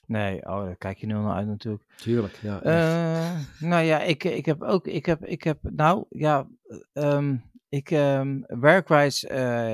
Nee, 0.06 0.36
oh, 0.46 0.64
daar 0.64 0.76
kijk 0.76 0.98
je 0.98 1.06
nu 1.06 1.12
naar 1.12 1.34
uit 1.36 1.46
natuurlijk. 1.46 1.84
Tuurlijk, 1.96 2.34
ja. 2.42 2.62
Eh, 2.62 3.40
nou 3.68 3.84
ja, 3.84 4.02
ik, 4.02 4.24
ik 4.24 4.46
heb 4.46 4.62
ook, 4.62 4.86
ik 4.86 5.06
heb, 5.06 5.24
ik 5.24 5.42
heb, 5.42 5.58
nou 5.62 6.04
ja, 6.08 6.48
ehm, 6.92 7.36
ik, 7.68 7.90
ehm, 7.90 8.40
werkwijs 8.46 9.24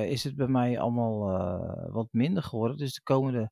is 0.09 0.25
het 0.25 0.37
bij 0.37 0.47
mij 0.49 0.79
allemaal 0.79 1.19
wat 1.93 2.09
minder 2.11 2.43
geworden. 2.43 2.77
Dus 2.77 2.95
de 2.95 3.03
komende 3.03 3.51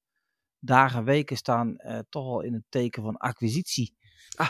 dagen 0.60 0.98
en 0.98 1.04
weken 1.04 1.36
staan 1.36 1.76
eh, 1.76 1.98
toch 2.08 2.24
wel 2.24 2.40
in 2.40 2.52
het 2.52 2.62
teken 2.68 3.02
van 3.02 3.16
acquisitie. 3.16 3.94
Ah. 4.36 4.48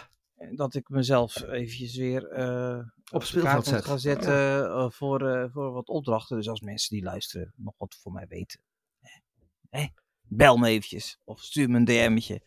Dat 0.54 0.74
ik 0.74 0.88
mezelf 0.88 1.42
eventjes 1.42 1.96
weer 1.96 2.28
eh, 2.28 2.78
Op 3.11 3.22
speelveld 3.24 3.42
kaart 3.42 3.56
moet 3.56 3.74
zet. 3.74 3.84
gaan 3.84 3.98
zetten 4.00 4.64
eh, 4.70 4.90
voor, 4.90 5.28
eh, 5.28 5.50
voor 5.52 5.72
wat 5.72 5.88
opdrachten. 5.88 6.36
Dus 6.36 6.48
als 6.48 6.61
mensen 6.61 6.94
die 6.96 7.04
luisteren 7.04 7.52
nog 7.56 7.74
wat 7.78 7.98
voor 8.02 8.12
mij 8.12 8.26
weten. 8.28 8.61
hè, 9.00 9.11
hè, 9.80 9.86
bel 10.22 10.56
me 10.56 10.68
eventjes 10.68 11.18
of 11.24 11.40
stuur 11.42 11.70
me 11.70 11.76
een 11.76 11.84
DM'tje. 11.84 12.40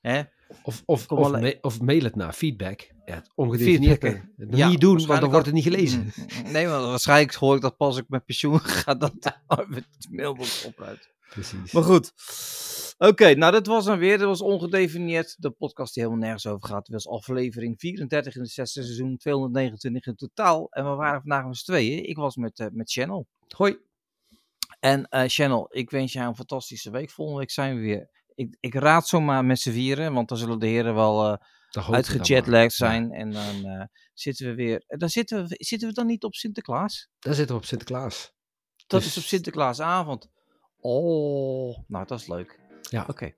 Hè? 0.00 0.22
Of, 0.62 0.82
of, 0.84 1.06
of, 1.06 1.30
ma- 1.30 1.54
of 1.60 1.80
mail 1.80 2.02
het 2.02 2.16
naar 2.16 2.32
feedback. 2.32 2.90
Ja, 3.04 3.22
ongedefinieerd. 3.34 4.22
Ja, 4.50 4.68
niet 4.68 4.80
doen, 4.80 5.06
want 5.06 5.20
dan 5.20 5.30
wordt 5.30 5.46
het 5.46 5.54
niet 5.54 5.64
gelezen. 5.64 6.12
Mm, 6.44 6.52
Nee, 6.52 6.66
want 6.68 6.84
waarschijnlijk 6.84 7.34
hoor 7.34 7.56
ik 7.56 7.62
dat 7.62 7.76
pas 7.76 7.96
ik 7.96 8.08
met 8.08 8.24
pensioen 8.24 8.60
ga, 8.80 8.94
dat 8.94 9.12
met 9.68 9.86
de 9.98 10.08
mailbox 10.10 10.64
opuit. 10.64 11.10
Precies. 11.28 11.72
Maar 11.72 11.82
goed. 11.82 12.12
Oké, 12.98 13.34
nou 13.34 13.52
dat 13.52 13.66
was 13.66 13.84
dan 13.84 13.98
weer. 13.98 14.18
Dat 14.18 14.26
was 14.26 14.40
ongedefinieerd. 14.40 15.36
De 15.42 15.50
podcast 15.50 15.94
die 15.94 16.02
helemaal 16.02 16.24
nergens 16.24 16.46
over 16.46 16.68
gaat. 16.68 16.86
Dat 16.86 17.02
was 17.04 17.08
aflevering 17.08 17.80
34 17.80 18.34
in 18.34 18.40
het 18.40 18.50
zesde 18.50 18.82
seizoen, 18.82 19.16
229 19.16 20.06
in 20.06 20.16
totaal. 20.16 20.66
En 20.70 20.84
we 20.84 20.94
waren 20.94 21.20
vandaag 21.20 21.44
met 21.46 21.56
z'n 21.56 21.64
tweeën. 21.64 22.08
Ik 22.08 22.16
was 22.16 22.36
met, 22.36 22.58
eh, 22.58 22.66
met 22.72 22.90
Channel. 22.92 23.26
Hoi. 23.56 23.76
En 24.80 25.08
eh, 25.08 25.22
Channel, 25.26 25.66
ik 25.70 25.90
wens 25.90 26.12
jou 26.12 26.28
een 26.28 26.36
fantastische 26.36 26.90
week. 26.90 27.10
Volgende 27.10 27.40
week 27.40 27.50
zijn 27.50 27.74
we 27.76 27.80
weer. 27.80 28.08
Ik, 28.34 28.56
ik 28.60 28.74
raad 28.74 29.08
zomaar 29.08 29.44
met 29.44 29.58
z'n 29.60 29.70
vieren, 29.70 30.12
want 30.12 30.28
dan 30.28 30.38
zullen 30.38 30.58
de 30.58 30.66
heren 30.66 30.94
wel 30.94 31.24
eh 31.26 31.32
we 31.32 31.80
dan 31.80 31.94
uitgejetlagd. 31.94 32.76
Ja, 32.76 32.86
zijn. 32.86 33.12
En 33.12 33.30
dan 33.30 33.64
eh, 33.64 33.84
zitten 34.14 34.46
we 34.46 34.54
weer. 34.54 34.84
eh, 34.86 34.98
Dan 34.98 35.08
zitten 35.08 35.46
we, 35.46 35.54
zitten 35.58 35.88
we 35.88 35.94
dan 35.94 36.06
niet 36.06 36.24
op 36.24 36.34
Sinterklaas? 36.34 37.08
Dan 37.18 37.34
zitten 37.34 37.54
we 37.54 37.60
op 37.60 37.66
Sinterklaas. 37.66 38.32
Dat 38.86 39.00
Dus- 39.00 39.08
is 39.10 39.16
op 39.18 39.22
Sinterklaasavond. 39.22 40.30
Oh, 40.80 41.78
nou 41.86 42.06
dat 42.06 42.20
is 42.20 42.26
leuk. 42.26 42.58
Ja. 42.90 43.04
Oké. 43.08 43.32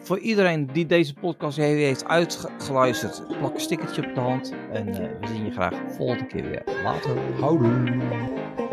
Voor 0.00 0.18
iedereen 0.18 0.66
die 0.72 0.86
deze 0.86 1.14
podcast 1.14 1.56
heeft 1.56 2.04
uitgeluisterd, 2.04 3.38
plak 3.38 3.54
een 3.54 3.60
stickertje 3.60 4.08
op 4.08 4.14
de 4.14 4.20
hand. 4.20 4.52
En 4.72 4.88
eh, 4.88 5.20
we 5.20 5.26
zien 5.26 5.44
je 5.44 5.50
graag 5.50 5.74
volgende 5.96 6.26
keer 6.26 6.42
weer. 6.42 6.62
Later. 6.82 7.16
Houdoe. 7.40 8.63